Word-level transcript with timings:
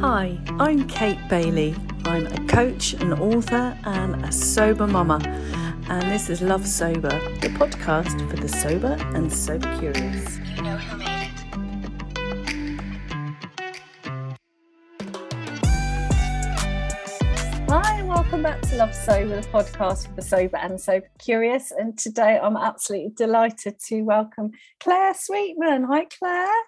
Hi, 0.00 0.38
I'm 0.58 0.88
Kate 0.88 1.18
Bailey. 1.28 1.76
I'm 2.06 2.26
a 2.26 2.46
coach, 2.46 2.94
an 2.94 3.12
author, 3.12 3.76
and 3.84 4.24
a 4.24 4.32
sober 4.32 4.86
mama. 4.86 5.20
And 5.90 6.10
this 6.10 6.30
is 6.30 6.40
Love 6.40 6.66
Sober, 6.66 7.10
the 7.40 7.48
podcast 7.58 8.30
for 8.30 8.36
the 8.36 8.48
sober 8.48 8.96
and 9.14 9.30
sober 9.30 9.68
curious. 9.78 10.38
You 10.56 10.62
know 10.62 11.13
Love 18.76 18.92
Sober, 18.92 19.40
the 19.40 19.48
podcast 19.48 20.08
for 20.08 20.14
the 20.14 20.22
sober 20.22 20.56
and 20.56 20.80
sober 20.80 21.06
curious. 21.20 21.70
And 21.70 21.96
today 21.96 22.40
I'm 22.42 22.56
absolutely 22.56 23.12
delighted 23.16 23.78
to 23.86 24.02
welcome 24.02 24.50
Claire 24.80 25.14
Sweetman. 25.14 25.84
Hi, 25.84 26.06
Claire. 26.06 26.62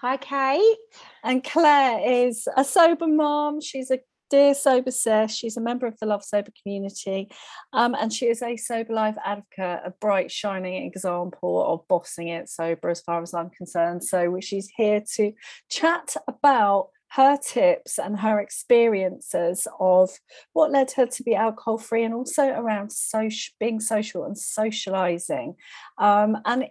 Hi, 0.00 0.16
Kate. 0.16 0.76
And 1.24 1.42
Claire 1.42 2.28
is 2.28 2.46
a 2.56 2.62
sober 2.62 3.08
mom. 3.08 3.60
She's 3.60 3.90
a 3.90 3.98
dear 4.30 4.54
sober 4.54 4.92
sis. 4.92 5.34
She's 5.34 5.56
a 5.56 5.60
member 5.60 5.88
of 5.88 5.98
the 5.98 6.06
Love 6.06 6.22
Sober 6.22 6.52
community. 6.62 7.28
Um, 7.72 7.96
and 7.98 8.12
she 8.12 8.26
is 8.26 8.40
a 8.40 8.56
sober 8.56 8.94
life 8.94 9.16
advocate, 9.24 9.80
a 9.84 9.92
bright, 10.00 10.30
shining 10.30 10.86
example 10.86 11.64
of 11.66 11.88
bossing 11.88 12.28
it 12.28 12.48
sober, 12.48 12.90
as 12.90 13.00
far 13.00 13.22
as 13.22 13.34
I'm 13.34 13.50
concerned. 13.50 14.04
So 14.04 14.38
she's 14.40 14.70
here 14.76 15.02
to 15.16 15.32
chat 15.68 16.14
about 16.28 16.90
her 17.10 17.36
tips 17.36 17.98
and 17.98 18.20
her 18.20 18.38
experiences 18.40 19.66
of 19.80 20.10
what 20.52 20.70
led 20.70 20.90
her 20.92 21.06
to 21.06 21.22
be 21.22 21.34
alcohol 21.34 21.78
free 21.78 22.04
and 22.04 22.14
also 22.14 22.48
around 22.48 22.92
social 22.92 23.54
being 23.58 23.80
social 23.80 24.24
and 24.24 24.36
socializing. 24.36 25.54
Um, 25.98 26.38
and 26.44 26.66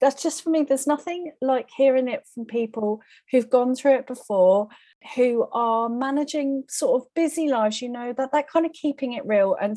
that's 0.00 0.22
just 0.22 0.42
for 0.42 0.50
me 0.50 0.62
there's 0.62 0.86
nothing 0.86 1.32
like 1.42 1.68
hearing 1.76 2.08
it 2.08 2.26
from 2.34 2.46
people 2.46 3.02
who've 3.30 3.50
gone 3.50 3.74
through 3.74 3.96
it 3.96 4.06
before 4.06 4.68
who 5.14 5.46
are 5.52 5.88
managing 5.88 6.64
sort 6.68 7.02
of 7.02 7.08
busy 7.14 7.48
lives 7.48 7.82
you 7.82 7.88
know 7.88 8.12
that 8.16 8.32
that 8.32 8.48
kind 8.48 8.64
of 8.64 8.72
keeping 8.72 9.12
it 9.12 9.26
real 9.26 9.56
and 9.60 9.76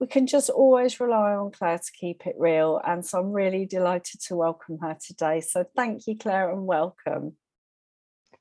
we 0.00 0.08
can 0.08 0.26
just 0.26 0.50
always 0.50 0.98
rely 0.98 1.32
on 1.32 1.52
claire 1.52 1.78
to 1.78 1.92
keep 1.92 2.26
it 2.26 2.34
real 2.38 2.80
and 2.84 3.06
so 3.06 3.20
i'm 3.20 3.30
really 3.30 3.64
delighted 3.64 4.20
to 4.20 4.34
welcome 4.34 4.78
her 4.80 4.96
today. 5.00 5.40
So 5.40 5.64
thank 5.76 6.08
you 6.08 6.18
claire 6.18 6.50
and 6.50 6.66
welcome 6.66 7.36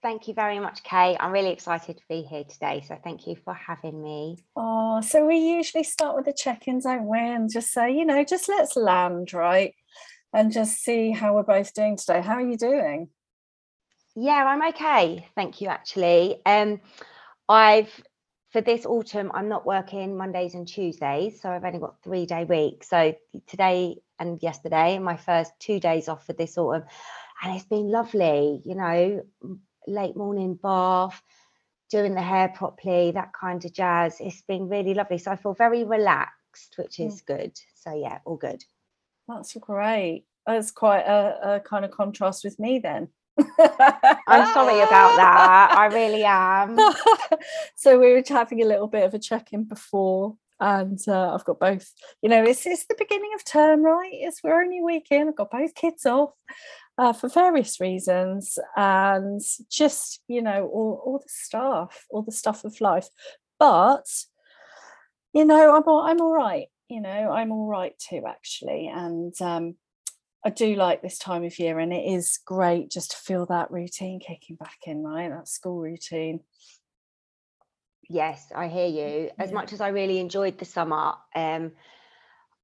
Thank 0.02 0.28
you 0.28 0.34
very 0.34 0.60
much, 0.60 0.84
Kay. 0.84 1.16
I'm 1.20 1.32
really 1.32 1.52
excited 1.52 1.98
to 1.98 2.04
be 2.10 2.24
here 2.24 2.44
today. 2.44 2.84
So 2.88 2.98
thank 3.04 3.28
you 3.28 3.36
for 3.36 3.54
having 3.54 4.02
me. 4.02 4.38
Oh, 4.56 5.00
so 5.02 5.28
we 5.28 5.38
usually 5.38 5.84
start 5.84 6.16
with 6.16 6.26
the 6.26 6.34
check-ins, 6.34 6.86
don't 6.86 7.06
we? 7.06 7.20
And 7.20 7.52
just 7.52 7.72
say, 7.72 7.96
you 7.96 8.04
know, 8.04 8.24
just 8.24 8.50
let's 8.50 8.76
land, 8.76 9.32
right? 9.34 9.76
and 10.34 10.52
just 10.52 10.82
see 10.84 11.12
how 11.12 11.36
we're 11.36 11.44
both 11.44 11.74
doing 11.74 11.98
today. 11.98 12.22
How 12.22 12.36
are 12.36 12.48
you 12.48 12.58
doing? 12.58 13.10
Yeah, 14.16 14.46
I'm 14.46 14.68
okay. 14.70 15.28
Thank 15.36 15.62
you, 15.62 15.68
actually. 15.68 16.42
Um, 16.46 16.82
I've 17.48 17.92
for 18.52 18.60
this 18.60 18.86
autumn, 18.86 19.32
I'm 19.34 19.48
not 19.48 19.66
working 19.66 20.18
Mondays 20.18 20.56
and 20.56 20.68
Tuesdays, 20.68 21.42
so 21.42 21.50
I've 21.50 21.64
only 21.64 21.80
got 21.80 22.04
three 22.04 22.26
day 22.26 22.44
week. 22.44 22.84
So 22.84 23.16
today 23.48 23.96
and 24.20 24.44
yesterday, 24.44 25.00
my 25.00 25.16
first 25.16 25.54
two 25.60 25.80
days 25.80 26.10
off 26.10 26.26
for 26.26 26.34
this 26.34 26.58
autumn, 26.58 26.84
and 27.42 27.56
it's 27.56 27.66
been 27.66 27.90
lovely. 27.90 28.62
You 28.66 28.76
know, 28.76 29.22
late 29.88 30.16
morning 30.16 30.56
bath, 30.56 31.22
doing 31.90 32.16
the 32.16 32.22
hair 32.22 32.50
properly, 32.50 33.12
that 33.12 33.34
kind 33.34 33.64
of 33.64 33.74
jazz. 33.74 34.18
It's 34.20 34.42
been 34.42 34.70
really 34.70 34.94
lovely. 34.94 35.18
So 35.18 35.32
I 35.32 35.36
feel 35.36 35.54
very 35.54 35.84
relaxed, 35.84 36.76
which 36.78 37.00
is 37.00 37.22
mm. 37.22 37.26
good. 37.26 37.60
So 37.76 37.94
yeah, 37.94 38.20
all 38.26 38.38
good. 38.38 38.64
That's 39.28 39.56
great. 39.56 40.26
That's 40.48 40.72
quite 40.72 41.02
a, 41.02 41.56
a 41.56 41.60
kind 41.60 41.86
of 41.86 41.92
contrast 41.92 42.44
with 42.44 42.60
me 42.60 42.80
then. 42.80 43.10
I'm 43.40 44.54
sorry 44.54 44.80
about 44.82 45.16
that. 45.16 45.76
I 45.78 45.86
really 45.88 46.24
am. 46.24 46.78
so 47.76 48.00
we 48.00 48.14
were 48.14 48.24
having 48.28 48.62
a 48.62 48.66
little 48.66 48.88
bit 48.88 49.06
of 49.06 49.14
a 49.14 49.20
check-in 49.20 49.66
before, 49.66 50.36
and 50.60 51.00
uh, 51.08 51.34
I've 51.34 51.46
got 51.46 51.60
both. 51.60 51.92
You 52.22 52.30
know, 52.30 52.44
it's 52.44 52.66
it's 52.66 52.86
the 52.86 52.96
beginning 52.98 53.32
of 53.36 53.46
term, 53.46 53.84
right? 53.84 54.12
It's 54.14 54.44
we're 54.44 54.62
only 54.62 54.80
a 54.80 54.84
week 54.84 55.08
in. 55.12 55.28
I've 55.28 55.36
got 55.36 55.52
both 55.52 55.76
kids 55.76 56.06
off 56.06 56.32
uh, 57.02 57.14
for 57.14 57.30
various 57.30 57.80
reasons, 57.80 58.58
and 58.76 59.42
just 59.70 60.22
you 60.28 60.42
know 60.42 60.68
all 60.68 61.02
all 61.06 61.20
the 61.20 61.30
stuff, 61.30 62.06
all 62.10 62.22
the 62.22 62.32
stuff 62.32 62.64
of 62.64 62.80
life. 62.82 63.08
But 63.60 64.06
you 65.34 65.46
know, 65.46 65.76
I'm 65.76 65.84
all, 65.84 66.02
I'm 66.02 66.22
all 66.22 66.34
right 66.34 66.68
you 66.92 67.00
know, 67.00 67.32
I'm 67.32 67.54
all 67.54 67.68
right 67.68 67.98
too, 67.98 68.24
actually. 68.28 68.92
And 68.94 69.34
um, 69.42 69.76
I 70.46 70.50
do 70.50 70.76
like 70.76 71.02
this 71.02 71.18
time 71.18 71.46
of 71.46 71.58
year, 71.58 71.80
and 71.80 71.94
it 71.94 72.06
is 72.06 72.40
great 72.46 72.92
just 72.92 73.12
to 73.12 73.18
feel 73.18 73.46
that 73.46 73.72
routine 73.72 74.20
kicking 74.20 74.58
back 74.58 74.78
in, 74.86 75.02
right? 75.02 75.30
That 75.30 75.48
school 75.48 75.80
routine. 75.80 76.42
Yes, 78.10 78.52
I 78.54 78.68
hear 78.68 78.88
you. 78.88 79.32
As 79.40 79.52
yeah. 79.52 79.56
much 79.56 79.72
as 79.72 79.80
I 79.80 79.88
really 79.88 80.20
enjoyed 80.20 80.58
the 80.58 80.66
summer, 80.66 81.14
um, 81.34 81.72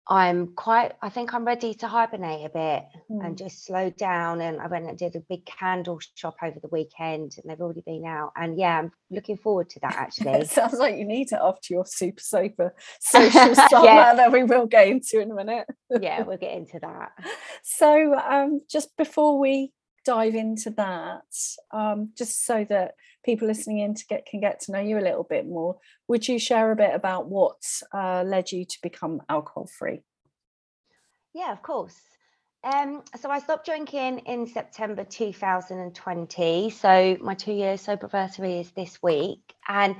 I'm 0.09 0.53
quite, 0.55 0.93
I 1.01 1.09
think 1.09 1.33
I'm 1.33 1.43
ready 1.45 1.73
to 1.75 1.87
hibernate 1.87 2.45
a 2.45 2.49
bit 2.49 2.83
mm. 3.11 3.25
and 3.25 3.37
just 3.37 3.65
slow 3.65 3.89
down. 3.89 4.39
And 4.39 4.61
I 4.61 4.67
went 4.67 4.87
and 4.87 4.97
did 4.97 5.15
a 5.15 5.19
big 5.19 5.45
candle 5.45 5.99
shop 6.15 6.37
over 6.41 6.59
the 6.61 6.69
weekend 6.69 7.33
and 7.37 7.43
they've 7.45 7.59
already 7.59 7.83
been 7.85 8.05
out. 8.05 8.31
And 8.37 8.57
yeah, 8.57 8.79
I'm 8.79 8.91
looking 9.11 9.37
forward 9.37 9.69
to 9.71 9.79
that 9.81 9.95
actually. 9.97 10.31
it 10.31 10.49
sounds 10.49 10.79
like 10.79 10.97
you 10.97 11.05
need 11.05 11.31
it 11.31 11.39
after 11.41 11.73
your 11.73 11.85
super 11.85 12.21
sober 12.21 12.73
social 13.01 13.55
summer 13.55 13.67
yeah. 13.85 14.13
that 14.15 14.31
we 14.31 14.43
will 14.43 14.65
get 14.65 14.87
into 14.87 15.19
in 15.19 15.31
a 15.31 15.35
minute. 15.35 15.67
yeah, 15.99 16.23
we'll 16.23 16.37
get 16.37 16.55
into 16.55 16.79
that. 16.79 17.11
So 17.63 18.15
um, 18.15 18.61
just 18.69 18.95
before 18.97 19.39
we 19.39 19.71
dive 20.07 20.35
into 20.35 20.69
that, 20.69 21.35
um, 21.71 22.11
just 22.17 22.45
so 22.45 22.65
that 22.69 22.95
people 23.25 23.45
listening 23.45 23.79
in 23.79 23.93
to 23.93 24.05
get 24.07 24.25
can 24.25 24.39
get 24.39 24.61
to 24.61 24.71
know 24.71 24.79
you 24.79 24.97
a 24.97 25.01
little 25.01 25.25
bit 25.29 25.45
more, 25.45 25.77
would 26.07 26.25
you 26.25 26.39
share 26.39 26.71
a 26.71 26.77
bit 26.77 26.95
about 26.95 27.27
what 27.27 27.61
uh, 27.93 28.23
led 28.23 28.49
you 28.49 28.63
to 28.63 28.77
become 28.81 29.21
alcohol 29.27 29.67
free? 29.67 30.01
Yeah, 31.33 31.51
of 31.51 31.61
course. 31.61 31.99
Um, 32.63 33.03
so 33.19 33.29
I 33.29 33.39
stopped 33.39 33.65
drinking 33.65 34.19
in 34.19 34.47
September 34.47 35.03
2020. 35.03 36.69
So 36.69 37.17
my 37.19 37.33
two 37.33 37.51
year 37.51 37.77
sober 37.77 38.05
anniversary 38.05 38.59
is 38.59 38.71
this 38.71 39.03
week, 39.03 39.53
and 39.67 39.97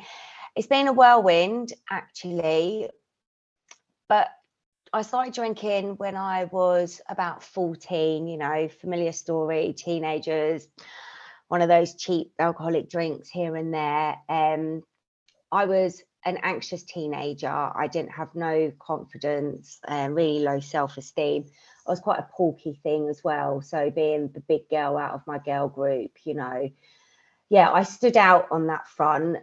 it's 0.55 0.67
been 0.67 0.87
a 0.87 0.93
whirlwind 0.93 1.73
actually. 1.91 2.89
But 4.07 4.29
I 4.97 5.03
started 5.03 5.35
drinking 5.35 5.97
when 5.97 6.15
I 6.15 6.45
was 6.45 7.01
about 7.07 7.43
14, 7.43 8.27
you 8.27 8.35
know, 8.35 8.67
familiar 8.67 9.11
story, 9.11 9.73
teenagers, 9.77 10.67
one 11.49 11.61
of 11.61 11.69
those 11.69 11.93
cheap 11.93 12.31
alcoholic 12.39 12.89
drinks 12.89 13.29
here 13.29 13.55
and 13.55 13.71
there. 13.71 14.17
Um, 14.27 14.81
I 15.51 15.65
was 15.65 16.01
an 16.25 16.39
anxious 16.41 16.81
teenager. 16.81 17.47
I 17.47 17.85
didn't 17.85 18.13
have 18.13 18.33
no 18.33 18.73
confidence, 18.79 19.77
and 19.87 20.15
really 20.15 20.39
low 20.39 20.59
self 20.61 20.97
esteem. 20.97 21.45
I 21.85 21.91
was 21.91 21.99
quite 21.99 22.19
a 22.19 22.29
porky 22.35 22.79
thing 22.81 23.07
as 23.07 23.23
well. 23.23 23.61
So 23.61 23.91
being 23.91 24.29
the 24.29 24.39
big 24.39 24.67
girl 24.67 24.97
out 24.97 25.13
of 25.13 25.27
my 25.27 25.37
girl 25.37 25.67
group, 25.67 26.11
you 26.23 26.33
know, 26.33 26.71
yeah, 27.49 27.71
I 27.71 27.83
stood 27.83 28.17
out 28.17 28.47
on 28.49 28.65
that 28.67 28.87
front. 28.87 29.37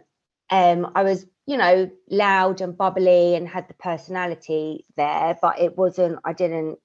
Um, 0.49 0.91
I 0.95 1.03
was 1.03 1.25
you 1.45 1.57
know, 1.57 1.89
loud 2.09 2.61
and 2.61 2.77
bubbly 2.77 3.35
and 3.35 3.47
had 3.47 3.67
the 3.67 3.73
personality 3.75 4.85
there, 4.97 5.37
but 5.41 5.59
it 5.59 5.77
wasn't, 5.77 6.19
I 6.25 6.33
didn't 6.33 6.79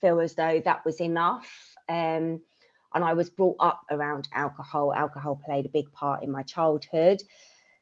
feel 0.00 0.20
as 0.20 0.34
though 0.34 0.60
that 0.64 0.84
was 0.84 1.00
enough. 1.00 1.50
Um, 1.88 2.40
and 2.94 3.04
I 3.04 3.14
was 3.14 3.30
brought 3.30 3.56
up 3.60 3.82
around 3.90 4.28
alcohol. 4.32 4.92
Alcohol 4.94 5.40
played 5.44 5.66
a 5.66 5.70
big 5.70 5.92
part 5.92 6.22
in 6.22 6.30
my 6.30 6.42
childhood. 6.42 7.22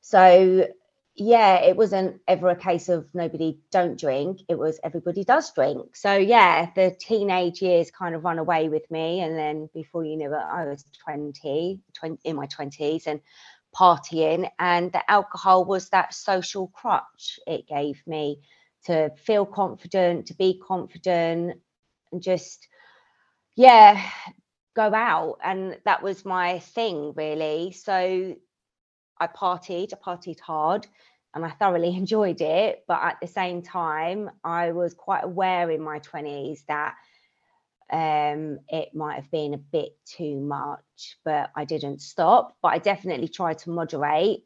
So, 0.01 0.69
yeah, 1.15 1.63
it 1.63 1.77
wasn't 1.77 2.21
ever 2.29 2.49
a 2.49 2.57
case 2.57 2.89
of 2.89 3.07
nobody 3.15 3.59
don't 3.71 3.99
drink. 3.99 4.41
It 4.49 4.59
was 4.59 4.81
everybody 4.83 5.25
does 5.25 5.53
drink. 5.53 5.97
So, 5.97 6.15
yeah, 6.17 6.71
the 6.75 6.95
teenage 6.99 7.63
years 7.63 7.91
kind 7.91 8.15
of 8.15 8.25
run 8.25 8.39
away 8.39 8.69
with 8.69 8.91
me. 8.91 9.21
And 9.21 9.39
then 9.39 9.69
before 9.73 10.05
you 10.05 10.17
knew 10.17 10.33
it, 10.33 10.37
I 10.37 10.67
was 10.67 10.85
20, 11.05 11.81
20 11.95 12.19
in 12.25 12.37
my 12.37 12.47
20s. 12.47 13.07
And 13.07 13.21
partying, 13.79 14.49
and 14.59 14.93
the 14.93 15.11
alcohol 15.11 15.65
was 15.65 15.89
that 15.91 16.15
social 16.15 16.69
crutch 16.69 17.39
it 17.47 17.67
gave 17.69 18.03
me 18.07 18.41
to 18.85 19.11
feel 19.17 19.45
confident, 19.45 20.27
to 20.27 20.35
be 20.35 20.61
confident, 20.67 21.61
and 22.13 22.23
just, 22.23 22.69
yeah, 23.57 24.01
go 24.75 24.95
out. 24.95 25.39
And 25.43 25.79
that 25.85 26.03
was 26.03 26.25
my 26.25 26.61
thing, 26.61 27.13
really. 27.17 27.73
So 27.73 28.37
I 29.19 29.27
partied, 29.27 29.93
I 29.93 29.97
partied 29.97 30.41
hard 30.41 30.87
and 31.35 31.45
I 31.45 31.51
thoroughly 31.51 31.97
enjoyed 31.97 32.41
it. 32.41 32.85
But 32.87 33.03
at 33.03 33.17
the 33.21 33.27
same 33.27 33.63
time, 33.63 34.31
I 34.45 34.73
was 34.73 34.95
quite 34.95 35.25
aware 35.25 35.71
in 35.71 35.83
my 35.83 36.01
20s 36.01 36.65
that 36.69 36.95
um, 37.91 38.59
it 38.69 38.95
might 38.95 39.17
have 39.17 39.31
been 39.31 39.55
a 39.55 39.59
bit 39.59 39.97
too 40.05 40.41
much, 40.41 41.19
but 41.25 41.51
I 41.55 41.65
didn't 41.65 42.01
stop. 42.03 42.57
But 42.63 42.69
I 42.69 42.79
definitely 42.79 43.29
tried 43.29 43.59
to 43.59 43.71
moderate. 43.71 44.45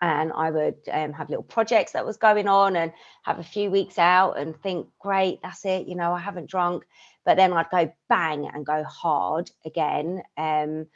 And 0.00 0.32
I 0.32 0.50
would 0.52 0.76
um, 0.92 1.12
have 1.12 1.28
little 1.28 1.42
projects 1.42 1.92
that 1.92 2.06
was 2.06 2.16
going 2.16 2.46
on 2.46 2.76
and 2.76 2.92
have 3.24 3.40
a 3.40 3.44
few 3.44 3.68
weeks 3.70 3.98
out 3.98 4.38
and 4.38 4.56
think, 4.62 4.86
great, 5.00 5.40
that's 5.42 5.64
it. 5.64 5.88
You 5.88 5.96
know, 5.96 6.12
I 6.12 6.20
haven't 6.20 6.50
drunk. 6.50 6.84
but 7.24 7.36
then 7.36 7.52
I'd 7.52 7.70
go 7.70 7.92
bang 8.08 8.48
and 8.52 8.64
go 8.64 8.84
hard 8.84 9.50
again. 9.66 10.22
Um, 10.36 10.86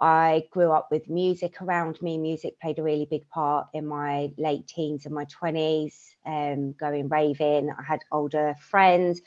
I 0.00 0.44
grew 0.50 0.72
up 0.72 0.88
with 0.90 1.08
music 1.08 1.60
around 1.62 2.00
me. 2.02 2.18
Music 2.18 2.58
played 2.60 2.78
a 2.78 2.82
really 2.82 3.06
big 3.08 3.28
part 3.28 3.68
in 3.74 3.86
my 3.86 4.32
late 4.38 4.66
teens 4.66 5.06
and 5.06 5.14
my 5.14 5.26
20s, 5.26 5.94
um, 6.26 6.72
going 6.72 7.08
raving. 7.08 7.70
I 7.70 7.82
had 7.82 8.00
older 8.10 8.56
friends 8.60 9.20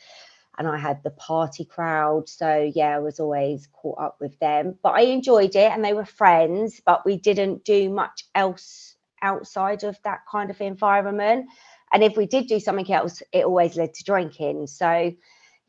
and 0.58 0.68
I 0.68 0.78
had 0.78 1.02
the 1.04 1.12
party 1.12 1.66
crowd. 1.66 2.30
So, 2.30 2.72
yeah, 2.76 2.96
I 2.96 3.00
was 3.00 3.20
always 3.20 3.68
caught 3.74 4.00
up 4.00 4.18
with 4.20 4.38
them. 4.40 4.78
But 4.84 4.94
I 4.94 5.02
enjoyed 5.02 5.56
it 5.56 5.72
and 5.72 5.84
they 5.84 5.94
were 5.94 6.06
friends, 6.06 6.82
but 6.86 7.06
we 7.06 7.18
didn't 7.18 7.66
do 7.66 7.90
much 7.90 8.26
else 8.36 8.96
outside 9.22 9.84
of 9.84 9.98
that 10.04 10.22
kind 10.30 10.50
of 10.50 10.62
environment. 10.62 11.48
And 11.92 12.04
if 12.04 12.18
we 12.18 12.26
did 12.26 12.48
do 12.48 12.60
something 12.60 12.92
else, 12.92 13.22
it 13.32 13.46
always 13.46 13.76
led 13.76 13.94
to 13.96 14.04
drinking. 14.04 14.68
So, 14.68 15.14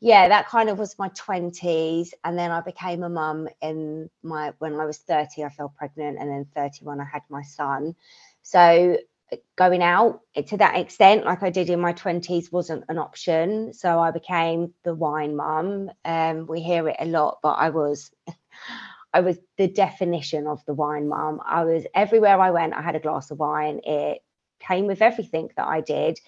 yeah, 0.01 0.27
that 0.27 0.47
kind 0.49 0.69
of 0.69 0.77
was 0.77 0.99
my 0.99 1.09
20s. 1.09 2.09
And 2.23 2.37
then 2.37 2.51
I 2.51 2.61
became 2.61 3.03
a 3.03 3.09
mum 3.09 3.47
in 3.61 4.09
my 4.23 4.53
when 4.59 4.79
I 4.79 4.85
was 4.85 4.97
30, 4.99 5.43
I 5.43 5.49
fell 5.49 5.73
pregnant, 5.75 6.19
and 6.19 6.29
then 6.29 6.45
31, 6.55 6.99
I 6.99 7.05
had 7.05 7.23
my 7.29 7.41
son. 7.43 7.95
So 8.43 8.97
going 9.55 9.81
out 9.81 10.21
to 10.47 10.57
that 10.57 10.77
extent, 10.77 11.25
like 11.25 11.43
I 11.43 11.49
did 11.49 11.69
in 11.69 11.79
my 11.79 11.93
20s, 11.93 12.51
wasn't 12.51 12.85
an 12.89 12.97
option. 12.97 13.73
So 13.73 13.99
I 13.99 14.11
became 14.11 14.73
the 14.83 14.93
wine 14.93 15.35
mum. 15.35 15.89
Um, 16.03 16.47
we 16.47 16.61
hear 16.61 16.87
it 16.89 16.97
a 16.99 17.05
lot, 17.05 17.39
but 17.41 17.53
I 17.53 17.69
was 17.69 18.11
I 19.13 19.21
was 19.21 19.37
the 19.57 19.67
definition 19.67 20.45
of 20.45 20.63
the 20.65 20.73
wine 20.73 21.07
mum. 21.07 21.39
I 21.45 21.63
was 21.63 21.85
everywhere 21.95 22.39
I 22.39 22.51
went, 22.51 22.73
I 22.73 22.81
had 22.81 22.97
a 22.97 22.99
glass 22.99 23.31
of 23.31 23.39
wine. 23.39 23.79
It 23.85 24.21
came 24.59 24.87
with 24.87 25.01
everything 25.01 25.49
that 25.55 25.65
I 25.65 25.79
did. 25.81 26.19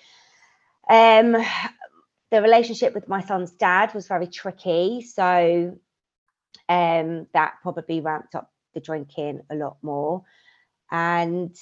Um, 0.89 1.35
the 2.31 2.41
relationship 2.41 2.93
with 2.93 3.09
my 3.09 3.21
son's 3.21 3.51
dad 3.51 3.93
was 3.93 4.07
very 4.07 4.27
tricky. 4.27 5.01
So 5.01 5.77
um, 6.69 7.27
that 7.33 7.55
probably 7.61 7.99
ramped 7.99 8.35
up 8.35 8.51
the 8.73 8.79
drinking 8.79 9.41
a 9.49 9.55
lot 9.55 9.77
more. 9.81 10.23
And 10.89 11.55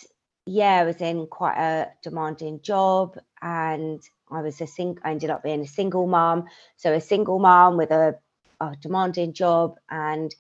yeah, 0.46 0.80
I 0.82 0.84
was 0.84 1.02
in 1.02 1.28
quite 1.28 1.58
a 1.58 1.92
demanding 2.04 2.62
job 2.62 3.18
and 3.42 4.02
I 4.32 4.42
was 4.42 4.62
a 4.62 4.68
sing 4.68 4.98
I 5.04 5.12
ended 5.12 5.30
up 5.30 5.44
being 5.44 5.62
a 5.62 5.68
single 5.68 6.08
mom. 6.08 6.46
So 6.78 6.94
a 6.94 7.02
single 7.02 7.40
mom 7.40 7.78
with 7.78 7.92
a, 7.92 8.20
a 8.62 8.76
demanding 8.82 9.34
job 9.34 9.78
and 9.90 10.34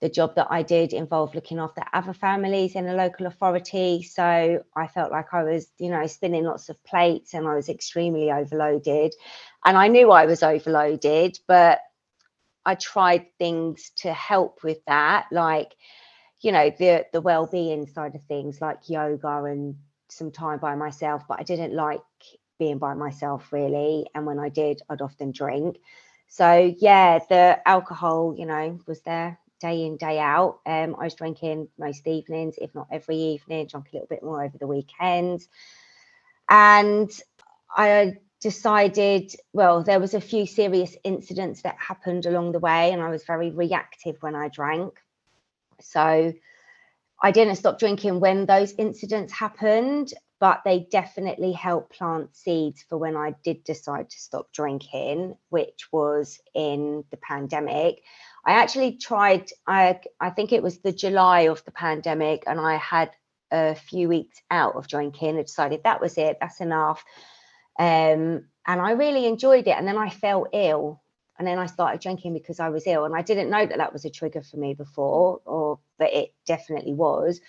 the 0.00 0.08
job 0.08 0.36
that 0.36 0.46
I 0.50 0.62
did 0.62 0.92
involved 0.92 1.34
looking 1.34 1.58
after 1.58 1.82
other 1.92 2.12
families 2.12 2.74
in 2.76 2.86
a 2.86 2.94
local 2.94 3.26
authority. 3.26 4.02
So 4.02 4.62
I 4.76 4.86
felt 4.86 5.10
like 5.10 5.32
I 5.32 5.42
was, 5.42 5.66
you 5.78 5.90
know, 5.90 6.06
spinning 6.06 6.44
lots 6.44 6.68
of 6.68 6.82
plates 6.84 7.34
and 7.34 7.48
I 7.48 7.54
was 7.54 7.68
extremely 7.68 8.30
overloaded. 8.30 9.14
And 9.64 9.76
I 9.76 9.88
knew 9.88 10.10
I 10.12 10.26
was 10.26 10.42
overloaded, 10.42 11.38
but 11.48 11.80
I 12.64 12.74
tried 12.76 13.26
things 13.38 13.90
to 13.96 14.12
help 14.12 14.62
with 14.62 14.78
that, 14.86 15.26
like, 15.32 15.74
you 16.40 16.52
know, 16.52 16.70
the 16.78 17.06
the 17.12 17.20
well-being 17.20 17.86
side 17.86 18.14
of 18.14 18.22
things, 18.24 18.60
like 18.60 18.88
yoga 18.88 19.44
and 19.44 19.76
some 20.08 20.30
time 20.30 20.58
by 20.58 20.74
myself. 20.74 21.24
But 21.28 21.40
I 21.40 21.42
didn't 21.42 21.74
like 21.74 22.00
being 22.58 22.78
by 22.78 22.94
myself 22.94 23.52
really. 23.52 24.06
And 24.14 24.26
when 24.26 24.38
I 24.38 24.48
did, 24.48 24.82
I'd 24.88 25.02
often 25.02 25.32
drink. 25.32 25.78
So 26.28 26.74
yeah, 26.78 27.20
the 27.28 27.60
alcohol, 27.66 28.34
you 28.36 28.46
know, 28.46 28.80
was 28.86 29.00
there 29.02 29.38
day 29.60 29.84
in 29.84 29.96
day 29.96 30.18
out 30.18 30.60
um, 30.66 30.94
i 30.98 31.04
was 31.04 31.14
drinking 31.14 31.68
most 31.78 32.06
evenings 32.06 32.54
if 32.58 32.74
not 32.74 32.86
every 32.90 33.16
evening 33.16 33.66
drank 33.66 33.88
a 33.92 33.96
little 33.96 34.08
bit 34.08 34.22
more 34.22 34.44
over 34.44 34.56
the 34.58 34.66
weekends 34.66 35.48
and 36.48 37.10
i 37.76 38.14
decided 38.40 39.34
well 39.52 39.82
there 39.82 39.98
was 40.00 40.14
a 40.14 40.20
few 40.20 40.46
serious 40.46 40.96
incidents 41.02 41.62
that 41.62 41.76
happened 41.78 42.24
along 42.24 42.52
the 42.52 42.58
way 42.60 42.92
and 42.92 43.02
i 43.02 43.10
was 43.10 43.24
very 43.24 43.50
reactive 43.50 44.16
when 44.20 44.36
i 44.36 44.48
drank 44.48 45.00
so 45.80 46.32
i 47.22 47.30
didn't 47.30 47.56
stop 47.56 47.78
drinking 47.78 48.20
when 48.20 48.46
those 48.46 48.72
incidents 48.78 49.32
happened 49.32 50.12
but 50.40 50.62
they 50.64 50.86
definitely 50.90 51.52
helped 51.52 51.92
plant 51.92 52.36
seeds 52.36 52.84
for 52.88 52.96
when 52.96 53.16
I 53.16 53.34
did 53.42 53.64
decide 53.64 54.10
to 54.10 54.18
stop 54.20 54.52
drinking, 54.52 55.36
which 55.48 55.88
was 55.90 56.38
in 56.54 57.04
the 57.10 57.16
pandemic. 57.16 58.02
I 58.46 58.52
actually 58.52 58.98
tried, 58.98 59.50
I, 59.66 60.00
I 60.20 60.30
think 60.30 60.52
it 60.52 60.62
was 60.62 60.78
the 60.78 60.92
July 60.92 61.42
of 61.42 61.64
the 61.64 61.72
pandemic, 61.72 62.44
and 62.46 62.60
I 62.60 62.76
had 62.76 63.10
a 63.50 63.74
few 63.74 64.08
weeks 64.08 64.40
out 64.50 64.76
of 64.76 64.86
drinking. 64.86 65.38
I 65.38 65.42
decided 65.42 65.82
that 65.84 66.00
was 66.00 66.16
it, 66.18 66.38
that's 66.40 66.60
enough. 66.60 67.04
Um, 67.78 68.46
and 68.66 68.80
I 68.80 68.92
really 68.92 69.26
enjoyed 69.26 69.66
it. 69.66 69.76
And 69.76 69.88
then 69.88 69.98
I 69.98 70.10
fell 70.10 70.46
ill. 70.52 71.02
And 71.38 71.46
then 71.46 71.58
I 71.58 71.66
started 71.66 72.00
drinking 72.00 72.34
because 72.34 72.60
I 72.60 72.68
was 72.68 72.86
ill. 72.86 73.04
And 73.04 73.14
I 73.14 73.22
didn't 73.22 73.50
know 73.50 73.64
that 73.64 73.78
that 73.78 73.92
was 73.92 74.04
a 74.04 74.10
trigger 74.10 74.42
for 74.42 74.56
me 74.56 74.74
before, 74.74 75.40
or 75.44 75.78
but 75.98 76.12
it 76.12 76.34
definitely 76.46 76.94
was. 76.94 77.40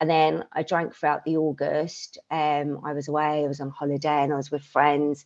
And 0.00 0.10
then 0.10 0.44
I 0.52 0.62
drank 0.62 0.94
throughout 0.94 1.24
the 1.24 1.36
August. 1.36 2.18
Um, 2.30 2.80
I 2.84 2.92
was 2.92 3.08
away, 3.08 3.44
I 3.44 3.48
was 3.48 3.60
on 3.60 3.70
holiday, 3.70 4.22
and 4.22 4.32
I 4.32 4.36
was 4.36 4.50
with 4.50 4.64
friends. 4.64 5.24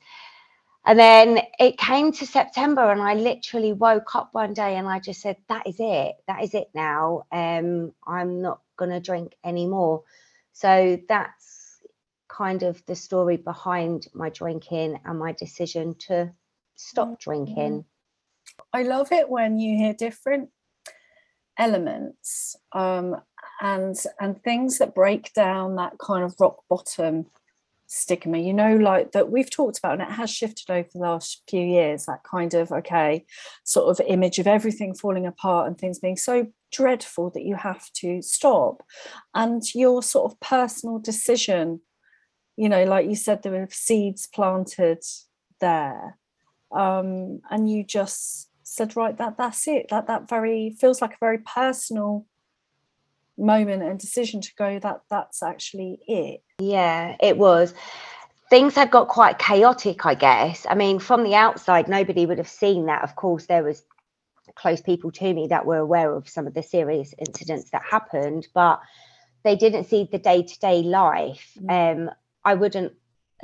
And 0.85 0.99
then 0.99 1.41
it 1.59 1.79
came 1.79 2.13
to 2.13 2.27
September, 2.27 2.91
and 2.91 3.01
I 3.01 3.15
literally 3.15 3.73
woke 3.73 4.15
up 4.15 4.31
one 4.33 4.55
day 4.55 4.77
and 4.77 4.89
I 4.89 5.01
just 5.01 5.21
said, 5.21 5.37
That 5.49 5.67
is 5.67 5.77
it. 5.79 6.17
That 6.27 6.43
is 6.43 6.55
it 6.55 6.71
now. 6.75 7.25
Um, 7.31 7.93
I'm 8.07 8.41
not 8.41 8.61
going 8.77 8.91
to 8.91 9.01
drink 9.01 9.37
anymore. 9.45 10.05
So 10.53 10.99
that's 11.09 11.81
kind 12.29 12.63
of 12.63 12.85
the 12.87 12.97
story 12.97 13.37
behind 13.37 14.07
my 14.15 14.31
drinking 14.31 14.99
and 15.05 15.19
my 15.19 15.33
decision 15.33 15.95
to 16.07 16.33
stop 16.77 17.09
mm-hmm. 17.09 17.15
drinking. 17.21 17.85
I 18.73 18.83
love 18.83 19.13
it 19.13 19.29
when 19.29 19.59
you 19.59 19.77
hear 19.77 19.95
different 19.95 20.51
elements 21.59 22.57
um, 22.73 23.17
and 23.61 23.97
and 24.21 24.43
things 24.43 24.79
that 24.79 24.95
break 24.95 25.33
down 25.33 25.77
that 25.77 25.99
kind 25.99 26.25
of 26.25 26.35
rock 26.39 26.63
bottom 26.69 27.27
stigma. 27.87 28.39
You 28.39 28.53
know 28.53 28.77
like 28.77 29.13
that 29.13 29.31
we've 29.31 29.51
talked 29.51 29.79
about 29.79 29.95
and 29.95 30.03
it 30.03 30.13
has 30.13 30.31
shifted 30.31 30.71
over 30.71 30.89
the 30.93 31.01
last 31.01 31.43
few 31.49 31.63
years 31.63 32.07
that 32.07 32.23
kind 32.23 32.55
of 32.55 32.71
okay 32.71 33.25
sort 33.65 33.89
of 33.89 34.07
image 34.07 34.39
of 34.39 34.47
everything 34.47 34.95
falling 34.95 35.27
apart 35.27 35.67
and 35.67 35.79
things 35.79 35.99
being 35.99 36.17
so 36.17 36.47
dreadful 36.71 37.31
that 37.31 37.45
you 37.45 37.57
have 37.57 37.91
to 37.95 38.21
stop. 38.23 38.83
And 39.35 39.63
your 39.75 40.03
sort 40.03 40.31
of 40.31 40.41
personal 40.41 40.99
decision 40.99 41.81
you 42.59 42.69
know 42.69 42.85
like 42.85 43.09
you 43.09 43.15
said 43.15 43.43
there 43.43 43.53
were 43.53 43.69
seeds 43.71 44.27
planted 44.27 45.03
there 45.61 46.19
um 46.73 47.41
and 47.51 47.71
you 47.71 47.85
just 47.85 48.48
said 48.69 48.97
right 48.97 49.17
that 49.19 49.37
that's 49.39 49.67
it. 49.67 49.87
That 49.91 50.07
that 50.07 50.29
very 50.29 50.77
feels 50.79 51.01
like 51.01 51.15
a 51.15 51.19
very 51.21 51.39
personal 51.39 52.27
moment 53.37 53.83
and 53.83 53.99
decision 53.99 54.41
to 54.41 54.55
go 54.57 54.79
that 54.81 55.03
that's 55.09 55.43
actually 55.43 56.01
it. 56.07 56.43
Yeah 56.59 57.17
it 57.21 57.39
was. 57.39 57.75
Things 58.51 58.75
had 58.75 58.91
got 58.91 59.09
quite 59.09 59.39
chaotic 59.39 60.07
i 60.07 60.15
guess. 60.15 60.67
I 60.69 60.75
mean 60.75 60.99
from 60.99 61.25
the 61.25 61.35
outside 61.35 61.89
nobody 61.89 62.27
would 62.27 62.39
have 62.39 62.49
seen 62.49 62.87
that. 62.87 63.03
Of 63.05 63.17
course 63.17 63.47
there 63.47 63.63
was 63.65 63.83
close 64.55 64.81
people 64.81 65.13
to 65.13 65.33
me 65.35 65.47
that 65.49 65.67
were 65.67 65.79
aware 65.79 66.13
of 66.15 66.29
some 66.29 66.47
of 66.47 66.55
the 66.55 66.63
serious 66.63 67.15
incidents 67.19 67.71
that 67.71 67.83
happened 67.89 68.49
but 68.55 68.81
they 69.45 69.55
didn't 69.55 69.85
see 69.85 70.09
the 70.11 70.19
day-to-day 70.19 70.83
life. 70.83 71.53
Mm. 71.61 72.09
um 72.09 72.11
i 72.45 72.55
wouldn't 72.55 72.93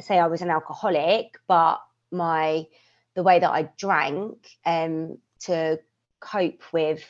say 0.00 0.18
i 0.18 0.26
was 0.26 0.42
an 0.42 0.50
alcoholic 0.50 1.38
but 1.46 1.78
my 2.10 2.66
the 3.14 3.22
way 3.22 3.38
that 3.38 3.50
i 3.50 3.68
drank 3.78 4.48
um 4.66 5.18
to 5.40 5.78
cope 6.20 6.62
with 6.72 7.04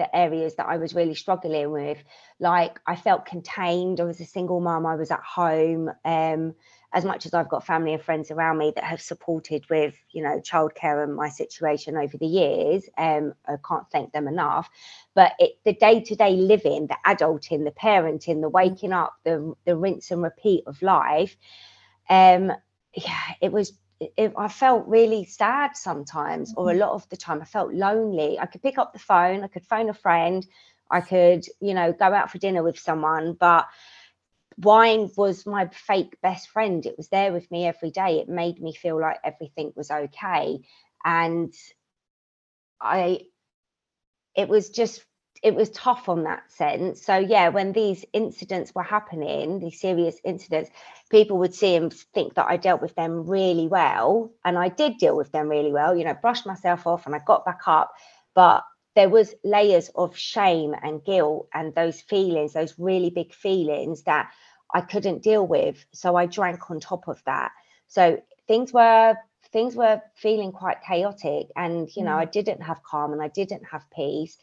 the 0.00 0.16
areas 0.16 0.54
that 0.54 0.66
I 0.66 0.78
was 0.78 0.94
really 0.94 1.14
struggling 1.14 1.70
with. 1.72 1.98
Like 2.38 2.80
I 2.86 2.96
felt 2.96 3.26
contained. 3.26 4.00
I 4.00 4.04
was 4.04 4.18
a 4.18 4.24
single 4.24 4.58
mom. 4.58 4.86
I 4.86 4.94
was 4.96 5.10
at 5.10 5.20
home. 5.20 5.90
Um, 6.06 6.54
as 6.94 7.04
much 7.04 7.26
as 7.26 7.34
I've 7.34 7.50
got 7.50 7.66
family 7.66 7.92
and 7.92 8.02
friends 8.02 8.30
around 8.30 8.56
me 8.56 8.72
that 8.74 8.82
have 8.82 9.02
supported 9.02 9.68
with, 9.68 9.94
you 10.10 10.22
know, 10.22 10.40
childcare 10.40 11.04
and 11.04 11.14
my 11.14 11.28
situation 11.28 11.98
over 11.98 12.16
the 12.16 12.26
years, 12.26 12.88
um, 12.96 13.34
I 13.46 13.56
can't 13.68 13.84
thank 13.92 14.12
them 14.12 14.26
enough. 14.26 14.70
But 15.14 15.34
it, 15.38 15.58
the 15.66 15.74
day-to-day 15.74 16.34
living, 16.34 16.86
the 16.86 16.96
adulting, 17.06 17.64
the 17.64 17.70
parenting, 17.70 18.40
the 18.40 18.48
waking 18.48 18.94
up, 18.94 19.12
the 19.24 19.52
the 19.66 19.76
rinse 19.76 20.10
and 20.10 20.22
repeat 20.22 20.64
of 20.66 20.80
life, 20.80 21.36
um, 22.08 22.52
yeah, 22.94 23.34
it 23.42 23.52
was 23.52 23.74
it, 24.00 24.32
I 24.36 24.48
felt 24.48 24.86
really 24.86 25.24
sad 25.24 25.76
sometimes, 25.76 26.54
or 26.56 26.68
a 26.68 26.72
mm-hmm. 26.72 26.80
lot 26.80 26.92
of 26.92 27.08
the 27.10 27.16
time, 27.16 27.42
I 27.42 27.44
felt 27.44 27.72
lonely. 27.72 28.38
I 28.38 28.46
could 28.46 28.62
pick 28.62 28.78
up 28.78 28.92
the 28.92 28.98
phone, 28.98 29.44
I 29.44 29.48
could 29.48 29.66
phone 29.66 29.90
a 29.90 29.94
friend, 29.94 30.46
I 30.90 31.00
could, 31.02 31.44
you 31.60 31.74
know, 31.74 31.92
go 31.92 32.06
out 32.06 32.30
for 32.30 32.38
dinner 32.38 32.62
with 32.62 32.78
someone, 32.78 33.36
but 33.38 33.66
wine 34.58 35.10
was 35.16 35.46
my 35.46 35.68
fake 35.68 36.16
best 36.22 36.48
friend. 36.48 36.84
It 36.84 36.96
was 36.96 37.08
there 37.08 37.32
with 37.32 37.50
me 37.50 37.66
every 37.66 37.90
day. 37.90 38.18
It 38.18 38.28
made 38.28 38.60
me 38.60 38.74
feel 38.74 39.00
like 39.00 39.18
everything 39.22 39.72
was 39.76 39.90
okay. 39.90 40.60
And 41.04 41.52
I, 42.80 43.22
it 44.34 44.48
was 44.48 44.70
just, 44.70 45.04
it 45.42 45.54
was 45.54 45.70
tough 45.70 46.08
on 46.08 46.24
that 46.24 46.50
sense. 46.50 47.02
So 47.02 47.16
yeah, 47.16 47.48
when 47.48 47.72
these 47.72 48.04
incidents 48.12 48.74
were 48.74 48.82
happening, 48.82 49.58
these 49.58 49.80
serious 49.80 50.20
incidents, 50.22 50.70
people 51.10 51.38
would 51.38 51.54
see 51.54 51.76
and 51.76 51.92
think 51.92 52.34
that 52.34 52.46
I 52.48 52.58
dealt 52.58 52.82
with 52.82 52.94
them 52.94 53.26
really 53.26 53.66
well, 53.66 54.32
and 54.44 54.58
I 54.58 54.68
did 54.68 54.98
deal 54.98 55.16
with 55.16 55.32
them 55.32 55.48
really 55.48 55.72
well. 55.72 55.96
You 55.96 56.04
know, 56.04 56.14
brushed 56.14 56.46
myself 56.46 56.86
off 56.86 57.06
and 57.06 57.14
I 57.14 57.20
got 57.24 57.44
back 57.46 57.60
up, 57.66 57.92
but 58.34 58.64
there 58.96 59.08
was 59.08 59.34
layers 59.44 59.88
of 59.94 60.16
shame 60.16 60.74
and 60.82 61.04
guilt 61.04 61.48
and 61.54 61.74
those 61.74 62.00
feelings, 62.00 62.52
those 62.52 62.74
really 62.78 63.10
big 63.10 63.32
feelings 63.32 64.02
that 64.02 64.30
I 64.74 64.82
couldn't 64.82 65.22
deal 65.22 65.46
with. 65.46 65.84
So 65.92 66.16
I 66.16 66.26
drank 66.26 66.70
on 66.70 66.80
top 66.80 67.08
of 67.08 67.22
that. 67.24 67.52
So 67.86 68.20
things 68.46 68.72
were 68.72 69.16
things 69.52 69.74
were 69.74 70.00
feeling 70.14 70.52
quite 70.52 70.82
chaotic 70.86 71.48
and 71.56 71.88
you 71.96 72.04
know 72.04 72.12
mm. 72.12 72.20
I 72.20 72.24
didn't 72.24 72.62
have 72.62 72.82
calm 72.84 73.12
and 73.12 73.22
I 73.22 73.28
didn't 73.28 73.64
have 73.64 73.84
peace 73.90 74.38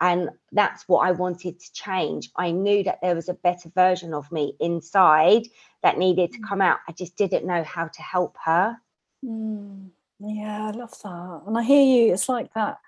and 0.00 0.30
that's 0.52 0.88
what 0.88 1.06
I 1.06 1.12
wanted 1.12 1.60
to 1.60 1.72
change. 1.72 2.30
I 2.36 2.50
knew 2.50 2.82
that 2.84 3.00
there 3.02 3.14
was 3.14 3.28
a 3.28 3.34
better 3.34 3.70
version 3.74 4.14
of 4.14 4.30
me 4.32 4.56
inside 4.58 5.46
that 5.82 5.98
needed 5.98 6.32
to 6.32 6.38
mm. 6.38 6.48
come 6.48 6.60
out. 6.60 6.78
I 6.88 6.92
just 6.92 7.16
didn't 7.16 7.46
know 7.46 7.62
how 7.62 7.88
to 7.88 8.02
help 8.02 8.36
her. 8.44 8.76
Mm, 9.24 9.90
yeah, 10.18 10.68
I 10.68 10.70
love 10.70 10.94
that. 11.02 11.42
And 11.46 11.58
I 11.58 11.62
hear 11.62 11.82
you. 11.82 12.12
It's 12.14 12.28
like 12.28 12.52
that. 12.54 12.78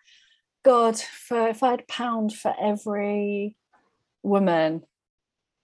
God, 0.65 0.99
for 0.99 1.49
if 1.49 1.63
I 1.63 1.73
had 1.73 1.81
a 1.81 1.93
pound 1.93 2.33
for 2.33 2.55
every 2.59 3.57
woman 4.23 4.83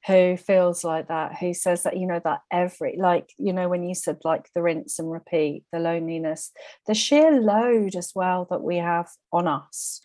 who 0.06 0.36
feels 0.36 0.84
like 0.84 1.08
that, 1.08 1.36
who 1.38 1.54
says 1.54 1.84
that, 1.84 1.96
you 1.96 2.06
know, 2.06 2.20
that 2.24 2.40
every, 2.50 2.96
like, 2.98 3.32
you 3.38 3.52
know, 3.52 3.68
when 3.68 3.84
you 3.84 3.94
said 3.94 4.18
like 4.24 4.52
the 4.54 4.62
rinse 4.62 4.98
and 4.98 5.10
repeat, 5.10 5.64
the 5.72 5.78
loneliness, 5.78 6.52
the 6.86 6.94
sheer 6.94 7.40
load 7.40 7.94
as 7.94 8.12
well 8.14 8.46
that 8.50 8.62
we 8.62 8.76
have 8.76 9.08
on 9.32 9.46
us 9.46 10.04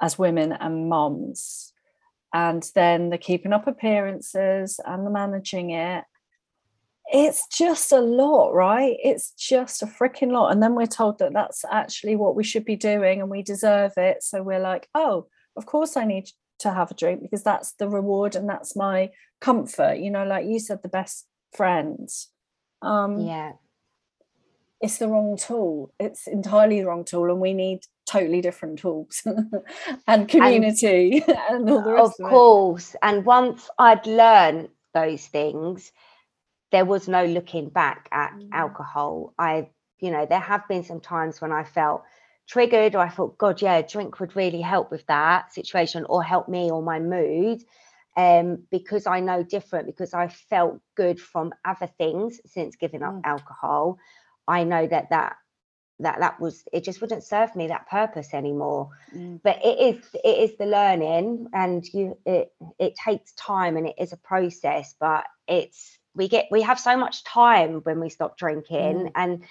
as 0.00 0.18
women 0.18 0.52
and 0.52 0.88
moms. 0.88 1.72
And 2.32 2.68
then 2.74 3.10
the 3.10 3.18
keeping 3.18 3.52
up 3.52 3.66
appearances 3.66 4.80
and 4.84 5.06
the 5.06 5.10
managing 5.10 5.70
it. 5.70 6.04
It's 7.12 7.46
just 7.48 7.92
a 7.92 8.00
lot 8.00 8.54
right? 8.54 8.96
It's 9.02 9.32
just 9.32 9.82
a 9.82 9.86
freaking 9.86 10.32
lot. 10.32 10.50
And 10.50 10.62
then 10.62 10.74
we're 10.74 10.86
told 10.86 11.18
that 11.18 11.32
that's 11.32 11.64
actually 11.70 12.16
what 12.16 12.34
we 12.34 12.42
should 12.42 12.64
be 12.64 12.76
doing 12.76 13.20
and 13.20 13.30
we 13.30 13.42
deserve 13.42 13.92
it. 13.96 14.22
So 14.22 14.42
we're 14.42 14.60
like 14.60 14.88
oh 14.94 15.26
of 15.56 15.66
course 15.66 15.96
i 15.96 16.04
need 16.04 16.28
to 16.58 16.72
have 16.72 16.90
a 16.90 16.94
drink 16.94 17.22
because 17.22 17.44
that's 17.44 17.72
the 17.74 17.88
reward 17.88 18.34
and 18.34 18.48
that's 18.48 18.74
my 18.74 19.10
comfort. 19.40 19.98
You 19.98 20.10
know 20.10 20.24
like 20.24 20.46
you 20.46 20.58
said 20.58 20.82
the 20.82 20.88
best 20.88 21.26
friends. 21.52 22.30
Um 22.82 23.20
yeah 23.20 23.52
it's 24.80 24.98
the 24.98 25.08
wrong 25.08 25.36
tool 25.36 25.92
it's 25.98 26.26
entirely 26.26 26.80
the 26.80 26.86
wrong 26.86 27.04
tool 27.04 27.30
and 27.30 27.40
we 27.40 27.52
need 27.52 27.80
totally 28.06 28.40
different 28.40 28.78
tools 28.78 29.22
and 30.06 30.28
community 30.28 31.22
and, 31.26 31.38
and, 31.50 31.70
all 31.70 31.82
the 31.82 31.92
rest 31.92 32.20
of, 32.20 32.26
of 32.26 32.30
course 32.30 32.96
and 33.02 33.24
once 33.24 33.70
i'd 33.78 34.06
learned 34.06 34.68
those 34.92 35.26
things 35.26 35.92
there 36.70 36.84
was 36.84 37.08
no 37.08 37.24
looking 37.24 37.68
back 37.68 38.08
at 38.12 38.32
mm. 38.32 38.48
alcohol 38.52 39.32
i 39.38 39.68
you 40.00 40.10
know 40.10 40.26
there 40.26 40.40
have 40.40 40.66
been 40.68 40.84
some 40.84 41.00
times 41.00 41.40
when 41.40 41.52
i 41.52 41.64
felt 41.64 42.02
triggered 42.46 42.94
or 42.94 42.98
i 42.98 43.08
thought 43.08 43.38
god 43.38 43.62
yeah 43.62 43.76
a 43.76 43.88
drink 43.88 44.20
would 44.20 44.36
really 44.36 44.60
help 44.60 44.90
with 44.90 45.06
that 45.06 45.52
situation 45.52 46.04
or 46.08 46.22
help 46.22 46.48
me 46.48 46.70
or 46.70 46.82
my 46.82 47.00
mood 47.00 47.62
um, 48.16 48.62
because 48.70 49.06
I 49.06 49.20
know 49.20 49.42
different, 49.42 49.86
because 49.86 50.14
I 50.14 50.28
felt 50.28 50.80
good 50.94 51.20
from 51.20 51.52
other 51.64 51.88
things 51.98 52.40
since 52.46 52.76
giving 52.76 53.02
up 53.02 53.14
mm. 53.14 53.20
alcohol. 53.24 53.98
I 54.46 54.64
know 54.64 54.86
that 54.86 55.10
that 55.10 55.36
that 56.00 56.18
that 56.18 56.40
was 56.40 56.64
it 56.72 56.82
just 56.82 57.00
wouldn't 57.00 57.22
serve 57.22 57.54
me 57.54 57.68
that 57.68 57.88
purpose 57.88 58.34
anymore 58.34 58.90
mm. 59.14 59.40
but 59.44 59.64
it 59.64 59.78
is 59.78 60.04
it 60.24 60.50
is 60.50 60.58
the 60.58 60.66
learning 60.66 61.46
and 61.52 61.84
you 61.94 62.18
it 62.26 62.52
it 62.80 62.94
takes 62.96 63.32
time 63.34 63.76
and 63.76 63.86
it 63.86 63.94
is 63.96 64.12
a 64.12 64.16
process 64.16 64.96
but 64.98 65.24
it's 65.46 65.96
we 66.16 66.26
get 66.26 66.46
we 66.50 66.62
have 66.62 66.80
so 66.80 66.96
much 66.96 67.22
time 67.22 67.76
when 67.84 68.00
we 68.00 68.08
stop 68.08 68.36
drinking 68.36 69.04
mm. 69.04 69.12
and 69.14 69.44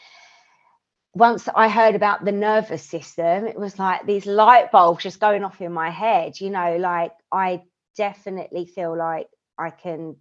once 1.15 1.47
I 1.53 1.69
heard 1.69 1.95
about 1.95 2.25
the 2.25 2.31
nervous 2.31 2.83
system, 2.83 3.45
it 3.45 3.57
was 3.57 3.77
like 3.77 4.05
these 4.05 4.25
light 4.25 4.71
bulbs 4.71 5.03
just 5.03 5.19
going 5.19 5.43
off 5.43 5.61
in 5.61 5.71
my 5.71 5.89
head. 5.91 6.39
You 6.41 6.49
know, 6.49 6.77
like 6.77 7.11
I 7.31 7.61
definitely 7.95 8.65
feel 8.65 8.97
like 8.97 9.27
I 9.57 9.69
can, 9.69 10.15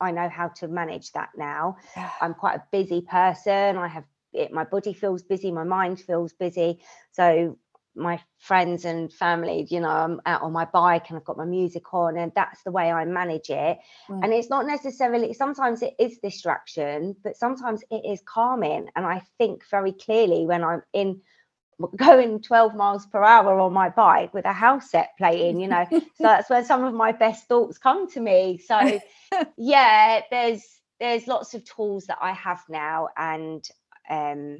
I 0.00 0.10
know 0.10 0.28
how 0.28 0.48
to 0.48 0.68
manage 0.68 1.12
that 1.12 1.30
now. 1.36 1.78
I'm 2.20 2.34
quite 2.34 2.56
a 2.56 2.62
busy 2.70 3.00
person. 3.00 3.78
I 3.78 3.88
have 3.88 4.04
it, 4.34 4.52
my 4.52 4.64
body 4.64 4.92
feels 4.92 5.22
busy, 5.22 5.50
my 5.50 5.64
mind 5.64 6.00
feels 6.00 6.32
busy. 6.32 6.80
So 7.12 7.58
my 7.96 8.20
friends 8.38 8.84
and 8.84 9.12
family, 9.12 9.66
you 9.70 9.80
know, 9.80 9.88
I'm 9.88 10.20
out 10.26 10.42
on 10.42 10.52
my 10.52 10.64
bike 10.64 11.08
and 11.08 11.16
I've 11.16 11.24
got 11.24 11.36
my 11.36 11.44
music 11.44 11.94
on, 11.94 12.16
and 12.16 12.32
that's 12.34 12.62
the 12.64 12.72
way 12.72 12.90
I 12.90 13.04
manage 13.04 13.50
it. 13.50 13.78
Mm. 14.08 14.24
And 14.24 14.32
it's 14.32 14.50
not 14.50 14.66
necessarily, 14.66 15.32
sometimes 15.32 15.82
it 15.82 15.94
is 15.98 16.18
distraction, 16.18 17.16
but 17.22 17.36
sometimes 17.36 17.82
it 17.90 18.02
is 18.04 18.20
calming. 18.26 18.88
And 18.96 19.06
I 19.06 19.22
think 19.38 19.62
very 19.70 19.92
clearly 19.92 20.46
when 20.46 20.64
I'm 20.64 20.82
in 20.92 21.20
going 21.96 22.42
12 22.42 22.74
miles 22.74 23.06
per 23.06 23.22
hour 23.22 23.58
on 23.60 23.72
my 23.72 23.90
bike 23.90 24.34
with 24.34 24.44
a 24.44 24.52
house 24.52 24.90
set 24.90 25.10
playing, 25.16 25.60
you 25.60 25.68
know, 25.68 25.86
so 25.90 26.00
that's 26.20 26.50
where 26.50 26.64
some 26.64 26.84
of 26.84 26.94
my 26.94 27.12
best 27.12 27.46
thoughts 27.46 27.78
come 27.78 28.10
to 28.12 28.20
me. 28.20 28.58
So, 28.58 29.00
yeah, 29.56 30.22
there's, 30.30 30.62
there's 30.98 31.26
lots 31.26 31.54
of 31.54 31.64
tools 31.64 32.06
that 32.06 32.18
I 32.20 32.32
have 32.32 32.62
now 32.68 33.08
and 33.16 33.64
um, 34.08 34.58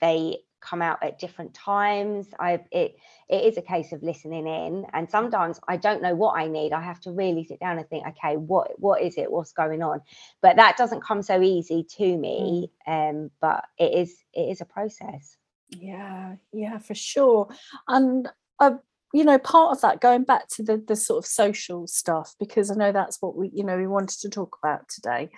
they 0.00 0.38
come 0.60 0.82
out 0.82 1.02
at 1.02 1.18
different 1.18 1.54
times. 1.54 2.28
I 2.38 2.60
it 2.70 2.96
it 3.28 3.44
is 3.44 3.56
a 3.56 3.62
case 3.62 3.92
of 3.92 4.02
listening 4.02 4.46
in 4.46 4.84
and 4.92 5.08
sometimes 5.08 5.60
i 5.68 5.76
don't 5.76 6.02
know 6.02 6.14
what 6.14 6.36
i 6.36 6.46
need. 6.46 6.72
I 6.72 6.82
have 6.82 7.00
to 7.00 7.12
really 7.12 7.44
sit 7.44 7.60
down 7.60 7.78
and 7.78 7.88
think 7.88 8.06
okay 8.08 8.36
what 8.36 8.72
what 8.78 9.02
is 9.02 9.16
it? 9.16 9.30
What's 9.30 9.52
going 9.52 9.82
on? 9.82 10.00
But 10.42 10.56
that 10.56 10.76
doesn't 10.76 11.04
come 11.04 11.22
so 11.22 11.40
easy 11.42 11.86
to 11.96 12.16
me 12.16 12.70
mm. 12.88 13.10
um 13.10 13.30
but 13.40 13.64
it 13.78 13.92
is 13.94 14.16
it 14.34 14.50
is 14.50 14.60
a 14.60 14.66
process. 14.66 15.36
Yeah 15.70 16.36
yeah 16.52 16.78
for 16.78 16.94
sure. 16.94 17.48
And 17.88 18.28
uh, 18.58 18.72
you 19.12 19.24
know 19.24 19.38
part 19.38 19.72
of 19.74 19.80
that 19.80 20.00
going 20.00 20.24
back 20.24 20.46
to 20.48 20.62
the 20.62 20.82
the 20.86 20.96
sort 20.96 21.24
of 21.24 21.26
social 21.26 21.86
stuff 21.86 22.36
because 22.38 22.70
i 22.70 22.74
know 22.74 22.92
that's 22.92 23.20
what 23.20 23.34
we 23.34 23.50
you 23.52 23.64
know 23.64 23.76
we 23.76 23.86
wanted 23.88 24.20
to 24.20 24.28
talk 24.28 24.56
about 24.62 24.88
today 24.88 25.28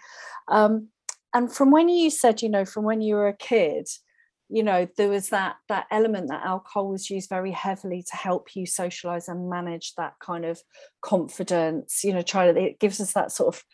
um 0.49 0.89
and 1.35 1.53
from 1.53 1.71
when 1.71 1.89
you 1.89 2.11
said 2.11 2.43
you 2.43 2.49
know 2.49 2.65
from 2.65 2.85
when 2.85 3.01
you 3.01 3.15
were 3.15 3.29
a 3.29 3.37
kid 3.37 3.89
you 4.53 4.63
know 4.63 4.87
there 4.99 5.09
was 5.09 5.31
that 5.31 5.57
that 5.69 5.87
element 5.91 6.29
that 6.29 6.45
alcohol 6.45 6.89
was 6.89 7.09
used 7.09 7.29
very 7.29 7.51
heavily 7.51 8.03
to 8.03 8.17
help 8.17 8.55
you 8.55 8.67
socialize 8.67 9.27
and 9.27 9.49
manage 9.49 9.95
that 9.97 10.13
kind 10.21 10.45
of 10.45 10.61
confidence 11.01 12.05
you 12.05 12.13
know 12.13 12.23
try 12.23 12.51
to 12.51 12.61
it 12.61 12.79
gives 12.79 13.01
us 13.01 13.15
that 13.15 13.33
sort 13.33 13.55
of 13.55 13.65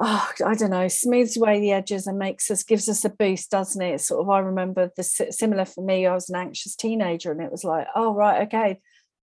oh 0.00 0.30
i 0.46 0.54
don't 0.54 0.70
know 0.70 0.88
smooths 0.88 1.36
away 1.36 1.60
the 1.60 1.72
edges 1.72 2.06
and 2.06 2.18
makes 2.18 2.50
us 2.50 2.62
gives 2.62 2.88
us 2.88 3.04
a 3.04 3.10
boost 3.10 3.50
doesn't 3.50 3.82
it? 3.82 4.00
Sort 4.00 4.22
of 4.22 4.30
i 4.30 4.38
remember 4.38 4.90
the 4.96 5.02
similar 5.02 5.66
for 5.66 5.84
me 5.84 6.06
i 6.06 6.14
was 6.14 6.30
an 6.30 6.36
anxious 6.36 6.74
teenager 6.74 7.30
and 7.30 7.42
it 7.42 7.52
was 7.52 7.64
like 7.64 7.86
oh 7.94 8.14
right 8.14 8.46
okay 8.46 8.80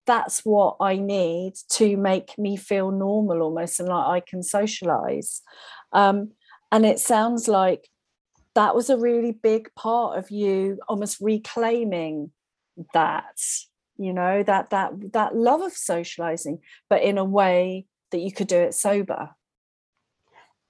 that's 0.04 0.40
what 0.40 0.76
i 0.80 0.96
need 0.96 1.52
to 1.70 1.96
make 1.96 2.36
me 2.36 2.56
feel 2.56 2.90
normal 2.90 3.40
almost 3.40 3.78
and 3.78 3.88
like 3.88 4.06
i 4.06 4.20
can 4.28 4.42
socialize. 4.42 5.42
Um, 5.92 6.32
and 6.72 6.86
it 6.86 6.98
sounds 6.98 7.46
like 7.46 7.88
that 8.54 8.74
was 8.74 8.90
a 8.90 8.96
really 8.96 9.32
big 9.32 9.72
part 9.74 10.18
of 10.18 10.30
you 10.30 10.78
almost 10.88 11.18
reclaiming 11.20 12.32
that 12.94 13.38
you 13.98 14.12
know 14.12 14.42
that 14.42 14.70
that 14.70 15.12
that 15.12 15.36
love 15.36 15.60
of 15.60 15.72
socializing 15.72 16.58
but 16.88 17.02
in 17.02 17.18
a 17.18 17.24
way 17.24 17.86
that 18.10 18.18
you 18.18 18.32
could 18.32 18.48
do 18.48 18.56
it 18.56 18.74
sober. 18.74 19.30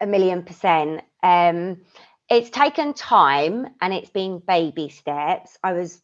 A 0.01 0.07
million 0.07 0.43
percent. 0.43 1.03
Um 1.23 1.79
it's 2.29 2.51
taken 2.51 2.95
time 2.95 3.67
and 3.81 3.93
it's 3.93 4.11
been 4.11 4.43
baby 4.47 4.89
steps. 4.89 5.57
I 5.63 5.73
was 5.73 6.03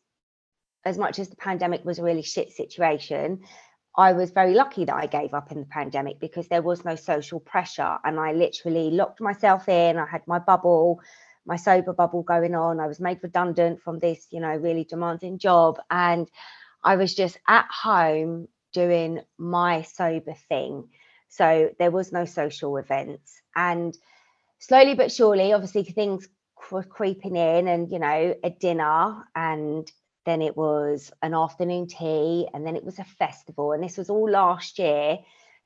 as 0.85 0.97
much 0.97 1.19
as 1.19 1.28
the 1.28 1.37
pandemic 1.37 1.85
was 1.85 1.99
a 1.99 2.05
really 2.05 2.23
shit 2.23 2.52
situation 2.52 3.40
I 3.99 4.12
was 4.12 4.31
very 4.31 4.55
lucky 4.55 4.85
that 4.85 4.95
I 4.95 5.07
gave 5.07 5.35
up 5.35 5.50
in 5.50 5.59
the 5.59 5.67
pandemic 5.67 6.21
because 6.21 6.47
there 6.47 6.62
was 6.62 6.85
no 6.85 6.95
social 6.95 7.40
pressure 7.40 7.99
and 8.05 8.21
I 8.21 8.33
literally 8.33 8.93
locked 8.93 9.21
myself 9.21 9.69
in. 9.69 9.99
I 9.99 10.07
had 10.07 10.23
my 10.28 10.38
bubble, 10.38 11.00
my 11.45 11.57
sober 11.57 11.93
bubble 11.93 12.23
going 12.23 12.55
on. 12.55 12.78
I 12.78 12.87
was 12.87 13.00
made 13.00 13.19
redundant 13.25 13.83
from 13.83 13.99
this, 13.99 14.28
you 14.31 14.38
know, 14.38 14.55
really 14.55 14.85
demanding 14.85 15.40
job. 15.40 15.81
And 15.90 16.31
I 16.85 16.95
was 16.95 17.12
just 17.12 17.40
at 17.49 17.67
home 17.69 18.47
doing 18.73 19.21
my 19.37 19.83
sober 19.83 20.35
thing. 20.49 20.90
So 21.28 21.71
there 21.81 21.90
was 21.90 22.12
no 22.12 22.25
social 22.25 22.76
events. 22.76 23.43
And 23.57 23.99
slowly 24.61 24.95
but 24.95 25.11
surely, 25.11 25.52
obviously, 25.52 25.83
things 25.83 26.28
were 26.71 26.85
creeping 26.85 27.35
in 27.35 27.67
and, 27.67 27.90
you 27.90 27.99
know, 27.99 28.37
a 28.45 28.50
dinner 28.50 29.25
and 29.35 29.90
then 30.28 30.42
it 30.42 30.56
was 30.56 31.11
an 31.23 31.35
afternoon 31.35 31.87
tea, 31.87 32.47
and 32.52 32.66
then 32.66 32.76
it 32.76 32.85
was 32.85 32.99
a 32.99 33.04
festival. 33.04 33.73
And 33.73 33.82
this 33.82 33.97
was 33.97 34.11
all 34.11 34.30
last 34.30 34.78
year. 34.78 35.18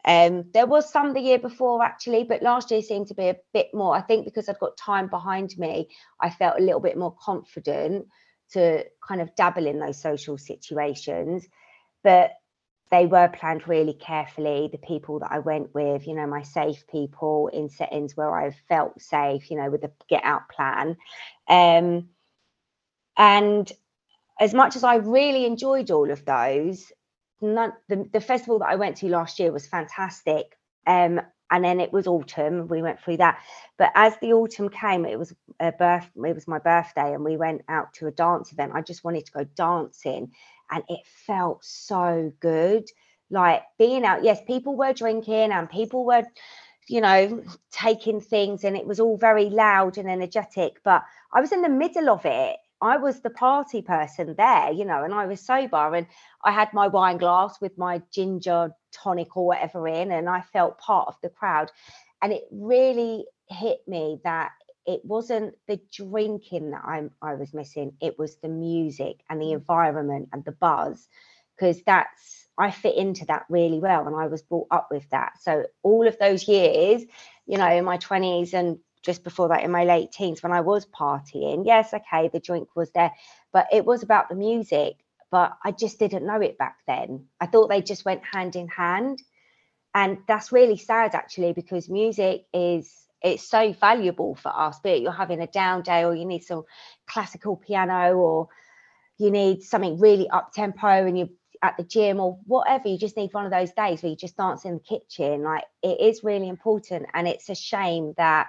Um, 0.05 0.47
there 0.53 0.67
was 0.67 0.91
some 0.91 1.15
the 1.15 1.21
year 1.21 1.39
before 1.39 1.83
actually, 1.83 2.25
but 2.25 2.43
last 2.43 2.71
year 2.71 2.83
seemed 2.83 3.09
to 3.09 3.15
be 3.15 3.29
a 3.29 3.37
bit 3.53 3.69
more. 3.73 3.97
I 3.97 4.01
think 4.01 4.25
because 4.25 4.49
I'd 4.49 4.59
got 4.59 4.77
time 4.77 5.09
behind 5.09 5.57
me, 5.59 5.91
I 6.21 6.31
felt 6.31 6.59
a 6.59 6.63
little 6.63 6.81
bit 6.81 6.99
more 6.99 7.15
confident 7.21 8.07
to 8.53 8.85
kind 9.07 9.21
of 9.21 9.35
dabble 9.37 9.67
in 9.67 9.79
those 9.79 10.01
social 10.01 10.39
situations. 10.39 11.47
But 12.03 12.33
they 12.91 13.07
were 13.07 13.29
planned 13.29 13.67
really 13.67 13.95
carefully. 13.95 14.69
The 14.71 14.79
people 14.79 15.21
that 15.21 15.33
I 15.33 15.39
went 15.39 15.75
with, 15.75 16.07
you 16.07 16.15
know, 16.15 16.27
my 16.27 16.43
safe 16.43 16.85
people 16.89 17.49
in 17.49 17.71
settings 17.71 18.17
where 18.17 18.37
I 18.37 18.51
felt 18.69 19.01
safe, 19.01 19.51
you 19.51 19.57
know, 19.57 19.71
with 19.71 19.81
the 19.81 19.93
get 20.09 20.25
out 20.25 20.49
plan. 20.51 20.97
Um, 21.49 22.09
and 23.17 23.73
as 24.43 24.53
much 24.53 24.75
as 24.75 24.83
I 24.83 24.97
really 24.97 25.47
enjoyed 25.47 25.93
all 25.93 26.11
of 26.11 26.25
those, 26.25 26.91
none, 27.41 27.75
the, 27.89 28.09
the 28.13 28.21
festival 28.21 28.59
that 28.59 28.71
I 28.71 28.75
went 28.75 28.97
to 28.97 29.07
last 29.07 29.39
year 29.39 29.53
was 29.53 29.69
fantastic. 29.69 30.59
Um, 30.85 31.21
and 31.49 31.65
then 31.65 31.79
it 31.79 31.93
was 31.93 32.09
autumn. 32.09 32.67
We 32.67 32.83
went 32.83 32.99
through 32.99 33.19
that. 33.19 33.39
But 33.79 33.93
as 33.95 34.15
the 34.21 34.33
autumn 34.33 34.69
came, 34.69 35.05
it 35.05 35.17
was 35.17 35.33
a 35.61 35.71
birth. 35.71 36.11
It 36.17 36.35
was 36.35 36.49
my 36.49 36.59
birthday, 36.59 37.15
and 37.15 37.23
we 37.23 37.37
went 37.37 37.63
out 37.69 37.95
to 37.95 38.09
a 38.09 38.11
dance 38.11 38.51
event. 38.51 38.73
I 38.75 38.81
just 38.83 39.05
wanted 39.05 39.27
to 39.27 39.33
go 39.33 39.45
dancing, 39.55 40.33
and 40.73 40.83
it 40.89 41.07
felt 41.27 41.65
so 41.65 42.33
good. 42.41 42.89
Like 43.31 43.63
being 43.79 44.05
out. 44.05 44.25
Yes, 44.25 44.41
people 44.45 44.77
were 44.77 44.93
drinking, 44.93 45.53
and 45.53 45.71
people 45.71 46.05
were, 46.05 46.25
you 46.89 47.01
know, 47.01 47.45
taking 47.71 48.21
things, 48.21 48.65
and 48.65 48.77
it 48.77 48.87
was 48.87 48.99
all 48.99 49.19
very 49.19 49.51
loud 49.51 49.99
and 49.99 50.11
energetic. 50.11 50.81
But 50.83 51.05
I 51.33 51.41
was 51.41 51.53
in 51.53 51.63
the 51.63 51.69
middle 51.69 52.09
of 52.09 52.23
it, 52.25 52.57
I 52.83 52.97
was 52.97 53.21
the 53.21 53.31
party 53.31 53.81
person 53.81 54.35
there, 54.37 54.73
you 54.73 54.85
know, 54.85 55.05
and 55.05 55.15
I 55.15 55.27
was 55.27 55.41
sober 55.41 55.95
and 55.95 56.07
I 56.45 56.51
had 56.51 56.75
my 56.75 56.89
wine 56.89 57.19
glass 57.19 57.61
with 57.61 57.79
my 57.79 58.03
ginger 58.13 58.75
tonic 58.93 59.37
or 59.37 59.47
whatever 59.47 59.87
in, 59.87 60.11
and 60.11 60.29
I 60.29 60.43
felt 60.53 60.79
part 60.79 61.09
of 61.09 61.15
the 61.23 61.29
crowd. 61.29 61.71
And 62.21 62.33
it 62.33 62.45
really 62.51 63.25
hit 63.49 63.87
me 63.87 64.21
that 64.25 64.51
it 64.85 65.05
wasn't 65.05 65.55
the 65.69 65.81
drinking 65.93 66.73
that 66.73 66.83
I'm, 66.85 67.13
I 67.23 67.35
was 67.35 67.55
missing, 67.55 67.93
it 68.01 68.19
was 68.19 68.37
the 68.37 68.49
music 68.49 69.23
and 69.31 69.41
the 69.41 69.47
mm. 69.47 69.55
environment 69.55 70.31
and 70.33 70.45
the 70.45 70.53
buzz, 70.53 71.09
because 71.57 71.81
that's, 71.85 72.49
I 72.59 72.71
fit 72.71 72.97
into 72.97 73.25
that 73.27 73.47
really 73.49 73.79
well. 73.79 74.07
And 74.07 74.17
I 74.17 74.27
was 74.27 74.43
brought 74.43 74.69
up 74.71 74.89
with 74.91 75.09
that. 75.11 75.41
So 75.41 75.67
all 75.83 76.07
of 76.07 76.19
those 76.19 76.49
years, 76.49 77.03
you 77.47 77.59
know, 77.59 77.71
in 77.71 77.85
my 77.85 77.99
20s 77.99 78.55
and 78.55 78.79
just 79.03 79.25
before 79.25 79.49
that 79.49 79.65
in 79.65 79.71
my 79.71 79.85
late 79.85 80.13
teens 80.13 80.43
when 80.43 80.53
I 80.53 80.61
was 80.61 80.87
partying. 80.87 81.65
Yes, 81.67 81.93
okay, 81.93 82.29
the 82.33 82.41
drink 82.41 82.69
was 82.75 82.91
there, 82.93 83.13
but 83.53 83.67
it 83.73 83.85
was 83.85 84.03
about 84.03 84.29
the 84.29 84.35
music. 84.35 84.97
But 85.31 85.53
I 85.65 85.73
just 85.73 85.99
didn't 85.99 86.27
know 86.27 86.41
it 86.41 86.59
back 86.59 86.77
then. 86.87 87.27
I 87.41 87.47
thought 87.47 87.69
they 87.69 87.81
just 87.81 88.05
went 88.05 88.23
hand 88.23 88.55
in 88.55 88.69
hand. 88.69 89.23
And 89.95 90.19
that's 90.29 90.53
really 90.53 90.77
sad 90.77 91.15
actually, 91.15 91.53
because 91.53 91.89
music 91.89 92.45
is 92.53 93.07
it's 93.23 93.49
so 93.49 93.73
valuable 93.73 94.35
for 94.35 94.49
us, 94.49 94.81
be 94.81 94.91
it 94.91 95.03
you're 95.03 95.13
having 95.13 95.41
a 95.41 95.47
down 95.47 95.83
day 95.83 96.05
or 96.05 96.15
you 96.15 96.25
need 96.25 96.43
some 96.43 96.65
classical 97.07 97.57
piano 97.57 98.15
or 98.15 98.49
you 99.17 99.31
need 99.31 99.63
something 99.63 99.99
really 99.99 100.29
up 100.29 100.53
tempo 100.53 101.07
and 101.07 101.17
you're 101.17 101.29
at 101.63 101.77
the 101.77 101.85
gym 101.85 102.19
or 102.19 102.39
whatever, 102.45 102.89
you 102.89 102.99
just 102.99 103.17
need 103.17 103.33
one 103.33 103.45
of 103.45 103.53
those 103.53 103.73
days 103.73 104.03
where 104.03 104.11
you 104.11 104.17
just 104.17 104.37
dance 104.37 104.65
in 104.65 104.75
the 104.75 104.81
kitchen. 104.81 105.43
Like 105.43 105.65
it 105.83 106.01
is 106.01 106.25
really 106.25 106.49
important. 106.49 107.07
And 107.15 107.29
it's 107.29 107.49
a 107.49 107.55
shame 107.55 108.15
that 108.17 108.49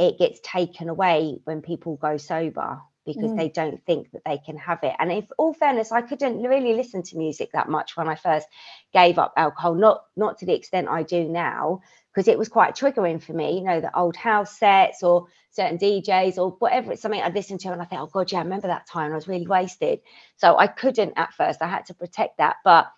it 0.00 0.18
gets 0.18 0.40
taken 0.42 0.88
away 0.88 1.38
when 1.44 1.60
people 1.60 1.96
go 1.96 2.16
sober 2.16 2.80
because 3.04 3.32
mm. 3.32 3.36
they 3.36 3.50
don't 3.50 3.84
think 3.84 4.10
that 4.12 4.22
they 4.24 4.38
can 4.38 4.56
have 4.56 4.78
it. 4.82 4.94
And 4.98 5.12
if 5.12 5.26
all 5.36 5.52
fairness, 5.52 5.92
I 5.92 6.00
couldn't 6.00 6.42
really 6.42 6.72
listen 6.72 7.02
to 7.02 7.18
music 7.18 7.50
that 7.52 7.68
much 7.68 7.98
when 7.98 8.08
I 8.08 8.14
first 8.14 8.48
gave 8.94 9.18
up 9.18 9.34
alcohol, 9.36 9.74
not 9.74 10.04
not 10.16 10.38
to 10.38 10.46
the 10.46 10.54
extent 10.54 10.88
I 10.88 11.02
do 11.02 11.28
now, 11.28 11.82
because 12.14 12.28
it 12.28 12.38
was 12.38 12.48
quite 12.48 12.74
triggering 12.74 13.22
for 13.22 13.34
me, 13.34 13.58
you 13.58 13.64
know, 13.64 13.82
the 13.82 13.96
old 13.96 14.16
house 14.16 14.58
sets 14.58 15.02
or 15.02 15.26
certain 15.50 15.76
DJs 15.76 16.38
or 16.38 16.52
whatever 16.52 16.92
it's 16.92 17.02
something 17.02 17.20
I'd 17.20 17.34
listen 17.34 17.58
to 17.58 17.72
and 17.72 17.82
I 17.82 17.84
think, 17.84 18.00
oh 18.00 18.06
God, 18.06 18.32
yeah, 18.32 18.38
I 18.38 18.42
remember 18.42 18.68
that 18.68 18.86
time 18.86 19.12
I 19.12 19.16
was 19.16 19.28
really 19.28 19.46
wasted. 19.46 20.00
So 20.38 20.56
I 20.56 20.66
couldn't 20.66 21.12
at 21.16 21.34
first, 21.34 21.60
I 21.60 21.68
had 21.68 21.86
to 21.86 21.94
protect 21.94 22.38
that, 22.38 22.56
but 22.64 22.90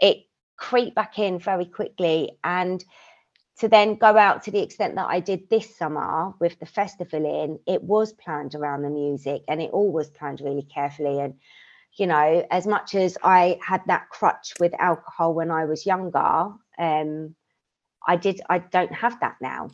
it 0.00 0.18
creeped 0.56 0.94
back 0.94 1.18
in 1.18 1.40
very 1.40 1.64
quickly. 1.64 2.38
And 2.44 2.84
to 3.62 3.68
then 3.68 3.94
go 3.94 4.16
out 4.18 4.42
to 4.42 4.50
the 4.50 4.60
extent 4.60 4.96
that 4.96 5.06
I 5.08 5.20
did 5.20 5.48
this 5.48 5.76
summer 5.76 6.34
with 6.40 6.58
the 6.58 6.66
festival 6.66 7.24
in, 7.24 7.60
it 7.72 7.80
was 7.80 8.12
planned 8.12 8.56
around 8.56 8.82
the 8.82 8.90
music 8.90 9.42
and 9.46 9.62
it 9.62 9.70
all 9.70 9.92
was 9.92 10.10
planned 10.10 10.40
really 10.40 10.64
carefully. 10.64 11.20
And, 11.20 11.34
you 11.94 12.08
know, 12.08 12.44
as 12.50 12.66
much 12.66 12.96
as 12.96 13.16
I 13.22 13.60
had 13.64 13.82
that 13.86 14.08
crutch 14.08 14.54
with 14.58 14.74
alcohol 14.80 15.34
when 15.34 15.52
I 15.52 15.66
was 15.66 15.86
younger, 15.86 16.48
um, 16.76 17.36
I 18.04 18.16
did, 18.16 18.40
I 18.50 18.58
don't 18.58 18.92
have 18.92 19.20
that 19.20 19.36
now 19.40 19.70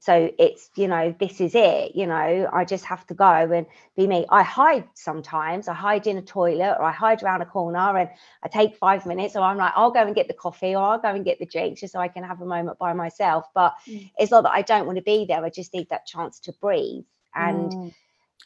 so 0.00 0.30
it's 0.38 0.70
you 0.76 0.88
know 0.88 1.14
this 1.18 1.40
is 1.40 1.54
it 1.54 1.94
you 1.94 2.06
know 2.06 2.48
i 2.52 2.64
just 2.64 2.84
have 2.84 3.06
to 3.06 3.14
go 3.14 3.24
and 3.26 3.66
be 3.96 4.06
me 4.06 4.26
i 4.30 4.42
hide 4.42 4.84
sometimes 4.94 5.68
i 5.68 5.74
hide 5.74 6.06
in 6.06 6.16
a 6.16 6.22
toilet 6.22 6.76
or 6.78 6.84
i 6.84 6.92
hide 6.92 7.22
around 7.22 7.42
a 7.42 7.46
corner 7.46 7.96
and 7.98 8.08
i 8.42 8.48
take 8.48 8.76
five 8.76 9.06
minutes 9.06 9.36
or 9.36 9.42
i'm 9.42 9.56
like 9.56 9.72
i'll 9.76 9.90
go 9.90 10.04
and 10.04 10.14
get 10.14 10.28
the 10.28 10.34
coffee 10.34 10.74
or 10.74 10.82
i'll 10.82 10.98
go 10.98 11.08
and 11.08 11.24
get 11.24 11.38
the 11.38 11.46
drinks 11.46 11.80
just 11.80 11.92
so 11.92 11.98
i 11.98 12.08
can 12.08 12.24
have 12.24 12.40
a 12.40 12.46
moment 12.46 12.78
by 12.78 12.92
myself 12.92 13.46
but 13.54 13.74
mm. 13.88 14.10
it's 14.18 14.30
not 14.30 14.42
that 14.42 14.52
i 14.52 14.62
don't 14.62 14.86
want 14.86 14.96
to 14.96 15.02
be 15.02 15.24
there 15.26 15.44
i 15.44 15.50
just 15.50 15.72
need 15.74 15.88
that 15.88 16.06
chance 16.06 16.40
to 16.40 16.52
breathe 16.60 17.04
and 17.34 17.72
mm. 17.72 17.94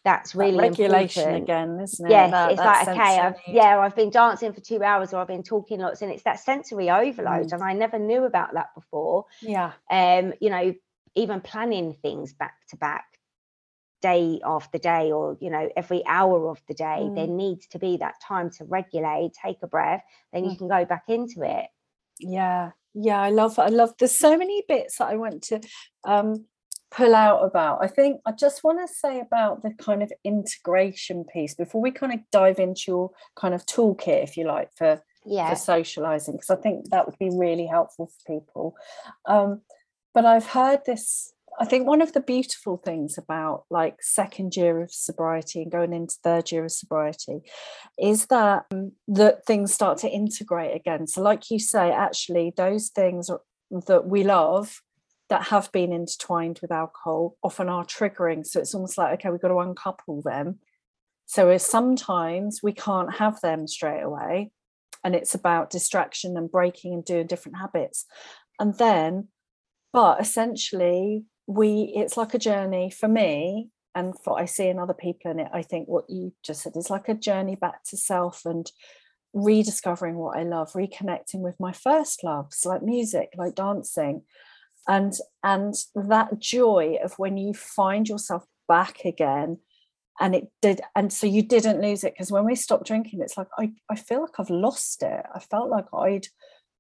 that's 0.04 0.34
really 0.34 0.56
that 0.56 0.70
regulation 0.70 1.22
important. 1.22 1.42
again 1.44 1.80
isn't 1.80 2.06
it 2.06 2.10
yes 2.10 2.30
that, 2.30 2.50
it's 2.52 2.60
like 2.60 2.88
okay 2.88 3.18
I've, 3.18 3.36
yeah 3.46 3.78
i've 3.78 3.96
been 3.96 4.10
dancing 4.10 4.52
for 4.52 4.60
two 4.60 4.82
hours 4.82 5.12
or 5.12 5.20
i've 5.20 5.28
been 5.28 5.42
talking 5.42 5.80
lots 5.80 6.02
and 6.02 6.10
it's 6.10 6.22
that 6.24 6.40
sensory 6.40 6.90
overload 6.90 7.46
mm. 7.46 7.52
and 7.52 7.62
i 7.62 7.72
never 7.72 7.98
knew 7.98 8.24
about 8.24 8.54
that 8.54 8.74
before 8.74 9.26
yeah 9.40 9.72
um 9.90 10.32
you 10.40 10.50
know 10.50 10.74
even 11.14 11.40
planning 11.40 11.94
things 12.02 12.32
back 12.32 12.54
to 12.68 12.76
back 12.76 13.04
day 14.02 14.40
after 14.44 14.78
day 14.78 15.12
or 15.12 15.36
you 15.40 15.50
know 15.50 15.68
every 15.76 16.02
hour 16.06 16.50
of 16.50 16.60
the 16.68 16.74
day 16.74 17.00
mm. 17.00 17.14
there 17.14 17.26
needs 17.26 17.66
to 17.66 17.78
be 17.78 17.98
that 17.98 18.14
time 18.26 18.50
to 18.50 18.64
regulate 18.64 19.30
take 19.44 19.58
a 19.62 19.66
breath 19.66 20.02
then 20.32 20.44
you 20.44 20.52
mm. 20.52 20.58
can 20.58 20.68
go 20.68 20.84
back 20.84 21.04
into 21.08 21.42
it 21.42 21.66
yeah 22.18 22.70
yeah 22.94 23.20
i 23.20 23.30
love 23.30 23.58
i 23.58 23.68
love 23.68 23.92
there's 23.98 24.16
so 24.16 24.36
many 24.36 24.62
bits 24.68 24.98
that 24.98 25.08
i 25.08 25.16
want 25.16 25.42
to 25.42 25.60
um 26.04 26.46
pull 26.90 27.14
out 27.14 27.44
about 27.44 27.78
i 27.82 27.86
think 27.86 28.20
i 28.26 28.32
just 28.32 28.64
want 28.64 28.78
to 28.80 28.92
say 28.92 29.20
about 29.20 29.62
the 29.62 29.72
kind 29.74 30.02
of 30.02 30.12
integration 30.24 31.24
piece 31.24 31.54
before 31.54 31.80
we 31.80 31.90
kind 31.90 32.12
of 32.12 32.20
dive 32.32 32.58
into 32.58 32.82
your 32.88 33.10
kind 33.36 33.54
of 33.54 33.64
toolkit 33.66 34.24
if 34.24 34.36
you 34.36 34.44
like 34.44 34.70
for 34.74 35.00
yeah 35.24 35.50
for 35.50 35.56
socializing 35.56 36.34
because 36.34 36.50
i 36.50 36.56
think 36.56 36.88
that 36.90 37.06
would 37.06 37.18
be 37.18 37.30
really 37.32 37.66
helpful 37.66 38.06
for 38.06 38.34
people 38.34 38.74
um 39.26 39.60
but 40.14 40.24
I've 40.26 40.46
heard 40.46 40.80
this. 40.86 41.32
I 41.58 41.64
think 41.64 41.86
one 41.86 42.00
of 42.00 42.12
the 42.12 42.20
beautiful 42.20 42.78
things 42.78 43.18
about 43.18 43.64
like 43.70 44.02
second 44.02 44.56
year 44.56 44.80
of 44.80 44.92
sobriety 44.92 45.62
and 45.62 45.70
going 45.70 45.92
into 45.92 46.16
third 46.22 46.50
year 46.50 46.64
of 46.64 46.72
sobriety 46.72 47.42
is 47.98 48.26
that 48.26 48.66
um, 48.72 48.92
that 49.08 49.44
things 49.44 49.72
start 49.72 49.98
to 49.98 50.08
integrate 50.08 50.74
again. 50.74 51.06
So, 51.06 51.22
like 51.22 51.50
you 51.50 51.58
say, 51.58 51.90
actually, 51.90 52.52
those 52.56 52.88
things 52.88 53.30
that 53.86 54.06
we 54.06 54.24
love 54.24 54.80
that 55.28 55.44
have 55.44 55.70
been 55.70 55.92
intertwined 55.92 56.58
with 56.60 56.72
alcohol 56.72 57.36
often 57.42 57.68
are 57.68 57.84
triggering. 57.84 58.44
So 58.44 58.60
it's 58.60 58.74
almost 58.74 58.98
like 58.98 59.14
okay, 59.14 59.30
we've 59.30 59.40
got 59.40 59.48
to 59.48 59.58
uncouple 59.58 60.22
them. 60.22 60.58
So 61.26 61.56
sometimes 61.58 62.60
we 62.62 62.72
can't 62.72 63.14
have 63.14 63.40
them 63.40 63.68
straight 63.68 64.02
away, 64.02 64.50
and 65.04 65.14
it's 65.14 65.34
about 65.34 65.70
distraction 65.70 66.36
and 66.36 66.50
breaking 66.50 66.94
and 66.94 67.04
doing 67.04 67.26
different 67.26 67.58
habits, 67.58 68.06
and 68.58 68.76
then 68.78 69.28
but 69.92 70.20
essentially 70.20 71.24
we 71.46 71.92
it's 71.96 72.16
like 72.16 72.34
a 72.34 72.38
journey 72.38 72.90
for 72.90 73.08
me 73.08 73.70
and 73.94 74.14
what 74.24 74.40
I 74.40 74.44
see 74.44 74.68
in 74.68 74.78
other 74.78 74.94
people 74.94 75.30
in 75.30 75.40
it, 75.40 75.50
I 75.52 75.62
think 75.62 75.88
what 75.88 76.08
you 76.08 76.32
just 76.44 76.62
said 76.62 76.76
is 76.76 76.90
like 76.90 77.08
a 77.08 77.14
journey 77.14 77.56
back 77.56 77.82
to 77.84 77.96
self 77.96 78.42
and 78.44 78.70
rediscovering 79.32 80.16
what 80.16 80.38
I 80.38 80.44
love, 80.44 80.72
reconnecting 80.72 81.40
with 81.40 81.58
my 81.58 81.72
first 81.72 82.22
loves, 82.22 82.64
like 82.64 82.82
music, 82.82 83.30
like 83.36 83.54
dancing. 83.54 84.22
And 84.88 85.12
and 85.42 85.74
that 85.94 86.38
joy 86.38 86.98
of 87.02 87.14
when 87.18 87.36
you 87.36 87.52
find 87.52 88.08
yourself 88.08 88.44
back 88.68 89.04
again 89.04 89.58
and 90.20 90.34
it 90.34 90.48
did 90.62 90.80
and 90.94 91.12
so 91.12 91.26
you 91.26 91.42
didn't 91.42 91.82
lose 91.82 92.04
it 92.04 92.14
because 92.14 92.30
when 92.30 92.44
we 92.44 92.54
stopped 92.54 92.86
drinking 92.86 93.20
it's 93.20 93.36
like 93.36 93.48
I, 93.58 93.72
I 93.90 93.96
feel 93.96 94.22
like 94.22 94.38
I've 94.38 94.50
lost 94.50 95.02
it. 95.02 95.24
I 95.34 95.40
felt 95.40 95.68
like 95.68 95.86
I'd 95.92 96.28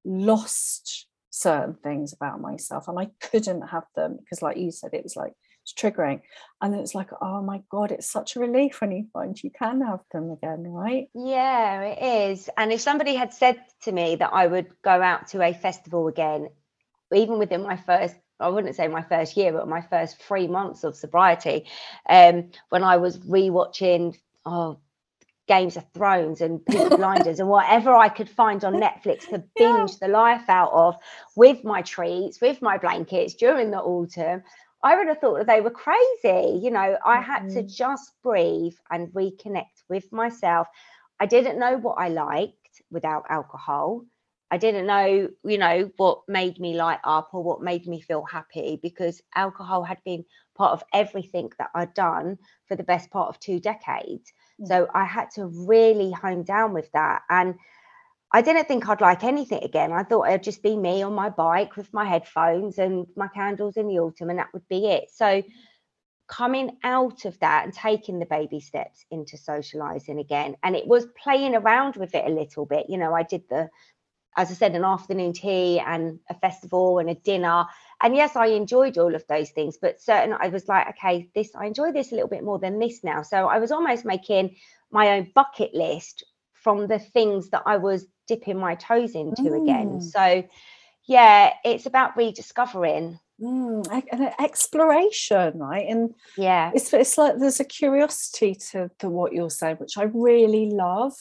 lost 0.04 1.06
certain 1.40 1.74
things 1.82 2.12
about 2.12 2.40
myself 2.40 2.88
and 2.88 2.98
I 2.98 3.08
couldn't 3.20 3.62
have 3.62 3.84
them 3.94 4.16
because 4.18 4.42
like 4.42 4.56
you 4.56 4.70
said 4.70 4.90
it 4.92 5.02
was 5.02 5.16
like 5.16 5.32
it's 5.62 5.72
triggering 5.72 6.20
and 6.60 6.74
it's 6.74 6.94
like 6.94 7.10
oh 7.20 7.42
my 7.42 7.62
god 7.70 7.92
it's 7.92 8.10
such 8.10 8.36
a 8.36 8.40
relief 8.40 8.80
when 8.80 8.92
you 8.92 9.06
find 9.12 9.42
you 9.42 9.50
can 9.50 9.80
have 9.80 10.00
them 10.12 10.30
again 10.30 10.64
right? 10.64 11.08
Yeah 11.14 11.82
it 11.82 12.30
is 12.30 12.48
and 12.56 12.72
if 12.72 12.80
somebody 12.80 13.14
had 13.14 13.32
said 13.32 13.60
to 13.82 13.92
me 13.92 14.16
that 14.16 14.32
I 14.32 14.46
would 14.46 14.68
go 14.82 15.02
out 15.02 15.28
to 15.28 15.42
a 15.42 15.54
festival 15.54 16.08
again 16.08 16.48
even 17.14 17.38
within 17.38 17.62
my 17.62 17.76
first 17.76 18.16
I 18.38 18.48
wouldn't 18.48 18.74
say 18.74 18.88
my 18.88 19.02
first 19.02 19.36
year, 19.36 19.52
but 19.52 19.68
my 19.68 19.82
first 19.82 20.22
three 20.22 20.48
months 20.48 20.82
of 20.82 20.96
sobriety, 20.96 21.66
um, 22.08 22.50
when 22.70 22.82
I 22.82 22.96
was 22.96 23.18
rewatching, 23.18 24.16
oh 24.46 24.78
Games 25.50 25.76
of 25.76 25.84
Thrones 25.92 26.40
and 26.40 26.64
Peaky 26.64 26.88
Blinders 26.96 27.40
and 27.40 27.48
whatever 27.48 27.92
I 27.92 28.08
could 28.08 28.30
find 28.30 28.64
on 28.64 28.74
Netflix 28.74 29.28
to 29.30 29.42
binge 29.56 29.90
yeah. 29.90 30.06
the 30.06 30.08
life 30.08 30.48
out 30.48 30.70
of 30.72 30.94
with 31.34 31.64
my 31.64 31.82
treats, 31.82 32.40
with 32.40 32.62
my 32.62 32.78
blankets 32.78 33.34
during 33.34 33.72
the 33.72 33.80
autumn. 33.80 34.44
I 34.84 34.96
would 34.96 35.08
have 35.08 35.18
thought 35.18 35.38
that 35.38 35.48
they 35.48 35.60
were 35.60 35.72
crazy. 35.72 36.60
You 36.62 36.70
know, 36.70 36.96
I 37.04 37.16
mm-hmm. 37.16 37.32
had 37.32 37.48
to 37.48 37.62
mm-hmm. 37.62 37.66
just 37.66 38.12
breathe 38.22 38.76
and 38.92 39.08
reconnect 39.08 39.82
with 39.88 40.12
myself. 40.12 40.68
I 41.18 41.26
didn't 41.26 41.58
know 41.58 41.76
what 41.78 41.96
I 41.98 42.10
liked. 42.10 42.82
without 42.92 43.24
alcohol. 43.28 44.04
I 44.52 44.56
didn't 44.56 44.86
know, 44.86 45.28
you 45.44 45.58
know, 45.58 45.90
what 45.96 46.22
made 46.28 46.60
me 46.60 46.74
light 46.76 47.00
up 47.02 47.30
or 47.32 47.42
what 47.42 47.60
made 47.60 47.88
me 47.88 48.00
feel 48.00 48.24
happy 48.24 48.78
because 48.80 49.20
alcohol 49.34 49.82
had 49.82 49.98
been 50.04 50.24
part 50.54 50.72
of 50.72 50.84
everything 50.92 51.50
that 51.58 51.70
I'd 51.74 51.94
done 51.94 52.38
for 52.66 52.76
the 52.76 52.84
best 52.92 53.10
part 53.10 53.28
of 53.28 53.40
two 53.40 53.58
decades. 53.58 54.32
Mm. 54.60 54.68
So 54.68 54.88
I 54.94 55.04
had 55.04 55.30
to 55.32 55.46
really 55.46 56.12
hone 56.12 56.42
down 56.42 56.72
with 56.72 56.90
that. 56.92 57.22
And 57.28 57.54
I 58.32 58.42
didn't 58.42 58.68
think 58.68 58.88
I'd 58.88 59.00
like 59.00 59.24
anything 59.24 59.62
again. 59.64 59.92
I 59.92 60.04
thought 60.04 60.28
it'd 60.28 60.44
just 60.44 60.62
be 60.62 60.76
me 60.76 61.02
on 61.02 61.14
my 61.14 61.30
bike 61.30 61.76
with 61.76 61.92
my 61.92 62.04
headphones 62.04 62.78
and 62.78 63.06
my 63.16 63.28
candles 63.28 63.76
in 63.76 63.88
the 63.88 63.98
autumn, 63.98 64.30
and 64.30 64.38
that 64.38 64.52
would 64.52 64.68
be 64.68 64.86
it. 64.86 65.10
So 65.12 65.42
coming 66.30 66.78
out 66.84 67.24
of 67.24 67.38
that 67.40 67.64
and 67.64 67.74
taking 67.74 68.20
the 68.20 68.26
baby 68.26 68.60
steps 68.60 69.04
into 69.10 69.36
socializing 69.36 70.20
again 70.20 70.54
and 70.62 70.76
it 70.76 70.86
was 70.86 71.06
playing 71.20 71.56
around 71.56 71.96
with 71.96 72.14
it 72.14 72.24
a 72.24 72.32
little 72.32 72.64
bit 72.64 72.86
you 72.88 72.96
know 72.96 73.12
i 73.12 73.24
did 73.24 73.42
the 73.50 73.68
as 74.36 74.48
i 74.48 74.54
said 74.54 74.76
an 74.76 74.84
afternoon 74.84 75.32
tea 75.32 75.80
and 75.80 76.20
a 76.30 76.34
festival 76.34 77.00
and 77.00 77.10
a 77.10 77.16
dinner 77.16 77.66
and 78.02 78.16
yes 78.16 78.36
i 78.36 78.46
enjoyed 78.46 78.98
all 78.98 79.14
of 79.14 79.24
those 79.28 79.50
things 79.50 79.78
but 79.80 80.00
certain 80.00 80.34
i 80.40 80.48
was 80.48 80.68
like 80.68 80.88
okay 80.88 81.28
this 81.34 81.50
i 81.54 81.66
enjoy 81.66 81.92
this 81.92 82.12
a 82.12 82.14
little 82.14 82.28
bit 82.28 82.44
more 82.44 82.58
than 82.58 82.78
this 82.78 83.02
now. 83.04 83.22
So 83.22 83.46
i 83.48 83.58
was 83.58 83.72
almost 83.72 84.04
making 84.04 84.56
my 84.90 85.16
own 85.16 85.30
bucket 85.34 85.74
list 85.74 86.24
from 86.52 86.86
the 86.86 86.98
things 86.98 87.50
that 87.50 87.62
i 87.66 87.76
was 87.76 88.06
dipping 88.26 88.58
my 88.58 88.74
toes 88.74 89.14
into 89.14 89.42
mm. 89.42 89.62
again 89.62 90.00
so 90.00 90.44
yeah 91.06 91.52
it's 91.64 91.86
about 91.86 92.16
rediscovering. 92.16 93.18
Mm, 93.40 94.04
an 94.12 94.32
exploration, 94.38 95.58
right? 95.58 95.86
And 95.88 96.14
yeah, 96.36 96.72
it's 96.74 96.92
it's 96.92 97.16
like 97.16 97.38
there's 97.38 97.58
a 97.58 97.64
curiosity 97.64 98.54
to, 98.70 98.90
to 98.98 99.08
what 99.08 99.32
you're 99.32 99.48
saying, 99.48 99.76
which 99.76 99.96
I 99.96 100.02
really 100.02 100.68
love 100.68 101.14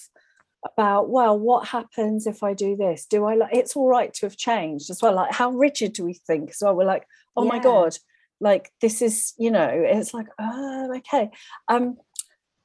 about 0.66 1.10
well 1.10 1.40
what 1.40 1.68
happens 1.68 2.28
if 2.28 2.44
i 2.44 2.54
do 2.54 2.76
this 2.76 3.06
do 3.06 3.26
i 3.26 3.36
like 3.36 3.54
it's 3.54 3.76
all 3.76 3.88
right 3.88 4.14
to 4.14 4.26
have 4.26 4.36
changed 4.36 4.90
as 4.90 5.02
well 5.02 5.14
like 5.14 5.32
how 5.32 5.52
rigid 5.52 5.94
do 5.94 6.04
we 6.04 6.14
think 6.14 6.50
as 6.50 6.58
well 6.62 6.76
we're 6.76 6.84
like 6.84 7.06
oh 7.38 7.44
yeah. 7.44 7.50
my 7.50 7.60
god 7.60 7.96
like 8.42 8.70
this 8.82 9.02
is 9.02 9.34
you 9.38 9.52
know 9.52 9.70
it's 9.72 10.14
like 10.14 10.28
oh 10.38 10.94
okay 10.98 11.30
um 11.70 11.96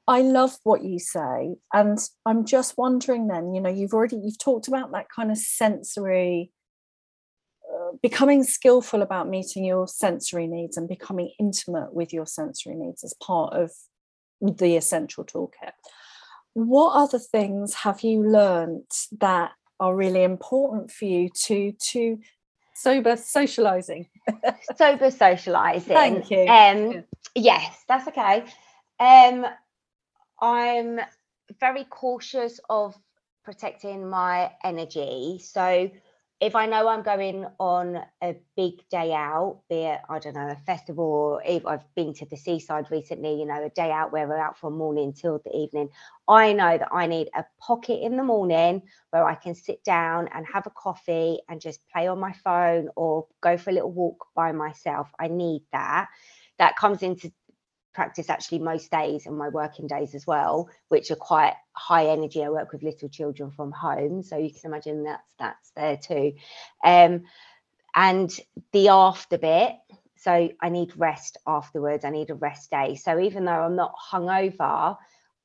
i 0.08 0.22
love 0.22 0.56
what 0.64 0.82
you 0.82 0.98
say 0.98 1.54
and 1.72 1.98
i'm 2.26 2.44
just 2.44 2.74
wondering 2.76 3.28
then 3.28 3.54
you 3.54 3.60
know 3.60 3.70
you've 3.70 3.94
already 3.94 4.16
you've 4.16 4.38
talked 4.38 4.66
about 4.66 4.90
that 4.90 5.06
kind 5.08 5.30
of 5.30 5.38
sensory 5.38 6.50
becoming 8.02 8.44
skillful 8.44 9.02
about 9.02 9.28
meeting 9.28 9.64
your 9.64 9.88
sensory 9.88 10.46
needs 10.46 10.76
and 10.76 10.88
becoming 10.88 11.32
intimate 11.38 11.92
with 11.92 12.12
your 12.12 12.26
sensory 12.26 12.74
needs 12.74 13.04
as 13.04 13.14
part 13.14 13.54
of 13.54 13.70
the 14.40 14.76
essential 14.76 15.24
toolkit. 15.24 15.72
What 16.54 16.92
other 16.92 17.18
things 17.18 17.74
have 17.74 18.02
you 18.02 18.22
learned 18.22 18.90
that 19.20 19.52
are 19.80 19.94
really 19.94 20.22
important 20.22 20.90
for 20.90 21.04
you 21.04 21.28
to 21.46 21.72
to 21.72 22.18
sober 22.74 23.16
socializing? 23.16 24.08
sober 24.76 25.10
socializing. 25.10 25.94
Thank 25.94 26.30
you. 26.30 26.46
Um. 26.46 27.04
Yes, 27.34 27.82
that's 27.88 28.06
okay. 28.08 28.44
Um, 29.00 29.46
I'm 30.40 31.00
very 31.60 31.84
cautious 31.84 32.60
of 32.70 32.96
protecting 33.44 34.08
my 34.08 34.52
energy. 34.62 35.40
So 35.42 35.90
if 36.40 36.54
I 36.56 36.66
know 36.66 36.88
I'm 36.88 37.02
going 37.02 37.46
on 37.58 38.00
a 38.22 38.36
big 38.56 38.86
day 38.90 39.12
out, 39.12 39.60
be 39.70 39.76
it, 39.84 40.00
I 40.08 40.18
don't 40.18 40.34
know, 40.34 40.48
a 40.48 40.56
festival, 40.66 41.04
or 41.04 41.42
if 41.44 41.64
I've 41.64 41.84
been 41.94 42.12
to 42.14 42.26
the 42.26 42.36
seaside 42.36 42.90
recently, 42.90 43.38
you 43.38 43.46
know, 43.46 43.64
a 43.64 43.70
day 43.70 43.90
out 43.90 44.12
where 44.12 44.26
we're 44.28 44.38
out 44.38 44.58
from 44.58 44.76
morning 44.76 45.12
till 45.12 45.40
the 45.44 45.56
evening, 45.56 45.88
I 46.28 46.52
know 46.52 46.76
that 46.76 46.88
I 46.92 47.06
need 47.06 47.28
a 47.34 47.44
pocket 47.60 48.04
in 48.04 48.16
the 48.16 48.24
morning 48.24 48.82
where 49.10 49.24
I 49.24 49.36
can 49.36 49.54
sit 49.54 49.82
down 49.84 50.28
and 50.34 50.44
have 50.52 50.66
a 50.66 50.70
coffee 50.70 51.38
and 51.48 51.60
just 51.60 51.80
play 51.88 52.08
on 52.08 52.18
my 52.18 52.32
phone 52.32 52.88
or 52.96 53.26
go 53.40 53.56
for 53.56 53.70
a 53.70 53.74
little 53.74 53.92
walk 53.92 54.26
by 54.34 54.52
myself. 54.52 55.08
I 55.18 55.28
need 55.28 55.62
that. 55.72 56.08
That 56.58 56.76
comes 56.76 57.02
into 57.02 57.32
practice 57.94 58.28
actually 58.28 58.58
most 58.58 58.90
days 58.90 59.26
and 59.26 59.38
my 59.38 59.48
working 59.48 59.86
days 59.86 60.14
as 60.14 60.26
well, 60.26 60.68
which 60.88 61.10
are 61.10 61.16
quite 61.16 61.54
high 61.72 62.06
energy. 62.06 62.42
I 62.42 62.50
work 62.50 62.72
with 62.72 62.82
little 62.82 63.08
children 63.08 63.50
from 63.50 63.72
home, 63.72 64.22
so 64.22 64.36
you 64.36 64.50
can 64.50 64.70
imagine 64.70 65.04
that's 65.04 65.34
that's 65.38 65.70
there 65.76 65.96
too. 65.96 66.34
Um, 66.84 67.24
and 67.94 68.30
the 68.72 68.88
after 68.88 69.38
bit, 69.38 69.74
so 70.16 70.50
I 70.60 70.68
need 70.68 70.92
rest 70.96 71.38
afterwards. 71.46 72.04
I 72.04 72.10
need 72.10 72.30
a 72.30 72.34
rest 72.34 72.70
day. 72.70 72.96
So 72.96 73.20
even 73.20 73.44
though 73.44 73.52
I'm 73.52 73.76
not 73.76 73.94
hungover, 74.12 74.96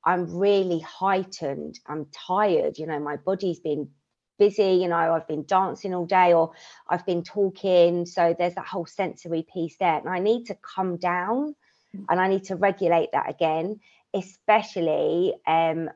I'm 0.03 0.35
really 0.35 0.79
heightened. 0.79 1.79
I'm 1.85 2.07
tired. 2.27 2.77
You 2.77 2.87
know, 2.87 2.99
my 2.99 3.17
body's 3.17 3.59
been 3.59 3.89
busy 4.39 4.79
you 4.81 4.87
know 4.87 4.95
i've 4.95 5.27
been 5.27 5.45
dancing 5.45 5.93
all 5.93 6.05
day 6.05 6.33
or 6.33 6.51
i've 6.87 7.05
been 7.05 7.21
talking 7.21 8.05
so 8.05 8.33
there's 8.39 8.55
that 8.55 8.65
whole 8.65 8.85
sensory 8.85 9.45
piece 9.53 9.75
there 9.77 9.97
and 9.97 10.07
i 10.07 10.17
need 10.17 10.45
to 10.45 10.55
come 10.75 10.95
down 10.95 11.53
and 11.93 12.19
I 12.19 12.27
need 12.27 12.45
to 12.45 12.55
regulate 12.55 13.11
that 13.13 13.29
again, 13.29 13.79
especially 14.13 15.33
um, 15.47 15.89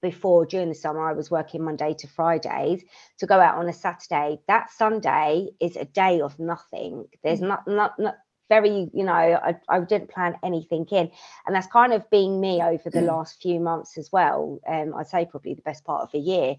before 0.00 0.46
during 0.46 0.68
the 0.68 0.74
summer 0.74 1.08
I 1.08 1.12
was 1.12 1.30
working 1.30 1.64
Monday 1.64 1.94
to 1.98 2.08
Fridays 2.08 2.82
to 3.18 3.26
go 3.26 3.40
out 3.40 3.56
on 3.56 3.68
a 3.68 3.72
Saturday. 3.72 4.40
That 4.48 4.70
Sunday 4.70 5.48
is 5.60 5.76
a 5.76 5.84
day 5.84 6.20
of 6.20 6.38
nothing. 6.38 7.06
There's 7.22 7.40
mm. 7.40 7.48
not 7.48 7.66
not 7.66 7.98
not 7.98 8.16
very 8.48 8.90
you 8.92 9.04
know 9.04 9.12
I, 9.14 9.54
I 9.68 9.80
didn't 9.80 10.10
plan 10.10 10.36
anything 10.42 10.86
in 10.90 11.10
and 11.46 11.56
that's 11.56 11.68
kind 11.68 11.94
of 11.94 12.10
been 12.10 12.38
me 12.38 12.60
over 12.60 12.90
the 12.90 13.00
mm. 13.00 13.06
last 13.06 13.40
few 13.40 13.58
months 13.60 13.96
as 13.96 14.12
well 14.12 14.60
um 14.68 14.94
i'd 14.96 15.08
say 15.08 15.24
probably 15.24 15.54
the 15.54 15.62
best 15.62 15.84
part 15.84 16.02
of 16.02 16.10
a 16.12 16.18
year 16.18 16.56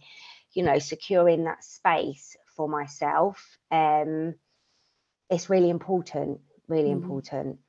you 0.54 0.64
know 0.64 0.80
securing 0.80 1.44
that 1.44 1.64
space 1.64 2.36
for 2.56 2.68
myself 2.68 3.60
um 3.70 4.34
it's 5.30 5.52
really 5.52 5.70
important 5.70 6.40
really 6.68 6.90
mm. 6.90 7.04
important 7.04 7.60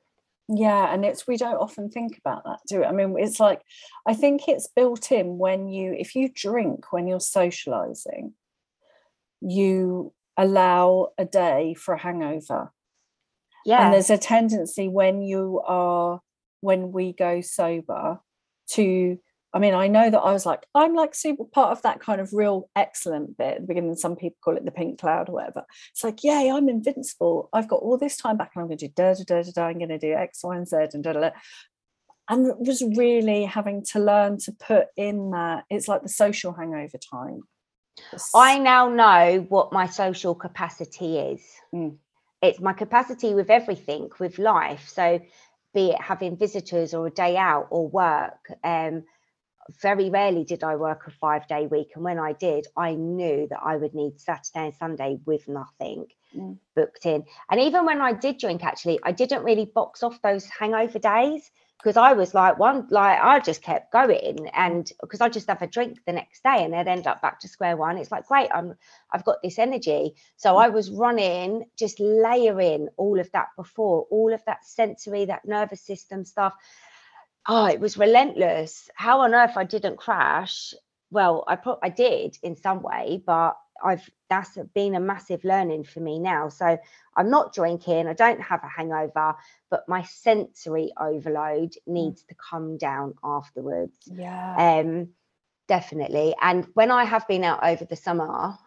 yeah 0.47 0.93
and 0.93 1.03
it's 1.03 1.27
we 1.27 1.37
don't 1.37 1.57
often 1.57 1.89
think 1.89 2.17
about 2.17 2.43
that 2.43 2.59
do 2.67 2.83
it 2.83 2.85
i 2.85 2.91
mean 2.91 3.15
it's 3.17 3.39
like 3.39 3.61
i 4.05 4.13
think 4.13 4.47
it's 4.47 4.67
built 4.75 5.11
in 5.11 5.37
when 5.37 5.67
you 5.67 5.93
if 5.97 6.15
you 6.15 6.29
drink 6.33 6.91
when 6.93 7.07
you're 7.07 7.19
socializing 7.19 8.33
you 9.41 10.13
allow 10.37 11.09
a 11.17 11.25
day 11.25 11.73
for 11.73 11.93
a 11.93 11.99
hangover. 11.99 12.71
Yeah. 13.65 13.85
and 13.85 13.93
there's 13.93 14.11
a 14.11 14.17
tendency 14.17 14.87
when 14.87 15.23
you 15.23 15.59
are 15.65 16.21
when 16.61 16.91
we 16.91 17.13
go 17.13 17.41
sober 17.41 18.19
to 18.71 19.17
I 19.55 19.59
mean, 19.59 19.73
I 19.73 19.87
know 19.87 20.09
that 20.09 20.19
I 20.19 20.33
was 20.33 20.45
like, 20.45 20.65
I'm 20.75 20.93
like 20.93 21.15
super 21.15 21.45
part 21.45 21.71
of 21.71 21.81
that 21.83 22.01
kind 22.01 22.19
of 22.19 22.33
real 22.33 22.69
excellent 22.75 23.37
bit 23.37 23.55
at 23.55 23.61
the 23.61 23.67
beginning. 23.67 23.95
Some 23.95 24.17
people 24.17 24.35
call 24.43 24.57
it 24.57 24.65
the 24.65 24.71
pink 24.71 24.99
cloud 24.99 25.29
or 25.29 25.35
whatever. 25.35 25.63
It's 25.91 26.03
like, 26.03 26.25
yay, 26.25 26.51
I'm 26.51 26.67
invincible. 26.67 27.47
I've 27.53 27.69
got 27.69 27.77
all 27.77 27.97
this 27.97 28.17
time 28.17 28.35
back 28.35 28.51
and 28.53 28.61
I'm 28.61 28.67
going 28.67 28.79
to 28.79 28.87
do 28.89 28.93
da 28.93 29.13
da 29.13 29.23
da 29.23 29.43
da 29.43 29.51
da. 29.55 29.67
I'm 29.67 29.77
going 29.77 29.87
to 29.87 29.97
do 29.97 30.11
X, 30.11 30.43
Y, 30.43 30.57
and 30.57 30.67
Z 30.67 30.75
and 30.93 31.01
da 31.01 31.13
da 31.13 31.21
da. 31.21 31.29
And 32.27 32.47
it 32.47 32.57
was 32.59 32.83
really 32.97 33.45
having 33.45 33.85
to 33.91 33.99
learn 33.99 34.39
to 34.39 34.51
put 34.51 34.87
in 34.97 35.31
that. 35.31 35.63
It's 35.69 35.87
like 35.87 36.03
the 36.03 36.09
social 36.09 36.51
hangover 36.51 36.97
time. 36.97 37.43
I 38.33 38.59
now 38.59 38.89
know 38.89 39.45
what 39.47 39.71
my 39.71 39.87
social 39.87 40.35
capacity 40.35 41.17
is. 41.17 41.41
Mm. 41.73 41.95
It's 42.41 42.59
my 42.59 42.73
capacity 42.73 43.33
with 43.33 43.49
everything, 43.49 44.09
with 44.19 44.37
life. 44.37 44.89
So, 44.89 45.21
be 45.73 45.91
it 45.91 46.01
having 46.01 46.35
visitors 46.37 46.93
or 46.93 47.07
a 47.07 47.11
day 47.11 47.37
out 47.37 47.67
or 47.69 47.87
work. 47.87 48.51
Um, 48.63 49.03
very 49.81 50.09
rarely 50.09 50.43
did 50.43 50.63
I 50.63 50.75
work 50.75 51.07
a 51.07 51.11
five 51.11 51.47
day 51.47 51.67
week. 51.67 51.91
And 51.95 52.03
when 52.03 52.19
I 52.19 52.33
did, 52.33 52.67
I 52.77 52.93
knew 52.93 53.47
that 53.49 53.59
I 53.63 53.77
would 53.77 53.93
need 53.93 54.19
Saturday 54.19 54.65
and 54.65 54.75
Sunday 54.75 55.17
with 55.25 55.47
nothing 55.47 56.07
mm. 56.35 56.57
booked 56.75 57.05
in. 57.05 57.23
And 57.49 57.59
even 57.59 57.85
when 57.85 58.01
I 58.01 58.13
did 58.13 58.37
drink, 58.37 58.63
actually, 58.63 58.99
I 59.03 59.11
didn't 59.11 59.43
really 59.43 59.65
box 59.65 60.03
off 60.03 60.21
those 60.21 60.45
hangover 60.45 60.99
days 60.99 61.49
because 61.85 61.97
I 61.97 62.13
was 62.13 62.33
like 62.33 62.57
one, 62.57 62.87
like 62.89 63.19
I 63.21 63.39
just 63.39 63.61
kept 63.61 63.91
going, 63.91 64.49
and 64.53 64.91
because 65.01 65.21
I 65.21 65.29
just 65.29 65.47
have 65.47 65.61
a 65.61 65.67
drink 65.67 65.99
the 66.05 66.13
next 66.13 66.41
day, 66.41 66.63
and 66.63 66.73
then 66.73 66.87
end 66.87 67.05
up 67.05 67.21
back 67.21 67.39
to 67.41 67.47
square 67.47 67.77
one. 67.77 67.97
It's 67.97 68.11
like 68.11 68.25
great, 68.25 68.49
I'm 68.53 68.75
I've 69.11 69.25
got 69.25 69.41
this 69.43 69.59
energy. 69.59 70.15
So 70.37 70.53
mm. 70.53 70.63
I 70.63 70.69
was 70.69 70.89
running, 70.89 71.65
just 71.77 71.99
layering 71.99 72.87
all 72.97 73.19
of 73.19 73.31
that 73.33 73.49
before, 73.55 74.07
all 74.09 74.33
of 74.33 74.43
that 74.45 74.65
sensory, 74.65 75.25
that 75.25 75.45
nervous 75.45 75.81
system 75.81 76.25
stuff 76.25 76.53
oh, 77.47 77.65
it 77.65 77.79
was 77.79 77.97
relentless. 77.97 78.89
How 78.95 79.21
on 79.21 79.33
earth 79.33 79.57
I 79.57 79.63
didn't 79.63 79.97
crash? 79.97 80.73
Well, 81.11 81.43
I 81.47 81.55
put 81.55 81.79
I 81.83 81.89
did 81.89 82.37
in 82.43 82.55
some 82.55 82.81
way, 82.81 83.21
but 83.25 83.57
I've 83.83 84.09
that's 84.29 84.57
been 84.73 84.95
a 84.95 84.99
massive 84.99 85.43
learning 85.43 85.83
for 85.83 85.99
me 85.99 86.19
now. 86.19 86.49
So 86.49 86.77
I'm 87.15 87.29
not 87.29 87.53
drinking, 87.53 88.07
I 88.07 88.13
don't 88.13 88.41
have 88.41 88.63
a 88.63 88.67
hangover, 88.67 89.35
but 89.69 89.87
my 89.87 90.03
sensory 90.03 90.91
overload 90.99 91.71
mm. 91.71 91.77
needs 91.87 92.23
to 92.23 92.35
come 92.35 92.77
down 92.77 93.13
afterwards. 93.23 93.97
Yeah. 94.05 94.79
Um 94.79 95.09
definitely. 95.67 96.35
And 96.41 96.67
when 96.73 96.91
I 96.91 97.03
have 97.05 97.27
been 97.27 97.43
out 97.43 97.63
over 97.63 97.85
the 97.85 97.95
summer, 97.95 98.57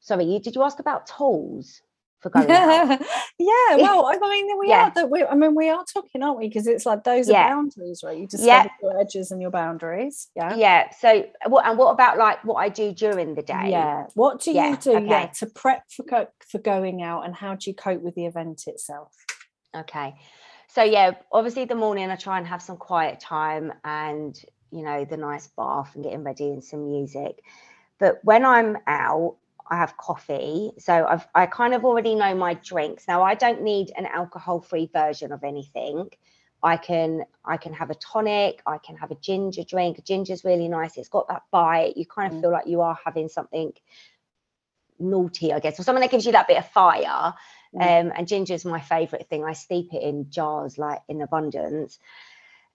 sorry, 0.00 0.24
you 0.24 0.40
did 0.40 0.54
you 0.54 0.62
ask 0.62 0.78
about 0.78 1.06
tools? 1.06 1.80
For 2.20 2.30
going 2.30 2.50
out. 2.50 3.00
yeah, 3.38 3.76
well, 3.76 4.06
I 4.06 4.18
mean, 4.20 4.58
we 4.58 4.68
Yeah. 4.68 4.88
are 4.88 4.92
that 4.94 5.10
we. 5.10 5.24
I 5.24 5.34
mean, 5.34 5.54
we 5.54 5.68
are 5.70 5.84
talking, 5.92 6.22
aren't 6.22 6.38
we? 6.38 6.48
Because 6.48 6.66
it's 6.66 6.84
like 6.84 7.04
those 7.04 7.28
Yeah. 7.28 7.44
are 7.46 7.50
boundaries, 7.50 8.02
right? 8.04 8.18
You 8.18 8.26
discover 8.26 8.48
Yeah. 8.48 8.66
your 8.82 9.00
edges 9.00 9.30
and 9.30 9.40
your 9.40 9.50
boundaries. 9.50 10.28
Yeah. 10.34 10.54
yeah. 10.56 10.90
So 10.98 11.24
what 11.46 11.66
and 11.66 11.78
what 11.78 11.90
about 11.92 12.18
like 12.18 12.44
what 12.44 12.56
I 12.56 12.68
do 12.68 12.92
during 12.92 13.34
the 13.34 13.42
day? 13.42 13.70
Yeah. 13.70 14.06
What 14.14 14.40
do 14.40 14.50
you 14.52 14.76
do? 14.76 15.04
Yeah, 15.04 15.26
to 15.26 15.46
prep 15.46 15.84
for 15.90 16.02
go- 16.02 16.28
for 16.46 16.58
going 16.58 17.02
out, 17.02 17.24
and 17.24 17.34
how 17.34 17.54
do 17.54 17.70
you 17.70 17.74
cope 17.74 18.02
with 18.02 18.14
the 18.14 18.26
event 18.26 18.64
itself? 18.66 19.14
Okay. 19.76 20.14
So 20.68 20.82
yeah, 20.82 21.12
obviously 21.32 21.64
the 21.64 21.74
morning 21.74 22.10
I 22.10 22.16
try 22.16 22.36
and 22.38 22.46
have 22.46 22.60
some 22.62 22.76
quiet 22.76 23.20
time 23.20 23.72
and 23.84 24.38
you 24.70 24.82
know 24.82 25.04
the 25.06 25.16
nice 25.16 25.48
bath 25.56 25.94
and 25.94 26.04
getting 26.04 26.24
ready 26.24 26.48
and 26.50 26.62
some 26.62 26.86
music. 26.86 27.42
But 27.98 28.20
when 28.22 28.44
I'm 28.44 28.76
out, 28.86 29.36
I 29.70 29.76
have 29.76 29.96
coffee. 29.96 30.72
So 30.78 31.06
I've 31.06 31.26
I 31.34 31.46
kind 31.46 31.74
of 31.74 31.84
already 31.84 32.14
know 32.14 32.34
my 32.34 32.54
drinks. 32.54 33.06
Now 33.08 33.22
I 33.22 33.34
don't 33.34 33.62
need 33.62 33.92
an 33.96 34.06
alcohol-free 34.06 34.90
version 34.92 35.32
of 35.32 35.44
anything. 35.44 36.10
I 36.62 36.76
can 36.76 37.24
I 37.44 37.56
can 37.56 37.72
have 37.74 37.90
a 37.90 37.94
tonic, 37.94 38.62
I 38.66 38.78
can 38.78 38.96
have 38.96 39.10
a 39.10 39.14
ginger 39.16 39.64
drink. 39.64 40.04
Ginger's 40.04 40.44
really 40.44 40.68
nice. 40.68 40.96
It's 40.96 41.08
got 41.08 41.28
that 41.28 41.42
bite. 41.50 41.96
You 41.96 42.06
kind 42.06 42.32
of 42.32 42.38
Mm. 42.38 42.40
feel 42.40 42.50
like 42.52 42.66
you 42.66 42.80
are 42.80 42.98
having 43.04 43.28
something 43.28 43.72
naughty, 44.98 45.52
I 45.52 45.60
guess, 45.60 45.78
or 45.78 45.84
something 45.84 46.00
that 46.02 46.10
gives 46.10 46.26
you 46.26 46.32
that 46.32 46.48
bit 46.48 46.58
of 46.58 46.68
fire. 46.70 47.34
Mm. 47.74 48.06
Um, 48.06 48.12
and 48.16 48.26
ginger 48.26 48.54
is 48.54 48.64
my 48.64 48.80
favorite 48.80 49.28
thing. 49.28 49.44
I 49.44 49.52
steep 49.52 49.92
it 49.92 50.02
in 50.02 50.30
jars 50.30 50.78
like 50.78 51.00
in 51.08 51.22
abundance. 51.22 51.98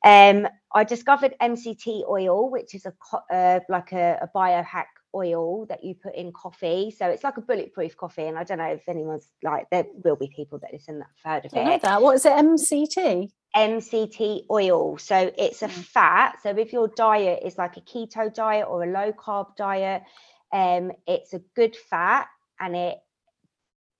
Um, 0.06 0.47
I 0.73 0.84
discovered 0.84 1.36
MCT 1.41 2.03
oil, 2.08 2.49
which 2.49 2.75
is 2.75 2.86
a 2.86 2.93
uh, 3.34 3.60
like 3.69 3.93
a, 3.93 4.19
a 4.21 4.29
biohack 4.38 4.86
oil 5.15 5.65
that 5.67 5.84
you 5.84 5.95
put 5.95 6.15
in 6.15 6.32
coffee. 6.32 6.91
So 6.97 7.08
it's 7.08 7.23
like 7.23 7.38
a 7.38 7.41
bulletproof 7.41 7.95
coffee. 7.97 8.23
And 8.23 8.38
I 8.38 8.43
don't 8.43 8.58
know 8.58 8.65
if 8.65 8.88
anyone's 8.88 9.28
like, 9.43 9.69
there 9.69 9.86
will 10.04 10.15
be 10.15 10.32
people 10.36 10.60
that 10.60 10.73
listen 10.73 10.99
that 10.99 11.08
have 11.23 11.43
heard 11.43 11.45
of 11.45 11.52
it. 11.76 11.82
that. 11.82 12.02
What 12.02 12.15
is 12.15 12.26
it? 12.26 12.32
MCT. 12.34 13.30
MCT 13.56 14.45
oil. 14.49 14.97
So 14.97 15.32
it's 15.38 15.62
a 15.62 15.67
Mm. 15.67 15.84
fat. 15.86 16.38
So 16.41 16.49
if 16.49 16.73
your 16.73 16.88
diet 16.88 17.43
is 17.43 17.58
like 17.58 17.78
a 17.78 17.82
keto 17.82 18.34
diet 18.34 18.67
or 18.67 18.84
a 18.84 18.91
low 18.91 19.12
carb 19.13 19.56
diet, 19.56 20.04
um, 20.52 20.91
it's 21.08 21.34
a 21.34 21.39
good 21.56 21.76
fat 21.76 22.28
and 22.60 22.76
it 22.76 22.99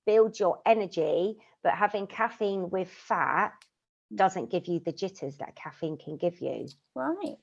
builds 0.06 0.40
your 0.40 0.60
energy. 0.66 1.38
But 1.62 1.74
having 1.74 2.06
caffeine 2.06 2.70
with 2.70 2.90
fat 2.90 3.52
doesn't 4.14 4.50
give 4.50 4.66
you 4.66 4.80
the 4.80 4.92
jitters 4.92 5.38
that 5.38 5.56
caffeine 5.56 5.96
can 5.96 6.16
give 6.16 6.40
you. 6.40 6.68
Right. 6.94 7.36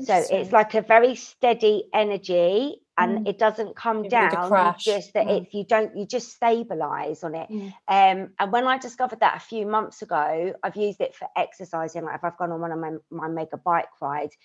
So 0.00 0.24
it's 0.30 0.52
like 0.52 0.74
a 0.74 0.82
very 0.82 1.14
steady 1.14 1.84
energy 1.92 2.82
and 2.96 3.20
Mm. 3.20 3.28
it 3.28 3.38
doesn't 3.38 3.76
come 3.76 4.02
the 4.02 4.08
down. 4.08 4.74
Just 4.78 5.14
that 5.14 5.26
Mm. 5.26 5.42
if 5.42 5.54
you 5.54 5.64
don't, 5.64 5.96
you 5.96 6.04
just 6.06 6.32
stabilize 6.32 7.22
on 7.22 7.34
it. 7.34 7.48
Mm. 7.48 7.72
Um, 7.86 8.34
and 8.38 8.52
when 8.52 8.66
I 8.66 8.78
discovered 8.78 9.20
that 9.20 9.36
a 9.36 9.40
few 9.40 9.66
months 9.66 10.02
ago, 10.02 10.52
I've 10.62 10.76
used 10.76 11.00
it 11.00 11.14
for 11.14 11.28
exercising. 11.36 12.04
Like 12.04 12.16
if 12.16 12.24
I've 12.24 12.36
gone 12.36 12.52
on 12.52 12.60
one 12.60 12.72
of 12.72 12.78
my, 12.78 12.92
my 13.10 13.28
mega 13.28 13.56
bike 13.56 13.88
rides, 14.00 14.36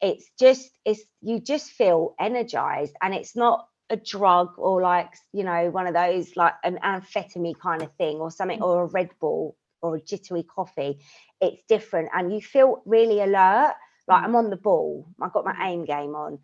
it's 0.00 0.30
just 0.38 0.70
it's 0.84 1.02
you 1.22 1.40
just 1.40 1.70
feel 1.70 2.14
energized, 2.20 2.94
and 3.02 3.14
it's 3.14 3.34
not 3.34 3.66
a 3.88 3.96
drug 3.96 4.50
or 4.58 4.82
like 4.82 5.14
you 5.32 5.42
know 5.44 5.70
one 5.70 5.86
of 5.86 5.94
those 5.94 6.36
like 6.36 6.54
an 6.64 6.78
amphetamine 6.84 7.58
kind 7.58 7.82
of 7.82 7.90
thing 7.94 8.16
or 8.18 8.30
something 8.30 8.60
or 8.62 8.82
a 8.82 8.86
Red 8.86 9.10
Bull 9.20 9.56
or 9.80 9.96
a 9.96 10.00
jittery 10.00 10.42
coffee. 10.42 10.98
It's 11.40 11.62
different, 11.68 12.10
and 12.14 12.32
you 12.32 12.40
feel 12.40 12.82
really 12.84 13.20
alert. 13.20 13.74
Like 14.08 14.22
Mm. 14.22 14.24
I'm 14.24 14.36
on 14.36 14.50
the 14.50 14.56
ball. 14.56 15.06
I've 15.20 15.32
got 15.32 15.44
my 15.44 15.54
Mm. 15.54 15.66
aim 15.66 15.84
game 15.84 16.14
on, 16.14 16.38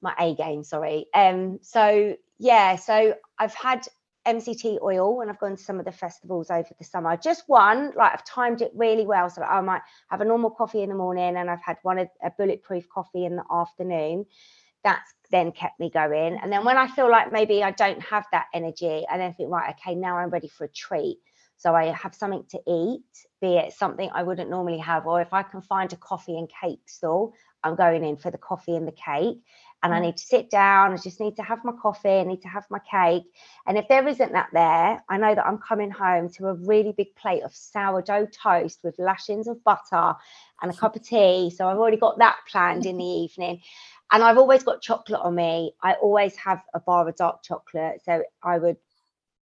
my 0.00 0.14
A 0.18 0.34
game. 0.34 0.64
Sorry. 0.64 1.06
Um. 1.14 1.58
So 1.62 2.16
yeah. 2.38 2.76
So 2.76 3.14
I've 3.38 3.54
had 3.54 3.86
MCT 4.26 4.78
oil 4.82 5.16
when 5.16 5.28
I've 5.28 5.38
gone 5.40 5.56
to 5.56 5.62
some 5.62 5.78
of 5.80 5.84
the 5.84 5.92
festivals 5.92 6.50
over 6.50 6.68
the 6.78 6.84
summer. 6.84 7.16
Just 7.16 7.44
one, 7.48 7.92
like 7.96 8.12
I've 8.12 8.24
timed 8.24 8.62
it 8.62 8.70
really 8.74 9.06
well. 9.06 9.28
So 9.30 9.42
I 9.42 9.60
might 9.60 9.82
have 10.10 10.20
a 10.20 10.24
normal 10.24 10.50
coffee 10.50 10.82
in 10.82 10.88
the 10.90 10.94
morning 10.94 11.36
and 11.36 11.50
I've 11.50 11.62
had 11.62 11.78
one 11.82 11.98
a, 11.98 12.06
a 12.22 12.30
bulletproof 12.38 12.88
coffee 12.88 13.24
in 13.24 13.36
the 13.36 13.44
afternoon. 13.50 14.26
That's 14.84 15.12
then 15.30 15.52
kept 15.52 15.80
me 15.80 15.90
going. 15.90 16.38
And 16.42 16.52
then 16.52 16.64
when 16.64 16.76
I 16.76 16.86
feel 16.88 17.10
like 17.10 17.32
maybe 17.32 17.64
I 17.64 17.72
don't 17.72 18.02
have 18.02 18.26
that 18.32 18.46
energy, 18.54 19.04
I 19.10 19.18
then 19.18 19.34
think, 19.34 19.50
right, 19.50 19.74
okay, 19.74 19.94
now 19.94 20.18
I'm 20.18 20.30
ready 20.30 20.48
for 20.48 20.64
a 20.64 20.68
treat. 20.68 21.18
So 21.62 21.76
I 21.76 21.86
have 21.92 22.14
something 22.14 22.44
to 22.50 22.58
eat, 22.66 23.04
be 23.40 23.56
it 23.56 23.72
something 23.72 24.10
I 24.12 24.24
wouldn't 24.24 24.50
normally 24.50 24.78
have, 24.78 25.06
or 25.06 25.20
if 25.20 25.32
I 25.32 25.44
can 25.44 25.62
find 25.62 25.92
a 25.92 25.96
coffee 25.96 26.36
and 26.36 26.50
cake 26.60 26.88
stall, 26.88 27.34
I'm 27.62 27.76
going 27.76 28.04
in 28.04 28.16
for 28.16 28.32
the 28.32 28.38
coffee 28.38 28.74
and 28.74 28.88
the 28.88 28.92
cake. 28.92 29.38
And 29.84 29.94
I 29.94 29.98
Mm. 29.98 30.02
need 30.02 30.16
to 30.16 30.24
sit 30.24 30.50
down, 30.50 30.92
I 30.92 30.96
just 30.96 31.20
need 31.20 31.36
to 31.36 31.42
have 31.42 31.64
my 31.64 31.72
coffee, 31.80 32.18
I 32.18 32.24
need 32.24 32.42
to 32.42 32.48
have 32.48 32.66
my 32.68 32.80
cake. 32.80 33.24
And 33.66 33.78
if 33.78 33.86
there 33.88 34.06
isn't 34.08 34.32
that 34.32 34.48
there, 34.52 35.04
I 35.08 35.16
know 35.18 35.34
that 35.36 35.46
I'm 35.46 35.58
coming 35.58 35.92
home 35.92 36.30
to 36.30 36.48
a 36.48 36.54
really 36.54 36.92
big 36.92 37.14
plate 37.14 37.44
of 37.44 37.54
sourdough 37.54 38.26
toast 38.42 38.80
with 38.82 38.98
lashings 38.98 39.46
of 39.46 39.62
butter 39.62 40.16
and 40.62 40.70
a 40.72 40.74
cup 40.74 40.96
of 40.96 41.02
tea. 41.02 41.50
So 41.50 41.68
I've 41.68 41.78
already 41.78 41.96
got 41.96 42.18
that 42.18 42.38
planned 42.50 42.86
in 42.86 42.96
the 42.96 43.04
evening. 43.24 43.60
And 44.10 44.22
I've 44.24 44.38
always 44.38 44.62
got 44.64 44.82
chocolate 44.82 45.20
on 45.20 45.34
me. 45.36 45.74
I 45.82 45.94
always 45.94 46.36
have 46.36 46.60
a 46.74 46.80
bar 46.80 47.08
of 47.08 47.16
dark 47.16 47.42
chocolate. 47.44 48.02
So 48.04 48.24
I 48.42 48.58
would, 48.58 48.76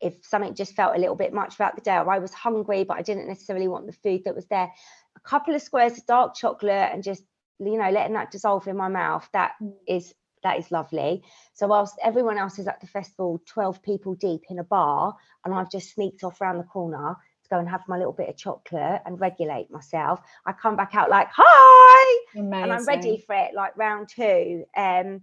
if 0.02 0.14
something 0.26 0.54
just 0.56 0.74
felt 0.76 0.96
a 0.96 1.00
little 1.00 1.16
bit 1.16 1.34
much 1.34 1.56
throughout 1.56 1.76
the 1.76 1.82
day, 1.82 1.96
or 1.96 2.12
I 2.12 2.20
was 2.20 2.34
hungry, 2.34 2.84
but 2.84 2.98
I 2.98 3.02
didn't 3.02 3.28
necessarily 3.28 3.68
want 3.68 3.86
the 3.88 3.94
food 3.94 4.24
that 4.26 4.36
was 4.36 4.46
there, 4.48 4.72
a 5.16 5.20
couple 5.22 5.56
of 5.56 5.62
squares 5.62 5.98
of 5.98 6.06
dark 6.06 6.36
chocolate 6.36 6.90
and 6.92 7.04
just, 7.04 7.24
you 7.60 7.78
know, 7.78 7.90
letting 7.90 8.14
that 8.14 8.32
dissolve 8.32 8.68
in 8.68 8.78
my 8.78 8.90
mouth, 8.90 9.28
that 9.34 9.54
Mm. 9.62 9.74
is 9.88 10.14
that 10.44 10.60
is 10.60 10.70
lovely. 10.70 11.24
So 11.56 11.66
whilst 11.66 11.98
everyone 12.04 12.38
else 12.38 12.60
is 12.60 12.68
at 12.68 12.80
the 12.80 12.86
festival, 12.86 13.42
12 13.48 13.82
people 13.82 14.14
deep 14.14 14.44
in 14.50 14.60
a 14.60 14.64
bar, 14.64 15.16
and 15.44 15.52
I've 15.56 15.72
just 15.72 15.96
sneaked 15.96 16.24
off 16.24 16.40
around 16.40 16.60
the 16.60 16.66
corner 16.66 17.16
to 17.44 17.50
go 17.50 17.58
and 17.58 17.68
have 17.68 17.82
my 17.88 17.98
little 17.98 18.14
bit 18.14 18.30
of 18.30 18.38
chocolate 18.38 19.02
and 19.08 19.20
regulate 19.20 19.72
myself, 19.72 20.22
I 20.46 20.52
come 20.52 20.76
back 20.76 20.94
out 20.94 21.10
like, 21.10 21.30
hi, 21.32 22.18
Amazing. 22.36 22.64
and 22.64 22.74
I'm 22.74 22.86
ready 22.86 23.24
for 23.26 23.34
it, 23.36 23.56
like 23.56 23.76
round 23.76 24.08
two. 24.10 24.66
Um, 24.78 25.22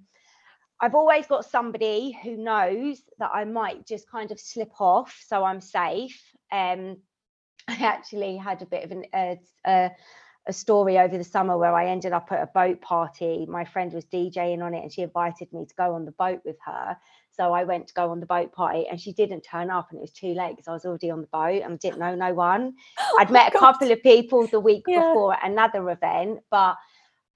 I've 0.82 0.96
always 0.96 1.26
got 1.28 1.44
somebody 1.44 2.18
who 2.24 2.36
knows 2.36 3.02
that 3.18 3.30
I 3.32 3.44
might 3.44 3.86
just 3.86 4.10
kind 4.10 4.32
of 4.32 4.40
slip 4.40 4.80
off, 4.80 5.16
so 5.26 5.44
I'm 5.44 5.60
safe. 5.60 6.20
Um, 6.50 6.98
I 7.68 7.76
actually 7.84 8.36
had 8.36 8.62
a 8.62 8.66
bit 8.66 8.84
of 8.84 8.90
an, 8.90 9.04
uh, 9.14 9.36
uh, 9.68 9.88
a 10.48 10.52
story 10.52 10.98
over 10.98 11.16
the 11.16 11.24
summer 11.24 11.56
where 11.56 11.74
I 11.74 11.86
ended 11.86 12.12
up 12.12 12.32
at 12.32 12.42
a 12.42 12.50
boat 12.52 12.80
party. 12.80 13.46
My 13.48 13.64
friend 13.64 13.92
was 13.92 14.04
DJing 14.06 14.62
on 14.62 14.74
it 14.74 14.82
and 14.82 14.92
she 14.92 15.02
invited 15.02 15.52
me 15.52 15.66
to 15.66 15.74
go 15.76 15.94
on 15.94 16.04
the 16.04 16.12
boat 16.12 16.40
with 16.44 16.56
her. 16.66 16.96
So 17.30 17.52
I 17.52 17.64
went 17.64 17.86
to 17.88 17.94
go 17.94 18.10
on 18.10 18.18
the 18.20 18.26
boat 18.26 18.52
party 18.52 18.86
and 18.90 19.00
she 19.00 19.12
didn't 19.12 19.42
turn 19.42 19.70
up 19.70 19.88
and 19.90 19.98
it 19.98 20.02
was 20.02 20.10
too 20.10 20.34
late 20.34 20.50
because 20.56 20.68
I 20.68 20.72
was 20.72 20.84
already 20.84 21.10
on 21.10 21.20
the 21.20 21.28
boat 21.28 21.62
and 21.62 21.78
didn't 21.78 22.00
know 22.00 22.16
no 22.16 22.34
one. 22.34 22.74
I'd 23.18 23.30
Oh 23.30 23.32
met 23.32 23.54
a 23.54 23.58
couple 23.58 23.90
of 23.92 24.02
people 24.02 24.48
the 24.48 24.60
week 24.60 24.84
Yeah. 24.86 25.00
before 25.12 25.34
at 25.34 25.48
another 25.48 25.88
event, 25.90 26.40
but 26.50 26.76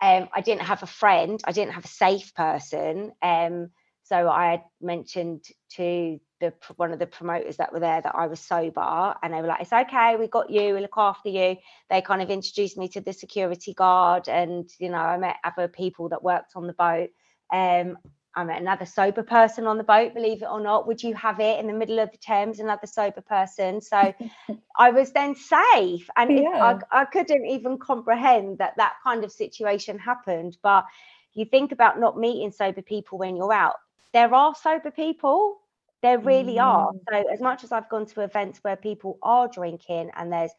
um, 0.00 0.28
I 0.34 0.40
didn't 0.40 0.62
have 0.62 0.82
a 0.82 0.86
friend. 0.86 1.40
I 1.44 1.52
didn't 1.52 1.72
have 1.74 1.84
a 1.84 1.88
safe 1.88 2.34
person. 2.34 3.12
Um, 3.22 3.70
so 4.02 4.28
I 4.28 4.52
had 4.52 4.62
mentioned 4.80 5.44
to 5.76 6.20
the 6.40 6.52
one 6.76 6.92
of 6.92 6.98
the 6.98 7.06
promoters 7.06 7.56
that 7.56 7.72
were 7.72 7.80
there 7.80 8.00
that 8.00 8.14
I 8.14 8.26
was 8.26 8.40
sober, 8.40 9.14
and 9.22 9.32
they 9.32 9.40
were 9.40 9.48
like, 9.48 9.62
"It's 9.62 9.72
okay, 9.72 10.16
we 10.16 10.28
got 10.28 10.50
you. 10.50 10.74
We 10.74 10.80
look 10.80 10.96
after 10.96 11.28
you." 11.28 11.56
They 11.90 12.02
kind 12.02 12.22
of 12.22 12.30
introduced 12.30 12.76
me 12.76 12.88
to 12.88 13.00
the 13.00 13.12
security 13.12 13.74
guard, 13.74 14.28
and 14.28 14.68
you 14.78 14.90
know, 14.90 14.98
I 14.98 15.18
met 15.18 15.36
other 15.42 15.66
people 15.66 16.10
that 16.10 16.22
worked 16.22 16.52
on 16.54 16.66
the 16.66 16.72
boat. 16.72 17.10
Um, 17.52 17.98
I 18.36 18.44
met 18.44 18.60
another 18.60 18.84
sober 18.84 19.22
person 19.22 19.66
on 19.66 19.78
the 19.78 19.84
boat, 19.84 20.14
believe 20.14 20.42
it 20.42 20.48
or 20.50 20.60
not. 20.60 20.86
Would 20.86 21.02
you 21.02 21.14
have 21.14 21.40
it 21.40 21.58
in 21.58 21.66
the 21.66 21.72
middle 21.72 21.98
of 21.98 22.10
the 22.12 22.18
Thames? 22.18 22.60
Another 22.60 22.86
sober 22.86 23.22
person. 23.22 23.80
So 23.80 24.12
I 24.78 24.90
was 24.90 25.12
then 25.12 25.34
safe, 25.34 26.08
and 26.16 26.30
Yeah. 26.38 26.60
I, 26.60 27.00
I 27.00 27.04
couldn't 27.06 27.46
even 27.46 27.78
comprehend 27.78 28.58
that 28.58 28.76
that 28.76 28.94
kind 29.02 29.24
of 29.24 29.32
situation 29.32 29.98
happened. 29.98 30.58
But 30.62 30.84
you 31.32 31.46
think 31.46 31.72
about 31.72 31.98
not 31.98 32.18
meeting 32.18 32.52
sober 32.52 32.82
people 32.82 33.18
when 33.18 33.36
you're 33.36 33.52
out. 33.52 33.76
There 34.12 34.32
are 34.34 34.54
sober 34.54 34.90
people. 34.90 35.58
There 36.02 36.18
really 36.18 36.58
are. 36.58 36.92
Mm. 36.92 37.00
So 37.10 37.24
as 37.32 37.40
much 37.40 37.64
as 37.64 37.72
I've 37.72 37.88
gone 37.88 38.06
to 38.06 38.20
events 38.20 38.58
where 38.62 38.76
people 38.76 39.18
are 39.22 39.48
drinking 39.48 40.10
and 40.14 40.32
there's 40.32 40.52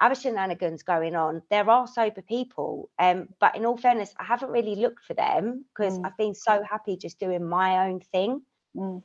other 0.00 0.14
shenanigans 0.14 0.82
going 0.82 1.14
on, 1.16 1.42
there 1.50 1.68
are 1.68 1.86
sober 1.86 2.22
people. 2.22 2.88
Um, 2.98 3.28
but 3.40 3.56
in 3.56 3.64
all 3.66 3.76
fairness, 3.76 4.14
I 4.18 4.24
haven't 4.24 4.50
really 4.50 4.76
looked 4.76 5.04
for 5.04 5.14
them 5.14 5.64
because 5.74 5.98
Mm. 5.98 6.06
I've 6.06 6.16
been 6.16 6.34
so 6.34 6.62
happy 6.68 6.96
just 6.96 7.18
doing 7.18 7.44
my 7.44 7.86
own 7.88 8.00
thing. 8.12 8.42
Mm. 8.76 9.02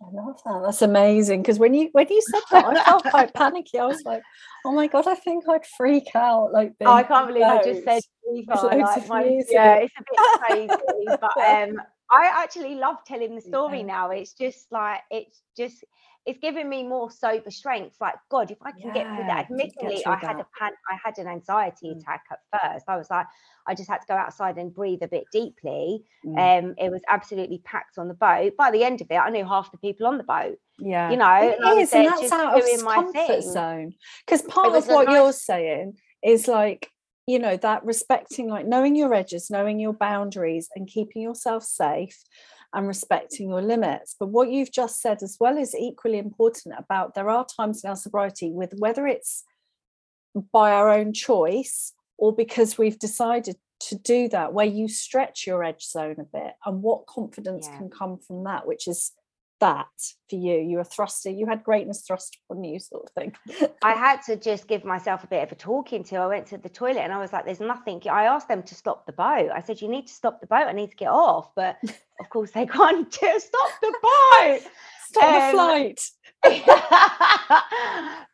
I 0.00 0.06
love 0.12 0.40
that. 0.44 0.62
That's 0.64 0.82
amazing. 0.82 1.42
Because 1.42 1.58
when 1.58 1.74
you 1.74 1.88
when 1.92 2.06
you 2.08 2.22
said 2.30 2.42
that, 2.52 2.64
I 2.66 2.84
felt 2.84 3.04
quite 3.04 3.34
panicky. 3.34 3.80
I 3.80 3.86
was 3.86 4.00
like, 4.04 4.22
"Oh 4.64 4.70
my 4.72 4.86
god, 4.86 5.08
I 5.08 5.16
think 5.16 5.48
I'd 5.48 5.66
freak 5.76 6.14
out." 6.14 6.52
Like, 6.52 6.74
Oh, 6.82 6.92
I 6.92 7.02
can't 7.02 7.26
believe 7.26 7.42
I 7.42 7.60
just 7.64 7.82
said 7.82 8.00
loads. 8.24 8.38
Eva, 8.38 8.52
With 8.52 8.62
loads 8.74 8.96
like 8.96 9.08
my- 9.08 9.42
yeah, 9.50 9.74
it's 9.76 9.94
a 9.98 10.04
bit 10.08 10.68
crazy, 10.68 11.06
but 11.20 11.36
um, 11.38 11.82
I 12.12 12.30
actually 12.32 12.76
love 12.76 12.98
telling 13.06 13.34
the 13.34 13.40
story 13.40 13.78
Yeah. 13.80 13.86
now. 13.86 14.10
It's 14.10 14.34
just 14.34 14.70
like 14.70 15.00
it's 15.10 15.42
just 15.56 15.82
it's 16.28 16.38
giving 16.40 16.68
me 16.68 16.82
more 16.82 17.10
sober 17.10 17.50
strength. 17.50 17.96
Like 18.02 18.16
God, 18.28 18.50
if 18.50 18.58
I 18.60 18.72
can 18.72 18.92
get 18.92 19.06
through 19.06 19.24
that. 19.24 19.46
Admittedly, 19.50 20.02
through 20.02 20.12
I 20.12 20.16
had 20.16 20.38
a 20.38 20.46
pan, 20.58 20.72
I 20.90 20.98
had 21.02 21.16
an 21.16 21.26
anxiety 21.26 21.88
Mm. 21.88 21.98
attack 21.98 22.24
at 22.30 22.40
first. 22.52 22.84
I 22.86 22.98
was 22.98 23.08
like, 23.08 23.26
I 23.66 23.74
just 23.74 23.88
had 23.88 24.02
to 24.02 24.06
go 24.06 24.14
outside 24.14 24.58
and 24.58 24.74
breathe 24.74 25.02
a 25.02 25.08
bit 25.08 25.24
deeply. 25.32 26.04
Mm. 26.26 26.36
Um, 26.38 26.74
it 26.76 26.90
was 26.90 27.00
absolutely 27.08 27.62
packed 27.64 27.96
on 27.96 28.08
the 28.08 28.14
boat. 28.14 28.58
By 28.58 28.70
the 28.70 28.84
end 28.84 29.00
of 29.00 29.10
it, 29.10 29.16
I 29.16 29.30
knew 29.30 29.46
half 29.46 29.72
the 29.72 29.78
people 29.78 30.06
on 30.06 30.18
the 30.18 30.24
boat. 30.24 30.58
Yeah, 30.78 31.10
You 31.10 31.16
know, 31.16 31.34
it 31.34 31.58
and 31.60 31.80
is, 31.80 31.92
and 31.94 32.06
that's 32.06 32.30
out 32.30 32.58
of 32.58 32.82
my 32.84 32.94
comfort 32.96 33.42
zone. 33.42 33.94
Because 34.26 34.42
part 34.42 34.76
of 34.76 34.86
what 34.86 35.10
you're 35.10 35.32
saying 35.32 35.96
is 36.22 36.46
like, 36.46 36.90
you 37.26 37.38
know, 37.38 37.56
that 37.56 37.84
respecting, 37.86 38.48
like 38.48 38.66
knowing 38.66 38.96
your 38.96 39.14
edges, 39.14 39.50
knowing 39.50 39.80
your 39.80 39.94
boundaries, 39.94 40.68
and 40.76 40.86
keeping 40.86 41.22
yourself 41.22 41.64
safe 41.64 42.22
and 42.74 42.86
respecting 42.86 43.48
your 43.48 43.62
limits. 43.62 44.14
But 44.18 44.28
what 44.28 44.50
you've 44.50 44.72
just 44.72 45.00
said 45.00 45.22
as 45.22 45.36
well 45.40 45.56
is 45.56 45.74
equally 45.74 46.18
important 46.18 46.74
about 46.78 47.14
there 47.14 47.30
are 47.30 47.46
times 47.46 47.82
in 47.82 47.90
our 47.90 47.96
sobriety 47.96 48.50
with 48.50 48.74
whether 48.78 49.06
it's 49.06 49.44
by 50.52 50.70
our 50.72 50.90
own 50.90 51.12
choice 51.12 51.92
or 52.18 52.34
because 52.34 52.76
we've 52.76 52.98
decided 52.98 53.56
to 53.80 53.94
do 53.96 54.28
that, 54.28 54.52
where 54.52 54.66
you 54.66 54.88
stretch 54.88 55.46
your 55.46 55.62
edge 55.62 55.86
zone 55.86 56.16
a 56.18 56.24
bit, 56.24 56.54
and 56.66 56.82
what 56.82 57.06
confidence 57.06 57.68
Yeah. 57.70 57.78
can 57.78 57.90
come 57.90 58.18
from 58.18 58.42
that, 58.44 58.66
which 58.66 58.88
is 58.88 59.12
that 59.60 59.86
for 60.28 60.36
you. 60.36 60.56
You 60.58 60.76
were 60.78 60.84
thrusted, 60.84 61.38
you 61.38 61.46
had 61.46 61.64
greatness 61.64 62.02
thrust 62.06 62.38
on 62.50 62.62
you, 62.64 62.78
sort 62.78 63.04
of 63.04 63.10
thing. 63.10 63.32
I 63.82 63.92
had 63.92 64.22
to 64.22 64.36
just 64.36 64.68
give 64.68 64.84
myself 64.84 65.24
a 65.24 65.28
bit 65.28 65.42
of 65.42 65.52
a 65.52 65.54
talking 65.54 66.04
to. 66.04 66.16
I 66.16 66.26
went 66.26 66.46
to 66.48 66.58
the 66.58 66.68
toilet 66.68 67.00
and 67.00 67.12
I 67.12 67.18
was 67.18 67.32
like, 67.32 67.44
there's 67.44 67.60
nothing. 67.60 68.02
I 68.10 68.24
asked 68.24 68.48
them 68.48 68.62
to 68.62 68.74
stop 68.74 69.06
the 69.06 69.12
boat. 69.12 69.50
I 69.54 69.62
said, 69.62 69.80
you 69.80 69.88
need 69.88 70.06
to 70.06 70.12
stop 70.14 70.40
the 70.40 70.46
boat. 70.46 70.66
I 70.68 70.72
need 70.72 70.90
to 70.90 70.96
get 70.96 71.08
off. 71.10 71.50
But 71.54 71.76
of 72.20 72.28
course, 72.30 72.50
they 72.52 72.66
can't 72.66 73.12
stop 73.14 73.70
the 73.82 73.94
boat. 74.02 74.60
Stop 75.10 75.22
the 75.22 75.44
Um, 75.46 75.50
flight. 75.52 76.00
but 76.44 76.56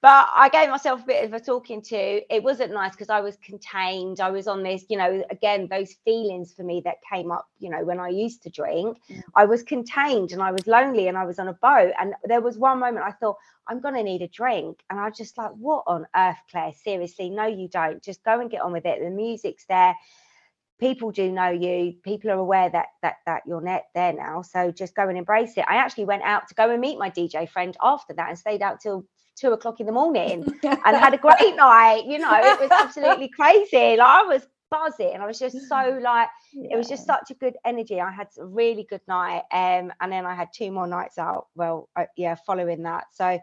I 0.02 0.48
gave 0.52 0.70
myself 0.70 1.02
a 1.02 1.06
bit 1.06 1.24
of 1.24 1.32
a 1.32 1.40
talking 1.40 1.82
to. 1.82 1.96
It 2.34 2.42
wasn't 2.42 2.72
nice 2.72 2.92
because 2.92 3.10
I 3.10 3.20
was 3.20 3.36
contained. 3.44 4.20
I 4.20 4.30
was 4.30 4.46
on 4.46 4.62
this, 4.62 4.84
you 4.88 4.98
know, 4.98 5.24
again, 5.30 5.68
those 5.70 5.94
feelings 6.04 6.54
for 6.54 6.62
me 6.64 6.82
that 6.84 6.96
came 7.12 7.32
up, 7.32 7.48
you 7.58 7.70
know, 7.70 7.84
when 7.84 8.00
I 8.00 8.08
used 8.08 8.42
to 8.44 8.50
drink. 8.50 8.98
I 9.36 9.46
was 9.46 9.62
contained 9.62 10.32
and 10.32 10.42
I 10.42 10.52
was 10.52 10.66
lonely 10.66 11.08
and 11.08 11.18
I 11.18 11.24
was 11.24 11.38
on 11.38 11.48
a 11.48 11.54
boat. 11.54 11.92
And 12.00 12.14
there 12.24 12.40
was 12.42 12.58
one 12.58 12.78
moment 12.80 13.04
I 13.06 13.12
thought, 13.12 13.36
I'm 13.68 13.80
going 13.80 13.94
to 13.94 14.02
need 14.02 14.22
a 14.22 14.28
drink. 14.28 14.80
And 14.90 15.00
I 15.00 15.08
was 15.08 15.18
just 15.18 15.38
like, 15.38 15.52
what 15.52 15.84
on 15.86 16.06
earth, 16.16 16.38
Claire? 16.50 16.72
Seriously, 16.84 17.30
no, 17.30 17.46
you 17.46 17.68
don't. 17.68 18.02
Just 18.02 18.22
go 18.24 18.40
and 18.40 18.50
get 18.50 18.62
on 18.62 18.72
with 18.72 18.86
it. 18.86 19.00
The 19.02 19.10
music's 19.10 19.64
there. 19.66 19.96
People 20.80 21.10
do 21.12 21.30
know 21.30 21.50
you. 21.50 21.94
People 22.02 22.30
are 22.30 22.38
aware 22.38 22.68
that 22.70 22.86
that 23.02 23.16
that 23.26 23.42
you're 23.46 23.60
net 23.60 23.86
there 23.94 24.12
now. 24.12 24.42
So 24.42 24.70
just 24.70 24.94
go 24.94 25.08
and 25.08 25.16
embrace 25.16 25.56
it. 25.56 25.64
I 25.68 25.76
actually 25.76 26.06
went 26.06 26.22
out 26.22 26.48
to 26.48 26.54
go 26.54 26.70
and 26.70 26.80
meet 26.80 26.98
my 26.98 27.10
DJ 27.10 27.48
friend 27.48 27.76
after 27.82 28.12
that 28.14 28.28
and 28.28 28.38
stayed 28.38 28.62
out 28.62 28.80
till 28.80 29.04
two 29.36 29.52
o'clock 29.52 29.80
in 29.80 29.86
the 29.86 29.92
morning 29.92 30.44
and 30.62 30.96
had 30.96 31.14
a 31.14 31.18
great 31.18 31.56
night. 31.56 32.04
You 32.06 32.18
know, 32.18 32.34
it 32.34 32.60
was 32.60 32.70
absolutely 32.70 33.28
crazy. 33.36 33.96
Like 33.96 34.00
I 34.00 34.22
was 34.22 34.46
buzzing. 34.74 35.12
And 35.14 35.22
I 35.22 35.26
was 35.26 35.38
just 35.38 35.68
so 35.68 35.98
like 36.02 36.28
it 36.52 36.76
was 36.76 36.88
just 36.88 37.06
such 37.06 37.30
a 37.30 37.34
good 37.34 37.56
energy. 37.64 38.00
I 38.00 38.10
had 38.10 38.28
a 38.38 38.44
really 38.44 38.86
good 38.88 39.00
night, 39.08 39.42
um, 39.52 39.92
and 40.00 40.12
then 40.12 40.26
I 40.26 40.34
had 40.34 40.48
two 40.54 40.70
more 40.70 40.86
nights 40.86 41.18
out. 41.18 41.48
Well, 41.54 41.88
uh, 41.96 42.06
yeah, 42.16 42.36
following 42.46 42.82
that. 42.82 43.04
So, 43.12 43.38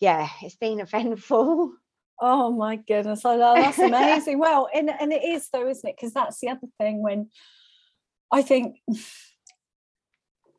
yeah, 0.00 0.28
it's 0.42 0.56
been 0.56 0.80
eventful. 0.88 1.72
Oh 2.20 2.50
my 2.50 2.76
goodness, 2.76 3.24
I 3.24 3.36
know 3.36 3.54
that's 3.54 3.78
amazing. 3.78 4.38
well, 4.38 4.68
and 4.74 4.90
and 4.90 5.12
it 5.12 5.22
is 5.22 5.48
though, 5.52 5.68
isn't 5.68 5.88
it? 5.88 5.96
Because 5.96 6.12
that's 6.12 6.40
the 6.40 6.48
other 6.48 6.66
thing 6.78 7.02
when 7.02 7.30
I 8.32 8.42
think 8.42 8.76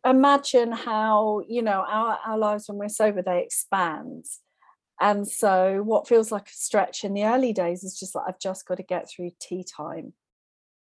imagine 0.05 0.71
how 0.71 1.41
you 1.47 1.61
know 1.61 1.83
our, 1.87 2.17
our 2.25 2.37
lives 2.37 2.67
when 2.67 2.77
we're 2.77 2.89
sober 2.89 3.21
they 3.21 3.43
expand. 3.43 4.25
And 5.01 5.25
so 5.27 5.81
what 5.83 6.09
feels 6.09 6.29
like 6.29 6.47
a 6.47 6.53
stretch 6.53 7.05
in 7.05 7.13
the 7.13 7.23
early 7.23 7.53
days 7.53 7.83
is 7.83 7.97
just 7.97 8.15
like 8.15 8.25
I've 8.27 8.39
just 8.39 8.65
got 8.65 8.75
to 8.77 8.83
get 8.83 9.09
through 9.09 9.31
tea 9.39 9.63
time. 9.63 10.13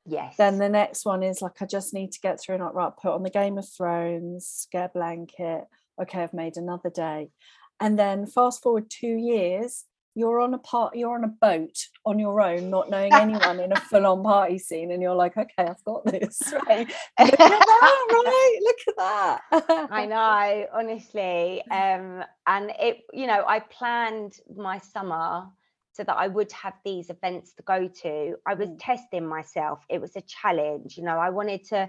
Yes. 0.07 0.37
Then 0.37 0.59
the 0.59 0.69
next 0.69 1.05
one 1.05 1.23
is 1.23 1.41
like 1.41 1.61
I 1.63 1.67
just 1.67 1.95
need 1.95 2.13
to 2.13 2.21
get 2.21 2.41
through 2.41 2.57
and 2.57 2.75
right, 2.75 2.93
put 3.01 3.13
on 3.13 3.23
the 3.23 3.31
Game 3.31 3.59
of 3.59 3.69
Thrones, 3.69 4.67
get 4.73 4.91
a 4.91 4.93
blanket. 4.93 5.65
Okay, 6.01 6.23
I've 6.23 6.35
made 6.35 6.57
another 6.57 6.91
day. 6.91 7.31
And 7.79 7.99
then 7.99 8.27
fast 8.27 8.63
forward 8.63 8.91
two 8.91 9.17
years, 9.17 9.85
you're 10.15 10.41
on 10.41 10.55
a 10.55 10.59
part 10.59 10.97
you're 10.97 11.15
on 11.15 11.25
a 11.25 11.29
boat 11.29 11.77
on 12.07 12.19
your 12.19 12.41
own 12.41 12.71
not 12.71 12.91
knowing 12.91 13.19
anyone 13.19 13.61
in 13.61 13.73
a 13.73 13.79
full-on 13.91 14.23
party 14.25 14.59
scene 14.59 14.93
and 14.93 15.03
you're 15.03 15.15
like 15.15 15.37
okay 15.37 15.53
i've 15.69 15.85
got 15.85 16.05
this 16.07 16.53
right 16.69 16.93
look 17.21 17.41
at 17.57 17.67
that 17.67 18.05
right 18.11 18.59
look 18.65 18.77
at 18.89 18.97
that 18.99 19.41
I 19.89 20.07
know, 20.07 20.67
honestly. 20.75 21.63
Um, 21.71 22.25
and 22.47 22.73
it, 22.81 23.03
you 23.13 23.27
know, 23.27 23.45
I 23.47 23.61
planned 23.61 24.35
my 24.57 24.79
summer 24.79 25.47
so 25.93 26.05
that 26.05 26.17
I 26.17 26.29
would 26.29 26.53
have 26.53 26.75
these 26.85 27.11
events 27.11 27.53
to 27.55 27.63
go 27.63 27.89
to. 28.03 28.37
I 28.47 28.55
was 28.55 28.71
Mm. 28.71 28.79
testing 28.79 29.27
myself. 29.27 29.81
It 29.89 30.01
was 30.01 30.17
a 30.17 30.23
challenge, 30.23 30.99
you 30.99 31.05
know. 31.05 31.19
I 31.19 31.31
wanted 31.31 31.65
to 31.69 31.89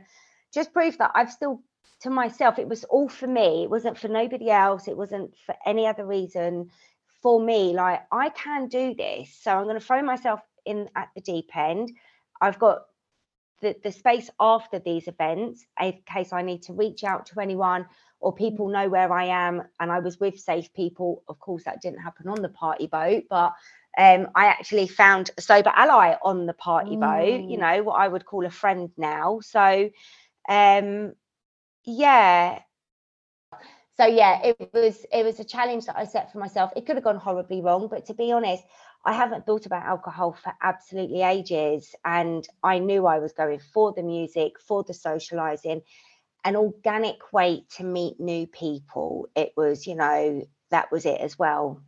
just 0.54 0.74
prove 0.74 0.98
that 1.00 1.12
I've 1.16 1.32
still 1.32 1.64
to 2.02 2.12
myself. 2.12 2.60
It 2.60 2.70
was 2.70 2.84
all 2.86 3.10
for 3.10 3.28
me. 3.28 3.64
It 3.64 3.72
wasn't 3.72 3.98
for 3.98 4.08
nobody 4.10 4.52
else. 4.52 4.88
It 4.88 4.98
wasn't 4.98 5.36
for 5.46 5.56
any 5.66 5.88
other 5.88 6.06
reason. 6.06 6.70
For 7.22 7.40
me, 7.42 7.74
like 7.74 8.02
I 8.12 8.30
can 8.30 8.68
do 8.68 8.96
this. 8.96 9.36
So 9.42 9.52
I'm 9.52 9.66
going 9.66 9.80
to 9.80 9.86
throw 9.86 10.02
myself 10.04 10.42
in 10.66 10.90
at 10.96 11.10
the 11.16 11.22
deep 11.22 11.56
end. 11.56 11.92
I've 12.42 12.60
got 12.60 12.84
the, 13.62 13.76
the 13.84 13.92
space 13.92 14.30
after 14.40 14.80
these 14.80 15.08
events 15.08 15.66
in 15.82 16.00
case 16.06 16.34
I 16.34 16.42
need 16.42 16.64
to 16.64 16.74
reach 16.74 17.04
out 17.04 17.26
to 17.28 17.40
anyone 17.40 17.86
or 18.20 18.34
people 18.34 18.70
know 18.70 18.90
where 18.90 19.12
I 19.14 19.26
am. 19.26 19.64
And 19.80 19.92
I 19.92 20.00
was 20.00 20.20
with 20.20 20.40
safe 20.40 20.74
people. 20.74 21.24
Of 21.28 21.40
course, 21.40 21.64
that 21.66 21.82
didn't 21.82 22.00
happen 22.02 22.28
on 22.28 22.42
the 22.42 22.50
party 22.50 22.88
boat, 22.88 23.24
but 23.30 23.54
um, 23.98 24.28
I 24.36 24.46
actually 24.48 24.88
found 24.88 25.32
a 25.38 25.42
sober 25.42 25.72
ally 25.76 26.16
on 26.24 26.46
the 26.46 26.54
party 26.54 26.98
boat, 26.98 27.44
you 27.48 27.58
Mm. 27.58 27.60
know, 27.60 27.84
what 27.84 27.96
I 28.00 28.08
would 28.08 28.26
call 28.26 28.46
a 28.46 28.50
friend 28.52 28.90
now. 28.98 29.40
So, 29.42 29.90
um, 30.50 31.14
yeah. 31.86 32.60
So 33.98 34.06
yeah, 34.06 34.42
it 34.44 34.70
was 34.74 35.06
it 35.12 35.24
was 35.24 35.40
a 35.40 35.44
challenge 35.44 35.86
that 35.86 35.98
I 35.98 36.06
set 36.06 36.32
for 36.32 36.40
myself. 36.40 36.72
It 36.76 36.86
could 36.86 36.96
have 36.96 37.04
gone 37.04 37.18
horribly 37.18 37.62
wrong, 37.62 37.88
but 37.88 38.06
to 38.06 38.14
be 38.14 38.32
honest, 38.32 38.64
I 39.06 39.14
haven't 39.14 39.46
thought 39.46 39.66
about 39.66 39.86
alcohol 39.86 40.34
for 40.34 40.54
absolutely 40.62 41.22
ages. 41.22 41.94
And 42.06 42.48
I 42.64 42.80
knew 42.80 43.06
I 43.06 43.20
was 43.20 43.34
going 43.34 43.60
for 43.60 43.94
the 43.94 44.04
music, 44.04 44.60
for 44.60 44.84
the 44.84 44.94
socializing, 44.94 45.82
an 46.46 46.56
organic 46.56 47.34
way 47.34 47.66
to 47.78 47.84
meet 47.84 48.20
new 48.20 48.48
people. 48.48 49.30
It 49.36 49.54
was, 49.58 49.88
you 49.88 49.96
know, 49.96 50.44
that 50.72 50.92
was 50.92 51.06
it 51.06 51.20
as 51.22 51.38
well. 51.40 51.82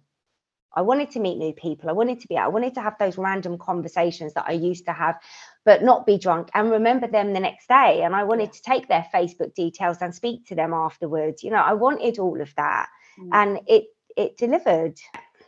I 0.75 0.81
wanted 0.81 1.12
to 1.12 1.19
meet 1.19 1.38
new 1.38 1.53
people. 1.53 1.89
I 1.89 1.93
wanted 1.93 2.19
to 2.21 2.27
be, 2.27 2.38
I 2.38 2.47
wanted 2.47 2.73
to 2.75 2.81
have 2.81 2.97
those 2.99 3.17
random 3.17 3.57
conversations 3.57 4.33
that 4.33 4.45
I 4.47 4.53
used 4.53 4.86
to 4.86 4.93
have, 4.93 5.19
but 5.65 5.83
not 5.83 6.05
be 6.05 6.17
drunk 6.17 6.49
and 6.53 6.71
remember 6.71 7.07
them 7.07 7.33
the 7.33 7.39
next 7.39 7.67
day. 7.67 8.01
And 8.03 8.15
I 8.15 8.23
wanted 8.23 8.51
to 8.53 8.62
take 8.62 8.88
their 8.88 9.05
Facebook 9.13 9.53
details 9.53 9.97
and 10.01 10.13
speak 10.15 10.45
to 10.47 10.55
them 10.55 10.73
afterwards. 10.73 11.43
You 11.43 11.51
know, 11.51 11.57
I 11.57 11.73
wanted 11.73 12.19
all 12.19 12.41
of 12.41 12.53
that. 12.55 12.88
Mm. 13.19 13.29
And 13.33 13.59
it 13.67 13.86
it 14.17 14.38
delivered. 14.38 14.97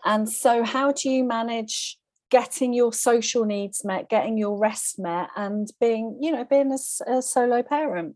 and 0.06 0.30
so 0.30 0.64
how 0.64 0.92
do 0.92 1.10
you 1.10 1.24
manage 1.24 1.98
getting 2.32 2.74
your 2.74 2.92
social 2.92 3.46
needs 3.46 3.86
met 3.86 4.10
getting 4.10 4.38
your 4.38 4.58
rest 4.58 4.98
met 5.00 5.30
and 5.36 5.70
being 5.80 6.18
you 6.20 6.32
know 6.32 6.44
being 6.44 6.72
a 7.08 7.22
solo 7.22 7.62
parent 7.62 8.16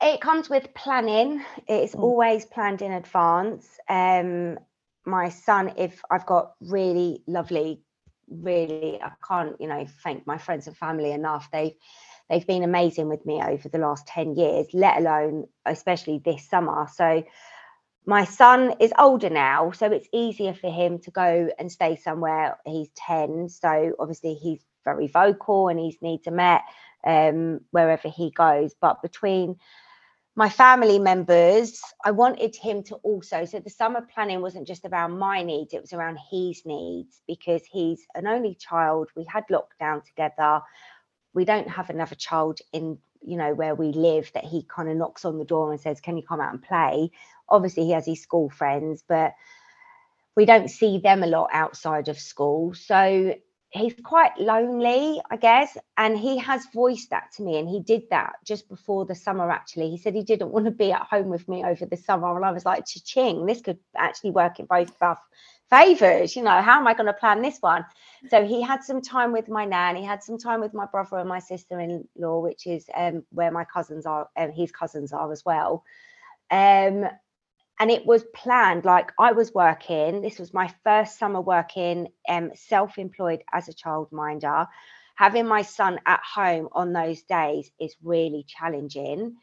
It 0.00 0.20
comes 0.20 0.48
with 0.48 0.72
planning. 0.74 1.42
It's 1.66 1.94
Mm. 1.94 2.02
always 2.02 2.44
planned 2.46 2.82
in 2.82 2.92
advance. 2.92 3.66
Um, 3.88 4.58
my 5.08 5.30
son, 5.30 5.72
if 5.76 6.02
I've 6.10 6.26
got 6.26 6.52
really 6.60 7.22
lovely, 7.26 7.82
really, 8.28 9.00
I 9.02 9.12
can't, 9.26 9.56
you 9.60 9.66
know, 9.66 9.86
thank 10.04 10.26
my 10.26 10.38
friends 10.38 10.66
and 10.66 10.76
family 10.76 11.12
enough. 11.12 11.48
They've 11.50 11.74
they've 12.28 12.46
been 12.46 12.62
amazing 12.62 13.08
with 13.08 13.24
me 13.24 13.42
over 13.42 13.68
the 13.68 13.78
last 13.78 14.06
10 14.06 14.36
years, 14.36 14.66
let 14.74 14.98
alone 14.98 15.46
especially 15.64 16.20
this 16.22 16.46
summer. 16.48 16.86
So 16.94 17.24
my 18.04 18.24
son 18.24 18.74
is 18.80 18.92
older 18.98 19.30
now, 19.30 19.70
so 19.70 19.86
it's 19.86 20.08
easier 20.12 20.54
for 20.54 20.70
him 20.70 20.98
to 21.00 21.10
go 21.10 21.48
and 21.58 21.72
stay 21.72 21.96
somewhere. 21.96 22.58
He's 22.66 22.90
10, 22.96 23.48
so 23.48 23.94
obviously 23.98 24.34
he's 24.34 24.60
very 24.84 25.08
vocal 25.08 25.68
and 25.68 25.80
his 25.80 25.96
needs 26.00 26.26
are 26.26 26.32
met 26.32 26.62
um, 27.04 27.60
wherever 27.70 28.08
he 28.08 28.30
goes. 28.30 28.74
But 28.80 29.02
between 29.02 29.56
my 30.38 30.48
family 30.48 31.00
members, 31.00 31.82
I 32.04 32.12
wanted 32.12 32.54
him 32.54 32.84
to 32.84 32.94
also. 33.02 33.44
So 33.44 33.58
the 33.58 33.70
summer 33.70 34.02
planning 34.02 34.40
wasn't 34.40 34.68
just 34.68 34.84
around 34.84 35.18
my 35.18 35.42
needs, 35.42 35.74
it 35.74 35.80
was 35.80 35.92
around 35.92 36.16
his 36.30 36.62
needs 36.64 37.20
because 37.26 37.62
he's 37.68 38.06
an 38.14 38.28
only 38.28 38.54
child. 38.54 39.08
We 39.16 39.24
had 39.24 39.42
lockdown 39.48 40.04
together. 40.04 40.60
We 41.34 41.44
don't 41.44 41.68
have 41.68 41.90
another 41.90 42.14
child 42.14 42.60
in, 42.72 42.98
you 43.20 43.36
know, 43.36 43.52
where 43.52 43.74
we 43.74 43.90
live 43.90 44.30
that 44.34 44.44
he 44.44 44.62
kind 44.62 44.88
of 44.88 44.96
knocks 44.96 45.24
on 45.24 45.38
the 45.38 45.44
door 45.44 45.72
and 45.72 45.80
says, 45.80 46.00
Can 46.00 46.16
you 46.16 46.22
come 46.22 46.40
out 46.40 46.52
and 46.52 46.62
play? 46.62 47.10
Obviously, 47.48 47.86
he 47.86 47.90
has 47.90 48.06
his 48.06 48.22
school 48.22 48.48
friends, 48.48 49.02
but 49.08 49.32
we 50.36 50.44
don't 50.44 50.70
see 50.70 50.98
them 50.98 51.24
a 51.24 51.26
lot 51.26 51.50
outside 51.52 52.06
of 52.06 52.16
school. 52.16 52.74
So 52.74 53.34
he's 53.70 53.94
quite 54.02 54.38
lonely, 54.38 55.20
I 55.30 55.36
guess. 55.36 55.76
And 55.96 56.18
he 56.18 56.38
has 56.38 56.66
voiced 56.72 57.10
that 57.10 57.32
to 57.36 57.42
me. 57.42 57.58
And 57.58 57.68
he 57.68 57.80
did 57.80 58.02
that 58.10 58.34
just 58.44 58.68
before 58.68 59.04
the 59.04 59.14
summer, 59.14 59.50
actually. 59.50 59.90
He 59.90 59.98
said 59.98 60.14
he 60.14 60.22
didn't 60.22 60.50
want 60.50 60.64
to 60.64 60.70
be 60.70 60.92
at 60.92 61.02
home 61.02 61.28
with 61.28 61.48
me 61.48 61.64
over 61.64 61.84
the 61.86 61.96
summer. 61.96 62.34
And 62.34 62.44
I 62.44 62.52
was 62.52 62.64
like, 62.64 62.84
ching, 62.86 63.46
this 63.46 63.60
could 63.60 63.78
actually 63.96 64.30
work 64.30 64.58
in 64.58 64.66
both 64.66 64.88
of 64.88 64.96
our 65.02 65.18
favors. 65.70 66.34
You 66.34 66.42
know, 66.42 66.62
how 66.62 66.80
am 66.80 66.86
I 66.86 66.94
going 66.94 67.06
to 67.06 67.12
plan 67.12 67.42
this 67.42 67.58
one? 67.60 67.84
So 68.30 68.44
he 68.44 68.62
had 68.62 68.82
some 68.82 69.02
time 69.02 69.32
with 69.32 69.48
my 69.48 69.64
nan. 69.64 69.96
He 69.96 70.04
had 70.04 70.22
some 70.22 70.38
time 70.38 70.60
with 70.60 70.74
my 70.74 70.86
brother 70.86 71.18
and 71.18 71.28
my 71.28 71.38
sister 71.38 71.78
in 71.78 72.08
law, 72.16 72.40
which 72.40 72.66
is 72.66 72.86
um, 72.96 73.24
where 73.30 73.50
my 73.50 73.64
cousins 73.64 74.06
are, 74.06 74.28
and 74.34 74.50
um, 74.50 74.56
his 74.56 74.72
cousins 74.72 75.12
are 75.12 75.30
as 75.30 75.44
well. 75.44 75.84
Um, 76.50 77.04
and 77.80 77.90
it 77.90 78.04
was 78.06 78.24
planned 78.34 78.84
like 78.84 79.12
i 79.18 79.32
was 79.32 79.52
working 79.54 80.20
this 80.22 80.38
was 80.38 80.52
my 80.54 80.72
first 80.84 81.18
summer 81.18 81.40
working 81.40 82.08
um, 82.28 82.50
self-employed 82.54 83.42
as 83.52 83.68
a 83.68 83.72
childminder. 83.72 84.66
Having 85.16 85.46
my 85.46 85.62
son 85.62 85.98
at 86.06 86.20
home 86.22 86.68
on 86.72 86.92
those 86.92 87.22
days 87.22 87.70
is 87.80 87.96
really 88.02 88.44
challenging. 88.46 89.36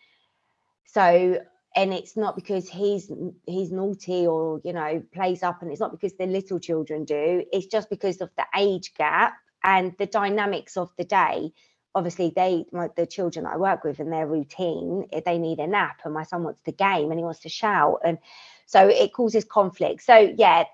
So 0.85 1.39
and 1.75 1.93
it's 1.93 2.15
not 2.15 2.35
because 2.35 2.69
he's 2.69 3.11
he's 3.45 3.71
naughty 3.71 4.25
or 4.25 4.61
you 4.63 4.71
know 4.71 5.03
plays 5.13 5.43
up 5.43 5.61
and 5.61 5.71
it's 5.71 5.81
not 5.81 5.91
because 5.91 6.13
the 6.13 6.25
little 6.25 6.59
children 6.59 7.03
do 7.03 7.43
it's 7.51 7.65
just 7.65 7.89
because 7.89 8.21
of 8.21 8.29
the 8.37 8.45
age 8.55 8.93
gap 8.97 9.33
and 9.63 9.93
the 9.99 10.05
dynamics 10.05 10.77
of 10.77 10.89
the 10.97 11.03
day 11.03 11.51
obviously 11.95 12.31
they 12.35 12.65
my, 12.71 12.89
the 12.95 13.07
children 13.07 13.45
I 13.45 13.57
work 13.57 13.83
with 13.83 13.99
and 13.99 14.11
their 14.11 14.27
routine 14.27 15.07
eh, 15.13 15.21
they 15.25 15.39
need 15.39 15.59
a 15.59 15.67
nap 15.67 16.01
and 16.03 16.13
my 16.13 16.23
son 16.23 16.43
wants 16.43 16.61
to 16.65 16.71
game 16.71 17.09
and 17.09 17.19
he 17.19 17.23
wants 17.23 17.39
to 17.41 17.49
shout 17.49 18.01
and 18.03 18.19
so 18.67 18.87
it 18.87 19.13
causes 19.13 19.45
conflict. 19.45 20.03
So 20.03 20.33
yeah 20.37 20.65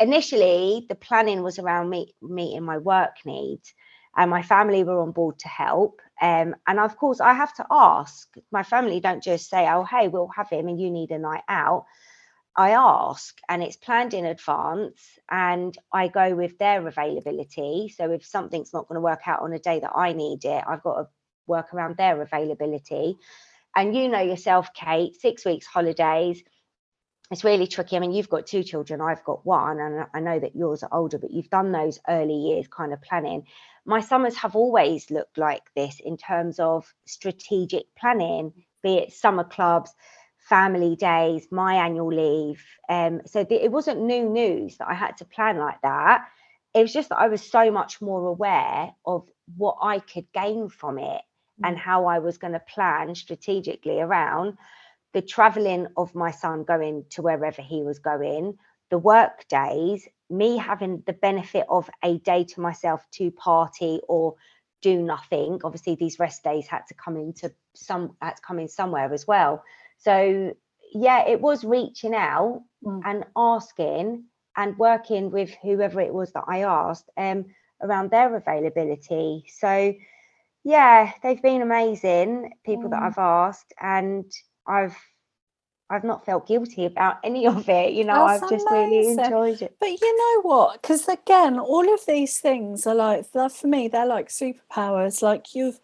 initially 0.00 0.86
the 0.88 0.94
planning 0.94 1.42
was 1.42 1.58
around 1.58 1.90
me 1.90 2.14
meeting 2.22 2.62
my 2.62 2.78
work 2.78 3.16
needs 3.24 3.74
and 4.16 4.30
my 4.30 4.42
family 4.42 4.82
were 4.84 5.00
on 5.00 5.12
board 5.12 5.38
to 5.40 5.48
help 5.48 6.00
um, 6.20 6.54
and 6.66 6.80
of 6.80 6.96
course 6.96 7.20
I 7.20 7.34
have 7.34 7.54
to 7.54 7.66
ask. 7.70 8.28
My 8.50 8.62
family 8.62 9.00
don't 9.00 9.22
just 9.22 9.50
say 9.50 9.68
oh 9.68 9.84
hey 9.84 10.08
we'll 10.08 10.30
have 10.36 10.48
him 10.50 10.68
and 10.68 10.80
you 10.80 10.90
need 10.90 11.10
a 11.10 11.18
night 11.18 11.44
out 11.48 11.86
I 12.58 12.72
ask 12.72 13.38
and 13.48 13.62
it's 13.62 13.76
planned 13.76 14.14
in 14.14 14.26
advance 14.26 15.00
and 15.30 15.78
I 15.92 16.08
go 16.08 16.34
with 16.34 16.58
their 16.58 16.84
availability. 16.86 17.94
So 17.96 18.10
if 18.10 18.26
something's 18.26 18.72
not 18.72 18.88
going 18.88 18.96
to 18.96 19.00
work 19.00 19.20
out 19.26 19.42
on 19.42 19.52
a 19.52 19.60
day 19.60 19.78
that 19.78 19.92
I 19.94 20.12
need 20.12 20.44
it, 20.44 20.64
I've 20.66 20.82
got 20.82 20.94
to 20.94 21.08
work 21.46 21.72
around 21.72 21.96
their 21.96 22.20
availability. 22.20 23.16
And 23.76 23.94
you 23.94 24.08
know 24.08 24.20
yourself, 24.20 24.74
Kate, 24.74 25.14
six 25.14 25.44
weeks 25.44 25.66
holidays. 25.66 26.42
It's 27.30 27.44
really 27.44 27.68
tricky. 27.68 27.96
I 27.96 28.00
mean, 28.00 28.12
you've 28.12 28.28
got 28.28 28.48
two 28.48 28.64
children, 28.64 29.00
I've 29.00 29.22
got 29.22 29.46
one, 29.46 29.78
and 29.78 30.06
I 30.12 30.18
know 30.18 30.40
that 30.40 30.56
yours 30.56 30.82
are 30.82 30.92
older, 30.92 31.18
but 31.18 31.30
you've 31.30 31.50
done 31.50 31.70
those 31.70 32.00
early 32.08 32.34
years 32.34 32.66
kind 32.66 32.92
of 32.92 33.00
planning. 33.02 33.44
My 33.84 34.00
summers 34.00 34.34
have 34.36 34.56
always 34.56 35.12
looked 35.12 35.38
like 35.38 35.62
this 35.76 36.00
in 36.04 36.16
terms 36.16 36.58
of 36.58 36.92
strategic 37.06 37.84
planning, 37.96 38.52
be 38.82 38.94
it 38.94 39.12
summer 39.12 39.44
clubs, 39.44 39.94
family 40.48 40.96
days, 40.96 41.48
my 41.50 41.74
annual 41.74 42.12
leave. 42.12 42.64
Um, 42.88 43.22
so 43.26 43.44
the, 43.44 43.62
it 43.62 43.70
wasn't 43.70 44.00
new 44.00 44.28
news 44.28 44.76
that 44.78 44.88
I 44.88 44.94
had 44.94 45.16
to 45.18 45.24
plan 45.24 45.58
like 45.58 45.80
that. 45.82 46.26
It 46.74 46.82
was 46.82 46.92
just 46.92 47.10
that 47.10 47.18
I 47.18 47.28
was 47.28 47.42
so 47.42 47.70
much 47.70 48.00
more 48.00 48.26
aware 48.26 48.92
of 49.04 49.28
what 49.56 49.76
I 49.82 50.00
could 50.00 50.30
gain 50.32 50.68
from 50.68 50.98
it 50.98 51.22
and 51.62 51.76
mm. 51.76 51.80
how 51.80 52.06
I 52.06 52.18
was 52.18 52.38
going 52.38 52.52
to 52.52 52.60
plan 52.60 53.14
strategically 53.14 54.00
around 54.00 54.58
the 55.12 55.22
traveling 55.22 55.86
of 55.96 56.14
my 56.14 56.30
son 56.30 56.64
going 56.64 57.04
to 57.10 57.22
wherever 57.22 57.62
he 57.62 57.82
was 57.82 57.98
going, 57.98 58.58
the 58.90 58.98
work 58.98 59.46
days, 59.48 60.06
me 60.30 60.56
having 60.56 61.02
the 61.06 61.12
benefit 61.12 61.66
of 61.68 61.88
a 62.04 62.18
day 62.18 62.44
to 62.44 62.60
myself 62.60 63.04
to 63.12 63.30
party 63.30 64.00
or 64.08 64.34
do 64.82 65.02
nothing. 65.02 65.60
Obviously, 65.64 65.94
these 65.94 66.18
rest 66.18 66.44
days 66.44 66.66
had 66.66 66.86
to 66.88 66.94
come 66.94 67.16
into 67.16 67.52
some 67.74 68.16
had 68.20 68.36
to 68.36 68.42
come 68.42 68.58
in 68.58 68.68
somewhere 68.68 69.12
as 69.12 69.26
well. 69.26 69.62
So 69.98 70.54
yeah, 70.94 71.26
it 71.26 71.40
was 71.40 71.64
reaching 71.64 72.14
out 72.14 72.62
mm. 72.84 73.00
and 73.04 73.24
asking 73.36 74.24
and 74.56 74.78
working 74.78 75.30
with 75.30 75.50
whoever 75.62 76.00
it 76.00 76.12
was 76.12 76.32
that 76.32 76.44
I 76.48 76.62
asked 76.62 77.10
um, 77.16 77.46
around 77.82 78.10
their 78.10 78.34
availability. 78.34 79.44
So 79.48 79.94
yeah, 80.64 81.12
they've 81.22 81.40
been 81.40 81.62
amazing, 81.62 82.52
people 82.64 82.84
mm. 82.84 82.90
that 82.90 83.02
I've 83.02 83.18
asked, 83.18 83.72
and 83.80 84.30
I've 84.66 84.96
I've 85.90 86.04
not 86.04 86.26
felt 86.26 86.46
guilty 86.46 86.84
about 86.84 87.16
any 87.24 87.46
of 87.46 87.68
it. 87.68 87.92
You 87.92 88.04
know, 88.04 88.26
That's 88.26 88.42
I've 88.42 88.50
just 88.50 88.66
amazing. 88.68 88.90
really 88.90 89.24
enjoyed 89.24 89.62
it. 89.62 89.76
But 89.80 90.00
you 90.00 90.16
know 90.16 90.42
what? 90.42 90.82
Because 90.82 91.08
again, 91.08 91.58
all 91.58 91.92
of 91.92 92.04
these 92.06 92.38
things 92.38 92.86
are 92.86 92.94
like 92.94 93.26
for 93.26 93.66
me, 93.66 93.88
they're 93.88 94.06
like 94.06 94.28
superpowers. 94.28 95.22
Like 95.22 95.54
you've 95.54 95.80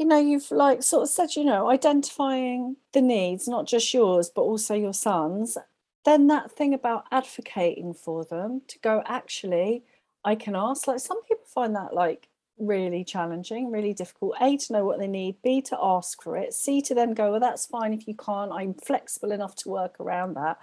you 0.00 0.06
know 0.06 0.18
you've 0.18 0.50
like 0.50 0.82
sort 0.82 1.02
of 1.02 1.10
said 1.10 1.36
you 1.36 1.44
know 1.44 1.68
identifying 1.68 2.76
the 2.94 3.02
needs 3.02 3.46
not 3.46 3.66
just 3.66 3.92
yours 3.92 4.30
but 4.34 4.40
also 4.40 4.74
your 4.74 4.94
son's 4.94 5.58
then 6.06 6.26
that 6.26 6.50
thing 6.50 6.72
about 6.72 7.04
advocating 7.12 7.92
for 7.92 8.24
them 8.24 8.62
to 8.66 8.78
go 8.78 9.02
actually 9.04 9.84
i 10.24 10.34
can 10.34 10.56
ask 10.56 10.86
like 10.86 11.00
some 11.00 11.22
people 11.24 11.44
find 11.44 11.76
that 11.76 11.92
like 11.92 12.28
really 12.58 13.04
challenging 13.04 13.70
really 13.70 13.92
difficult 13.92 14.34
a 14.40 14.56
to 14.56 14.72
know 14.72 14.86
what 14.86 14.98
they 14.98 15.06
need 15.06 15.36
b 15.42 15.60
to 15.60 15.76
ask 15.80 16.22
for 16.22 16.34
it 16.34 16.54
c 16.54 16.80
to 16.80 16.94
then 16.94 17.12
go 17.12 17.32
well 17.32 17.40
that's 17.40 17.66
fine 17.66 17.92
if 17.92 18.08
you 18.08 18.14
can't 18.14 18.52
i'm 18.52 18.72
flexible 18.72 19.32
enough 19.32 19.54
to 19.54 19.68
work 19.68 20.00
around 20.00 20.32
that 20.32 20.58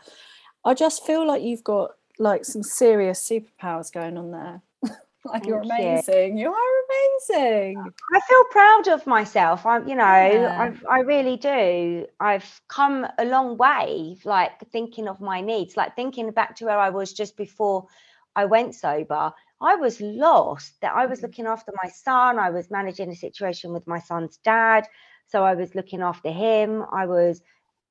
i 0.66 0.74
just 0.74 1.06
feel 1.06 1.26
like 1.28 1.44
you've 1.44 1.64
got 1.64 1.92
like 2.18 2.44
some 2.44 2.64
serious 2.64 3.28
superpowers 3.28 3.92
going 3.92 4.18
on 4.18 4.32
there 4.32 4.62
like 5.26 5.46
you're 5.46 5.62
amazing. 5.62 6.38
You. 6.38 6.46
you. 6.46 6.52
are 6.52 6.77
amazing. 7.30 7.78
I 8.14 8.20
feel 8.20 8.44
proud 8.52 8.88
of 8.88 9.08
myself. 9.08 9.66
I'm, 9.66 9.88
you 9.88 9.96
know, 9.96 10.04
yeah. 10.04 10.72
I, 10.90 10.98
I 10.98 11.00
really 11.02 11.38
do. 11.38 12.06
I've 12.20 12.62
come 12.68 13.08
a 13.18 13.26
long 13.26 13.58
way, 13.58 14.18
like 14.26 14.52
thinking 14.72 15.08
of 15.08 15.22
my 15.22 15.42
needs, 15.42 15.78
like 15.78 15.96
thinking 15.96 16.32
back 16.32 16.56
to 16.58 16.66
where 16.66 16.80
I 16.80 16.90
was 16.90 17.14
just 17.14 17.38
before 17.38 17.88
I 18.36 18.46
went 18.46 18.76
sober. 18.76 19.34
I 19.60 19.76
was 19.76 20.00
lost. 20.02 20.80
That 20.82 20.96
I 20.96 21.06
was 21.06 21.20
mm-hmm. 21.20 21.28
looking 21.28 21.48
after 21.48 21.72
my 21.84 21.90
son. 21.90 22.40
I 22.40 22.50
was 22.50 22.70
managing 22.70 23.10
a 23.10 23.16
situation 23.16 23.74
with 23.74 23.88
my 23.88 24.00
son's 24.00 24.38
dad. 24.38 24.88
So 25.28 25.44
I 25.44 25.56
was 25.56 25.76
looking 25.76 26.02
after 26.02 26.32
him. 26.32 26.84
I 26.92 27.06
was 27.06 27.42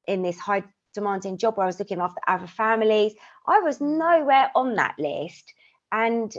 in 0.07 0.23
this 0.23 0.39
high 0.39 0.63
demanding 0.95 1.37
job 1.37 1.57
where 1.57 1.65
I 1.65 1.69
was 1.69 1.79
looking 1.79 2.01
after 2.01 2.21
other 2.27 2.47
families. 2.47 3.15
I 3.47 3.61
was 3.61 3.81
nowhere 3.81 4.51
on 4.55 4.77
that 4.77 4.95
list. 4.99 5.53
And 5.93 6.33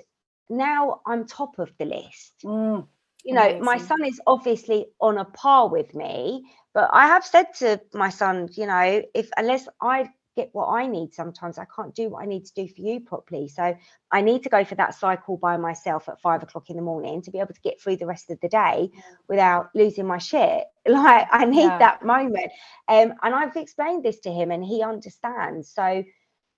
now 0.49 1.01
I'm 1.05 1.25
top 1.25 1.59
of 1.59 1.71
the 1.77 1.85
list. 1.85 2.33
Mm, 2.43 2.87
you 3.23 3.33
know, 3.33 3.41
amazing. 3.41 3.63
my 3.63 3.77
son 3.77 4.05
is 4.05 4.21
obviously 4.25 4.87
on 5.01 5.17
a 5.17 5.25
par 5.25 5.69
with 5.69 5.93
me, 5.93 6.45
but 6.73 6.89
I 6.93 7.07
have 7.07 7.25
said 7.25 7.47
to 7.59 7.81
my 7.93 8.09
son, 8.09 8.49
you 8.53 8.67
know, 8.67 9.03
if 9.13 9.29
unless 9.37 9.67
I 9.81 10.09
get 10.37 10.49
what 10.53 10.67
I 10.67 10.85
need 10.85 11.13
sometimes, 11.13 11.57
I 11.57 11.65
can't 11.75 11.93
do 11.93 12.09
what 12.09 12.23
I 12.23 12.27
need 12.27 12.45
to 12.45 12.53
do 12.53 12.67
for 12.67 12.81
you 12.81 12.99
properly. 12.99 13.49
So 13.49 13.75
I 14.11 14.21
need 14.21 14.43
to 14.43 14.49
go 14.49 14.63
for 14.63 14.75
that 14.75 14.93
cycle 14.93 15.35
by 15.35 15.57
myself 15.57 16.07
at 16.07 16.21
five 16.21 16.43
o'clock 16.43 16.69
in 16.69 16.77
the 16.77 16.83
morning 16.83 17.23
to 17.23 17.31
be 17.31 17.39
able 17.39 17.55
to 17.55 17.61
get 17.61 17.81
through 17.81 17.97
the 17.97 18.05
rest 18.05 18.29
of 18.29 18.39
the 18.39 18.47
day 18.47 18.91
without 19.27 19.71
losing 19.75 20.07
my 20.07 20.19
shit. 20.19 20.65
Like 20.87 21.27
I 21.33 21.43
need 21.43 21.63
yeah. 21.63 21.79
that 21.79 22.05
moment. 22.05 22.49
Um, 22.87 23.13
and 23.21 23.35
I've 23.35 23.57
explained 23.57 24.05
this 24.05 24.19
to 24.21 24.31
him 24.31 24.51
and 24.51 24.63
he 24.63 24.83
understands. 24.83 25.69
So 25.69 25.83
yeah, 25.83 26.03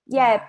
yeah 0.06 0.42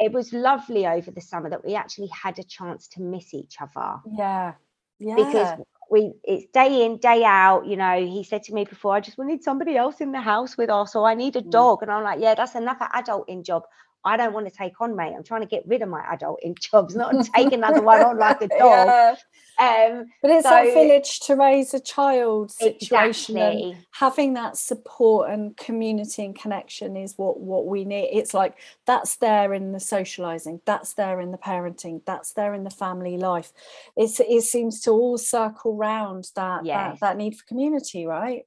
it 0.00 0.12
was 0.12 0.32
lovely 0.32 0.86
over 0.86 1.10
the 1.10 1.20
summer 1.20 1.50
that 1.50 1.64
we 1.64 1.74
actually 1.74 2.08
had 2.08 2.38
a 2.38 2.42
chance 2.42 2.88
to 2.88 3.02
miss 3.02 3.34
each 3.34 3.56
other. 3.60 4.00
Yeah. 4.16 4.54
Yeah. 4.98 5.14
Because 5.16 5.58
we 5.90 6.12
it's 6.24 6.46
day 6.52 6.84
in, 6.84 6.98
day 6.98 7.22
out. 7.24 7.66
You 7.66 7.76
know, 7.76 8.00
he 8.00 8.24
said 8.24 8.42
to 8.44 8.54
me 8.54 8.64
before, 8.64 8.94
I 8.94 9.00
just 9.00 9.18
wanted 9.18 9.42
somebody 9.42 9.76
else 9.76 10.00
in 10.00 10.12
the 10.12 10.20
house 10.20 10.56
with 10.56 10.70
us, 10.70 10.96
or 10.96 11.06
I 11.06 11.14
need 11.14 11.36
a 11.36 11.42
mm. 11.42 11.50
dog. 11.50 11.82
And 11.82 11.90
I'm 11.90 12.02
like, 12.02 12.20
yeah, 12.20 12.34
that's 12.34 12.54
another 12.54 12.88
adulting 12.94 13.44
job. 13.44 13.64
I 14.04 14.16
don't 14.16 14.32
want 14.32 14.48
to 14.48 14.54
take 14.54 14.80
on, 14.80 14.96
mate. 14.96 15.12
I'm 15.14 15.22
trying 15.22 15.42
to 15.42 15.46
get 15.46 15.66
rid 15.66 15.82
of 15.82 15.88
my 15.88 16.00
adulting 16.02 16.58
jobs, 16.58 16.96
not 16.96 17.26
take 17.34 17.52
another 17.52 17.82
one 17.82 18.02
on 18.02 18.18
like 18.18 18.40
a 18.42 18.48
dog. 18.58 18.58
Yeah. 18.58 19.14
Um, 19.60 20.06
but 20.22 20.30
it's 20.30 20.44
so, 20.44 20.50
that 20.50 20.72
village 20.72 21.20
to 21.20 21.36
raise 21.36 21.74
a 21.74 21.80
child 21.80 22.50
situation 22.50 23.36
exactly. 23.36 23.76
having 23.90 24.32
that 24.34 24.56
support 24.56 25.28
and 25.28 25.54
community 25.54 26.24
and 26.24 26.34
connection 26.34 26.96
is 26.96 27.18
what 27.18 27.40
what 27.40 27.66
we 27.66 27.84
need. 27.84 28.08
It's 28.10 28.32
like 28.32 28.56
that's 28.86 29.16
there 29.16 29.52
in 29.52 29.72
the 29.72 29.80
socializing, 29.80 30.62
that's 30.64 30.94
there 30.94 31.20
in 31.20 31.30
the 31.30 31.36
parenting, 31.36 32.00
that's 32.06 32.32
there 32.32 32.54
in 32.54 32.64
the 32.64 32.70
family 32.70 33.18
life. 33.18 33.52
It's 33.96 34.18
it 34.18 34.42
seems 34.44 34.80
to 34.82 34.92
all 34.92 35.18
circle 35.18 35.76
round 35.76 36.30
that 36.36 36.64
yes. 36.64 36.98
that, 36.98 37.00
that 37.00 37.16
need 37.18 37.36
for 37.36 37.44
community, 37.44 38.06
right? 38.06 38.46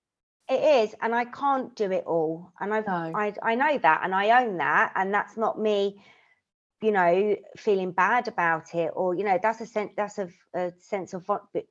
It 0.49 0.89
is, 0.89 0.95
and 1.01 1.15
I 1.15 1.25
can't 1.25 1.73
do 1.75 1.91
it 1.91 2.03
all, 2.05 2.51
and 2.59 2.73
I, 2.73 2.79
no. 2.81 3.17
I 3.17 3.33
I 3.41 3.55
know 3.55 3.77
that, 3.77 4.01
and 4.03 4.13
I 4.13 4.43
own 4.43 4.57
that, 4.57 4.91
and 4.95 5.13
that's 5.13 5.37
not 5.37 5.59
me, 5.59 6.03
you 6.81 6.91
know, 6.91 7.35
feeling 7.55 7.91
bad 7.91 8.27
about 8.27 8.75
it, 8.75 8.91
or 8.93 9.15
you 9.15 9.23
know, 9.23 9.39
that's 9.41 9.61
a 9.61 9.65
sense 9.65 9.91
that's 9.95 10.19
a, 10.19 10.29
a 10.53 10.73
sense 10.79 11.13
of 11.13 11.29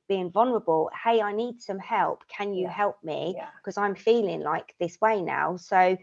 being 0.09 0.31
vulnerable. 0.31 0.89
Hey, 1.03 1.21
I 1.21 1.33
need 1.33 1.61
some 1.61 1.77
help. 1.77 2.23
Can 2.27 2.53
you 2.53 2.63
yeah. 2.63 2.71
help 2.71 2.97
me? 3.03 3.39
Because 3.57 3.77
yeah. 3.77 3.83
I'm 3.83 3.95
feeling 3.95 4.41
like 4.41 4.73
this 4.79 4.99
way 4.99 5.21
now. 5.21 5.55
So, 5.57 5.95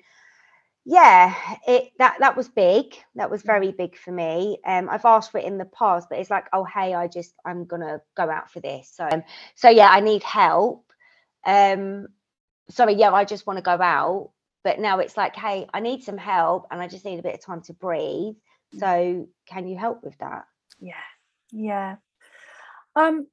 yeah 0.84 1.34
it 1.66 1.92
that 1.98 2.16
that 2.20 2.36
was 2.36 2.48
big 2.48 2.96
that 3.14 3.30
was 3.30 3.42
very 3.42 3.70
big 3.70 3.96
for 3.96 4.12
me 4.12 4.58
um 4.64 4.88
i've 4.88 5.04
asked 5.04 5.30
for 5.30 5.38
it 5.38 5.44
in 5.44 5.58
the 5.58 5.64
past 5.66 6.08
but 6.08 6.18
it's 6.18 6.30
like 6.30 6.46
oh 6.52 6.64
hey 6.64 6.94
i 6.94 7.06
just 7.06 7.34
i'm 7.44 7.66
gonna 7.66 8.00
go 8.16 8.30
out 8.30 8.50
for 8.50 8.60
this 8.60 8.90
so 8.94 9.06
um, 9.12 9.22
so 9.54 9.68
yeah 9.68 9.88
i 9.90 10.00
need 10.00 10.22
help 10.22 10.90
um 11.44 12.06
sorry 12.70 12.94
yeah 12.94 13.12
i 13.12 13.24
just 13.24 13.46
want 13.46 13.56
to 13.56 13.62
go 13.62 13.72
out 13.72 14.30
but 14.64 14.78
now 14.78 14.98
it's 14.98 15.16
like 15.16 15.36
hey 15.36 15.66
i 15.74 15.80
need 15.80 16.02
some 16.02 16.18
help 16.18 16.66
and 16.70 16.80
i 16.80 16.88
just 16.88 17.04
need 17.04 17.18
a 17.18 17.22
bit 17.22 17.34
of 17.34 17.44
time 17.44 17.62
to 17.62 17.72
breathe. 17.72 18.34
So 18.78 19.26
can 19.48 19.66
you 19.66 19.76
help 19.76 20.04
with 20.04 20.16
that? 20.18 20.44
Yeah 20.78 20.94
yeah. 21.52 21.96
Um 22.94 23.26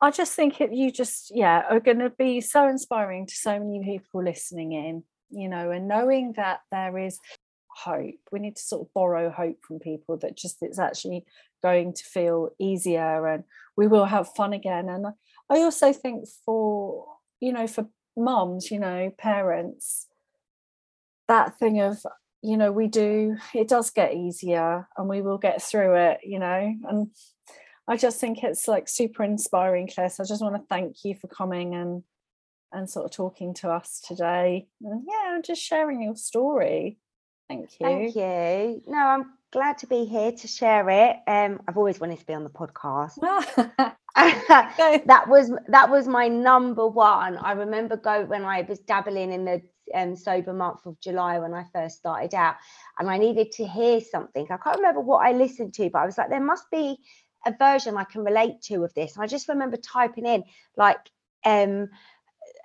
i 0.00 0.10
just 0.10 0.34
think 0.34 0.60
it 0.60 0.72
you 0.72 0.90
just 0.90 1.32
yeah 1.34 1.62
are 1.70 1.80
going 1.80 2.00
to 2.00 2.10
be 2.10 2.40
so 2.40 2.68
inspiring 2.68 3.26
to 3.26 3.34
so 3.34 3.58
many 3.58 3.82
people 3.84 4.22
listening 4.22 4.72
in 4.72 5.02
you 5.30 5.48
know 5.48 5.70
and 5.70 5.88
knowing 5.88 6.34
that 6.36 6.60
there 6.70 6.98
is 6.98 7.18
hope. 7.76 8.20
We 8.30 8.38
need 8.38 8.56
to 8.56 8.62
sort 8.62 8.82
of 8.82 8.94
borrow 8.94 9.30
hope 9.30 9.56
from 9.66 9.78
people 9.78 10.16
that 10.18 10.36
just 10.36 10.58
it's 10.60 10.78
actually 10.78 11.24
going 11.62 11.92
to 11.94 12.04
feel 12.04 12.50
easier 12.60 13.26
and 13.26 13.44
we 13.76 13.86
will 13.86 14.04
have 14.04 14.34
fun 14.34 14.52
again. 14.52 14.88
And 14.88 15.06
i 15.50 15.58
also 15.58 15.92
think 15.92 16.26
for 16.44 17.06
you 17.40 17.52
know 17.52 17.66
for 17.66 17.86
moms 18.16 18.70
you 18.70 18.78
know 18.78 19.10
parents 19.18 20.06
that 21.28 21.58
thing 21.58 21.80
of 21.80 21.98
you 22.42 22.56
know 22.56 22.70
we 22.70 22.86
do 22.86 23.36
it 23.54 23.68
does 23.68 23.90
get 23.90 24.14
easier 24.14 24.86
and 24.96 25.08
we 25.08 25.22
will 25.22 25.38
get 25.38 25.62
through 25.62 25.94
it 25.94 26.20
you 26.22 26.38
know 26.38 26.74
and 26.88 27.08
i 27.88 27.96
just 27.96 28.20
think 28.20 28.42
it's 28.42 28.68
like 28.68 28.88
super 28.88 29.24
inspiring 29.24 29.88
claire 29.88 30.10
so 30.10 30.22
i 30.22 30.26
just 30.26 30.42
want 30.42 30.54
to 30.54 30.62
thank 30.68 31.04
you 31.04 31.14
for 31.14 31.28
coming 31.28 31.74
and 31.74 32.02
and 32.74 32.90
sort 32.90 33.06
of 33.06 33.12
talking 33.12 33.54
to 33.54 33.70
us 33.70 34.02
today. 34.06 34.66
And 34.82 35.04
yeah 35.08 35.38
just 35.42 35.62
sharing 35.62 36.02
your 36.02 36.16
story. 36.16 36.98
Thank 37.48 37.70
you. 37.78 37.86
Thank 37.86 38.16
you. 38.16 38.82
No 38.86 38.98
i'm 38.98 39.32
glad 39.54 39.78
to 39.78 39.86
be 39.86 40.04
here 40.04 40.32
to 40.32 40.46
share 40.46 40.88
it 40.90 41.16
um 41.26 41.60
i've 41.66 41.78
always 41.78 41.98
wanted 42.00 42.18
to 42.18 42.26
be 42.26 42.34
on 42.34 42.44
the 42.44 42.50
podcast 42.50 43.16
that 44.16 45.24
was 45.26 45.50
that 45.66 45.90
was 45.90 46.06
my 46.06 46.28
number 46.28 46.86
one. 46.86 47.36
I 47.36 47.52
remember 47.52 47.96
go 47.96 48.24
when 48.24 48.44
I 48.44 48.60
was 48.62 48.78
dabbling 48.78 49.32
in 49.32 49.44
the 49.44 49.60
um, 49.92 50.14
sober 50.14 50.52
month 50.52 50.86
of 50.86 51.00
July 51.00 51.40
when 51.40 51.52
I 51.52 51.64
first 51.74 51.96
started 51.96 52.32
out, 52.32 52.54
and 53.00 53.10
I 53.10 53.18
needed 53.18 53.50
to 53.52 53.66
hear 53.66 54.00
something. 54.00 54.46
I 54.50 54.56
can't 54.56 54.76
remember 54.76 55.00
what 55.00 55.26
I 55.26 55.32
listened 55.32 55.74
to, 55.74 55.90
but 55.90 55.98
I 55.98 56.06
was 56.06 56.16
like, 56.16 56.30
there 56.30 56.40
must 56.40 56.70
be 56.70 56.96
a 57.44 57.52
version 57.58 57.96
I 57.96 58.04
can 58.04 58.22
relate 58.22 58.62
to 58.66 58.84
of 58.84 58.94
this. 58.94 59.16
And 59.16 59.24
I 59.24 59.26
just 59.26 59.48
remember 59.48 59.78
typing 59.78 60.26
in 60.26 60.44
like 60.76 60.98
um, 61.44 61.88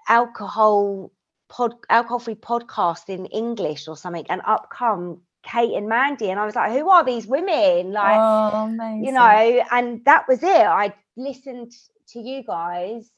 alcohol 0.07 1.11
pod 1.49 1.73
alcohol 1.89 2.19
free 2.19 2.35
podcast 2.35 3.09
in 3.09 3.25
English 3.25 3.87
or 3.87 3.97
something, 3.97 4.27
and 4.29 4.41
up 4.45 4.69
come 4.71 5.21
Kate 5.43 5.73
and 5.73 5.87
Mandy, 5.87 6.29
and 6.29 6.39
I 6.39 6.45
was 6.45 6.55
like, 6.55 6.71
who 6.71 6.89
are 6.89 7.03
these 7.03 7.25
women? 7.25 7.91
Like, 7.93 8.17
oh, 8.19 8.67
you 9.01 9.11
know, 9.11 9.63
and 9.71 10.03
that 10.05 10.27
was 10.27 10.43
it. 10.43 10.47
I 10.47 10.93
listened 11.15 11.73
to 12.09 12.19
you 12.19 12.43
guys 12.43 13.09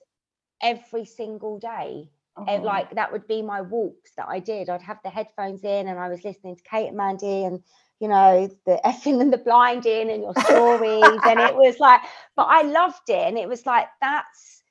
every 0.61 1.05
single 1.05 1.59
day. 1.59 2.09
And 2.37 2.63
oh, 2.63 2.65
like 2.65 2.95
that 2.95 3.11
would 3.11 3.27
be 3.27 3.41
my 3.41 3.61
walks 3.61 4.11
that 4.15 4.27
I 4.29 4.39
did. 4.39 4.69
I'd 4.69 4.81
have 4.81 4.99
the 5.03 5.09
headphones 5.09 5.63
in 5.63 5.87
and 5.87 5.99
I 5.99 6.07
was 6.07 6.23
listening 6.23 6.55
to 6.55 6.63
Kate 6.63 6.87
and 6.87 6.97
Mandy 6.97 7.43
and 7.43 7.61
you 7.99 8.07
know 8.07 8.49
the 8.65 8.79
effing 8.85 9.21
and 9.21 9.33
the 9.33 9.37
blinding 9.37 10.09
and 10.09 10.23
your 10.23 10.33
stories 10.35 11.19
and 11.25 11.39
it 11.39 11.55
was 11.57 11.77
like 11.79 11.99
but 12.37 12.43
I 12.43 12.61
loved 12.61 13.09
it 13.09 13.27
and 13.27 13.37
it 13.37 13.49
was 13.49 13.65
like 13.65 13.87
that's 14.01 14.63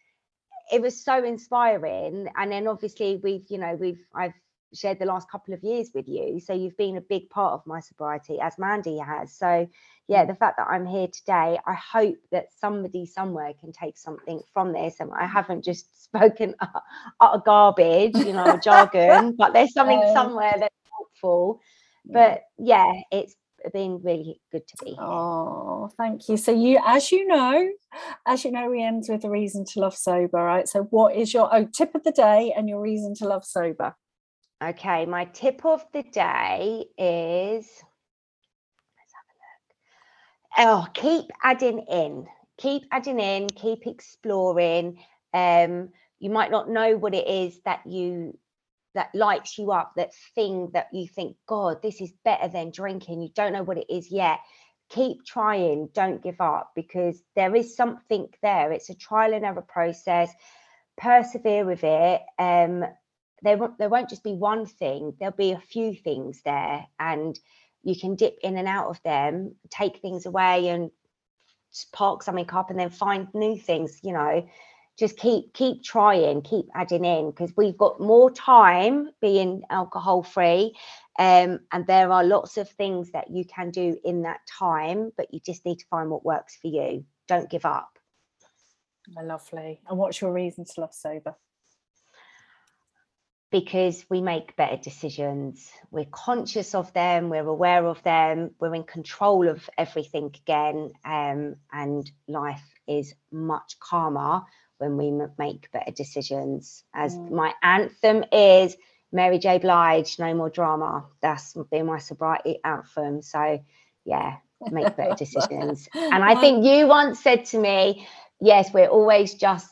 it 0.73 0.81
was 0.81 1.05
so 1.05 1.23
inspiring 1.23 2.29
and 2.35 2.51
then 2.51 2.67
obviously 2.67 3.21
we've 3.23 3.45
you 3.51 3.59
know 3.59 3.75
we've 3.75 4.05
I've 4.15 4.33
shared 4.75 4.99
the 4.99 5.05
last 5.05 5.31
couple 5.31 5.55
of 5.55 5.63
years 5.63 5.91
with 5.95 6.09
you. 6.09 6.41
So 6.41 6.53
you've 6.53 6.77
been 6.77 6.97
a 6.97 7.01
big 7.01 7.29
part 7.31 7.55
of 7.55 7.67
my 7.67 7.81
sobriety 7.81 8.39
as 8.41 8.59
Mandy 8.59 8.99
has. 8.99 9.35
So 9.35 9.69
yeah 10.09 10.25
the 10.25 10.35
fact 10.35 10.57
that 10.59 10.67
I'm 10.69 10.87
here 10.87 11.09
today 11.09 11.59
I 11.67 11.75
hope 11.75 12.17
that 12.33 12.47
somebody 12.59 13.07
somewhere 13.07 13.53
can 13.61 13.73
take 13.73 13.97
something 13.97 14.41
from 14.53 14.73
this. 14.73 15.01
And 15.01 15.11
I 15.13 15.27
haven't 15.27 15.65
just 15.65 16.05
spoken 16.05 16.55
utter 17.21 17.43
garbage 17.45 18.15
you 18.17 18.33
know 18.33 18.59
jargon 18.63 19.37
but 19.39 19.53
there's 19.53 19.73
something 19.73 20.03
somewhere 20.13 20.55
that's 20.59 20.75
helpful. 20.97 21.61
But 22.07 22.43
yeah 22.59 22.93
it's 23.11 23.37
been 23.73 24.01
really 24.03 24.41
good 24.51 24.67
to 24.67 24.85
be 24.85 24.91
here. 24.93 24.99
Oh, 25.01 25.91
thank 25.97 26.29
you. 26.29 26.37
So 26.37 26.53
you, 26.53 26.81
as 26.87 27.13
you 27.13 27.27
know, 27.27 27.71
as 28.27 28.45
you 28.45 28.53
know, 28.53 28.71
we 28.71 28.83
end 28.83 29.05
with 29.09 29.25
a 29.25 29.31
reason 29.31 29.65
to 29.67 29.81
love 29.81 29.97
sober, 29.97 30.39
right? 30.39 30.69
So 30.69 30.85
what 30.85 31.15
is 31.15 31.35
your 31.35 31.55
oh 31.55 31.67
tip 31.67 31.95
of 31.95 32.05
the 32.05 32.13
day 32.13 32.55
and 32.57 32.69
your 32.69 32.81
reason 32.81 33.15
to 33.17 33.27
love 33.27 33.45
sober? 33.45 33.95
Okay, 34.63 35.07
my 35.07 35.25
tip 35.25 35.65
of 35.65 35.85
the 35.93 36.03
day 36.03 36.85
is 36.99 37.65
let's 38.99 39.13
have 39.15 39.29
a 39.31 40.67
look. 40.67 40.85
Oh, 40.85 40.87
keep 40.93 41.31
adding 41.43 41.79
in. 41.89 42.27
Keep 42.59 42.83
adding 42.93 43.21
in, 43.21 43.49
keep 43.49 43.87
exploring. 43.87 44.99
Um, 45.33 45.89
you 46.19 46.29
might 46.29 46.51
not 46.51 46.69
know 46.69 46.99
what 46.99 47.15
it 47.15 47.27
is 47.27 47.59
that 47.65 47.87
you 47.87 48.39
that 48.95 49.15
lights 49.15 49.57
you 49.57 49.71
up, 49.73 49.93
that 49.97 50.11
thing 50.35 50.69
that 50.75 50.89
you 50.93 51.07
think, 51.07 51.37
God, 51.47 51.81
this 51.81 52.01
is 52.01 52.13
better 52.25 52.49
than 52.49 52.71
drinking. 52.71 53.23
You 53.23 53.31
don't 53.35 53.53
know 53.53 53.63
what 53.63 53.79
it 53.79 53.87
is 53.89 54.11
yet. 54.11 54.41
Keep 54.91 55.25
trying, 55.25 55.89
don't 55.95 56.23
give 56.23 56.41
up 56.41 56.73
because 56.75 57.23
there 57.37 57.55
is 57.55 57.77
something 57.77 58.29
there. 58.43 58.73
It's 58.73 58.91
a 58.91 58.95
trial 58.95 59.33
and 59.33 59.45
error 59.45 59.65
process. 59.67 60.31
Persevere 60.99 61.65
with 61.65 61.85
it. 61.85 62.21
Um, 62.39 62.85
there 63.43 63.57
won't 63.57 63.79
there 63.79 63.89
won't 63.89 64.09
just 64.09 64.25
be 64.25 64.33
one 64.33 64.67
thing 64.67 65.15
there'll 65.19 65.35
be 65.35 65.53
a 65.53 65.61
few 65.61 65.95
things 65.95 66.41
there 66.45 66.87
and 66.99 67.39
you 67.83 67.99
can 67.99 68.15
dip 68.15 68.39
in 68.43 68.57
and 68.57 68.69
out 68.69 68.89
of 68.89 69.03
them 69.03 69.55
take 69.71 69.99
things 69.99 70.27
away 70.27 70.69
and 70.69 70.91
park 71.93 72.23
something 72.23 72.49
up 72.53 72.71
and 72.71 72.79
then 72.79 72.91
find 72.91 73.29
new 73.35 73.57
things 73.59 74.01
you 74.03 74.13
know 74.13 74.47
just 74.99 75.17
keep 75.17 75.53
keep 75.55 75.83
trying 75.83 76.43
keep 76.43 76.67
adding 76.75 77.05
in 77.05 77.31
because 77.31 77.53
we've 77.57 77.79
got 77.79 78.01
more 78.01 78.31
time 78.31 79.11
being 79.21 79.63
alcohol 79.71 80.23
free 80.23 80.75
um, 81.19 81.61
and 81.73 81.87
there 81.87 82.11
are 82.11 82.25
lots 82.25 82.57
of 82.57 82.69
things 82.71 83.13
that 83.13 83.31
you 83.31 83.45
can 83.45 83.71
do 83.71 83.97
in 84.05 84.23
that 84.23 84.41
time 84.47 85.11
but 85.17 85.33
you 85.33 85.41
just 85.45 85.65
need 85.65 85.79
to 85.79 85.87
find 85.87 86.11
what 86.11 86.25
works 86.25 86.57
for 86.61 86.69
you 86.69 87.05
don't 87.29 87.51
give 87.51 87.65
up 87.65 88.01
lovely. 89.23 89.81
And 89.89 89.99
what's 89.99 90.21
your 90.21 90.33
reason 90.33 90.65
to 90.65 90.81
love 90.81 90.95
sober? 90.95 91.35
Because 93.51 94.05
we 94.09 94.21
make 94.21 94.57
better 94.57 94.77
decisions. 94.77 95.71
We're 95.91 96.05
conscious 96.07 96.75
of 96.75 96.93
them, 96.93 97.31
we're 97.31 97.47
aware 97.49 97.87
of 97.87 98.03
them, 98.03 98.53
we're 98.61 98.75
in 98.75 98.85
control 98.85 99.49
of 99.49 99.69
everything 99.77 100.33
again, 100.43 100.93
um, 101.05 101.57
and 101.73 102.11
life 102.29 102.65
is 102.87 103.15
much 103.33 103.79
calmer 103.81 104.43
when 104.79 104.97
we 104.97 105.09
m- 105.09 105.33
make 105.39 105.71
better 105.73 105.91
decisions. 105.91 106.85
As 106.95 107.17
Mm. 107.17 107.31
my 107.33 107.55
anthem 107.63 108.25
is 108.33 108.77
Mary 109.13 109.39
J. 109.39 109.59
Blige, 109.59 110.19
no 110.19 110.33
more 110.35 110.51
drama. 110.51 111.07
That's 111.21 111.55
been 111.71 111.87
my 111.87 111.99
sobriety 111.99 112.61
anthem. 112.65 113.23
So, 113.23 113.61
yeah, 114.05 114.37
make 114.71 114.97
better 114.97 115.15
decisions. 115.25 115.89
And 115.95 116.25
I 116.25 116.37
think 116.37 116.65
you 116.65 116.87
once 116.87 117.21
said 117.21 117.47
to 117.47 117.59
me, 117.59 118.07
yes, 118.41 118.73
we're 118.73 118.87
always 118.89 119.35
just 119.35 119.69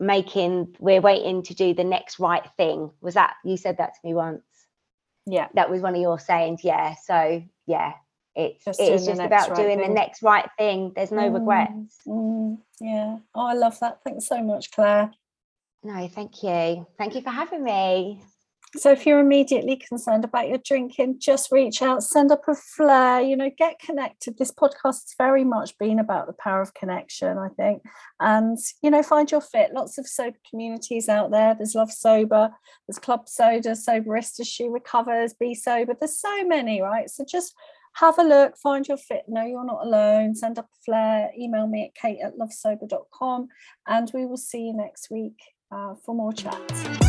making, 0.00 0.76
we're 0.78 1.00
waiting 1.00 1.42
to 1.44 1.54
do 1.54 1.74
the 1.74 1.84
next 1.84 2.18
right 2.18 2.46
thing. 2.56 2.90
Was 3.00 3.14
that, 3.14 3.34
you 3.44 3.56
said 3.56 3.78
that 3.78 3.94
to 3.94 4.00
me 4.04 4.14
once? 4.14 4.42
yeah, 5.26 5.48
That 5.54 5.70
was 5.70 5.80
one 5.82 5.94
of 5.94 6.00
your 6.00 6.18
sayings. 6.18 6.64
Yeah. 6.64 6.94
So, 7.04 7.42
yeah, 7.66 7.92
it's, 8.34 8.64
Just 8.64 8.80
it 8.80 8.86
doing 8.86 8.94
is 8.96 9.06
the 9.06 9.12
just 9.12 9.24
about 9.26 9.50
right 9.50 9.56
doing 9.56 9.78
thing. 9.78 9.88
the 9.88 9.94
next 9.94 10.22
right 10.22 10.48
thing. 10.58 10.92
There's 10.94 11.12
no 11.12 11.30
Mm, 11.30 11.34
regrets. 11.34 11.98
mm, 12.06 12.58
yeah. 12.80 13.18
Oh, 13.34 13.46
I 13.46 13.54
love 13.54 13.78
that. 13.80 14.00
Thanks 14.04 14.26
so 14.26 14.42
much, 14.42 14.70
Claire. 14.72 15.12
No, 15.84 16.08
thank 16.08 16.42
you. 16.42 16.86
Thank 16.98 17.14
you 17.14 17.22
for 17.22 17.30
having 17.30 17.62
me. 17.64 18.22
So 18.76 18.90
if 18.90 19.04
you're 19.04 19.20
immediately 19.20 19.76
concerned 19.76 20.24
about 20.24 20.48
your 20.48 20.56
drinking, 20.56 21.16
just 21.18 21.52
reach 21.52 21.82
out, 21.82 22.02
send 22.02 22.32
up 22.32 22.48
a 22.48 22.54
flare, 22.54 23.20
you 23.20 23.36
know, 23.36 23.50
get 23.58 23.78
connected. 23.78 24.38
This 24.38 24.50
podcast 24.50 24.82
has 24.82 25.14
very 25.18 25.44
much 25.44 25.76
been 25.76 25.98
about 25.98 26.26
the 26.26 26.32
power 26.32 26.62
of 26.62 26.72
connection, 26.72 27.36
I 27.36 27.48
think. 27.50 27.82
And, 28.18 28.56
you 28.82 28.90
know, 28.90 29.02
find 29.02 29.30
your 29.30 29.42
fit. 29.42 29.74
Lots 29.74 29.98
of 29.98 30.06
sober 30.06 30.38
communities 30.48 31.10
out 31.10 31.30
there. 31.30 31.54
There's 31.54 31.74
Love 31.74 31.92
Sober, 31.92 32.50
there's 32.88 32.98
Club 32.98 33.28
Soda, 33.28 33.72
Soberista, 33.72 34.46
She 34.46 34.68
Recovers, 34.68 35.34
Be 35.34 35.54
Sober. 35.54 35.94
There's 35.98 36.18
so 36.18 36.44
many, 36.46 36.80
right? 36.80 37.10
So 37.10 37.26
just 37.28 37.54
have 37.96 38.18
a 38.18 38.22
look, 38.22 38.56
find 38.56 38.88
your 38.88 38.96
fit. 38.96 39.24
No, 39.28 39.44
you're 39.44 39.66
not 39.66 39.84
alone. 39.84 40.34
Send 40.34 40.58
up 40.58 40.64
a 40.64 40.84
flare, 40.84 41.30
email 41.38 41.66
me 41.66 41.84
at 41.84 41.94
kate 41.94 42.20
at 42.24 42.38
lovesober.com, 42.38 43.48
and 43.86 44.10
we 44.14 44.24
will 44.24 44.38
see 44.38 44.62
you 44.68 44.72
next 44.72 45.10
week 45.10 45.38
uh, 45.70 45.94
for 46.02 46.14
more 46.14 46.32
chat. 46.32 47.01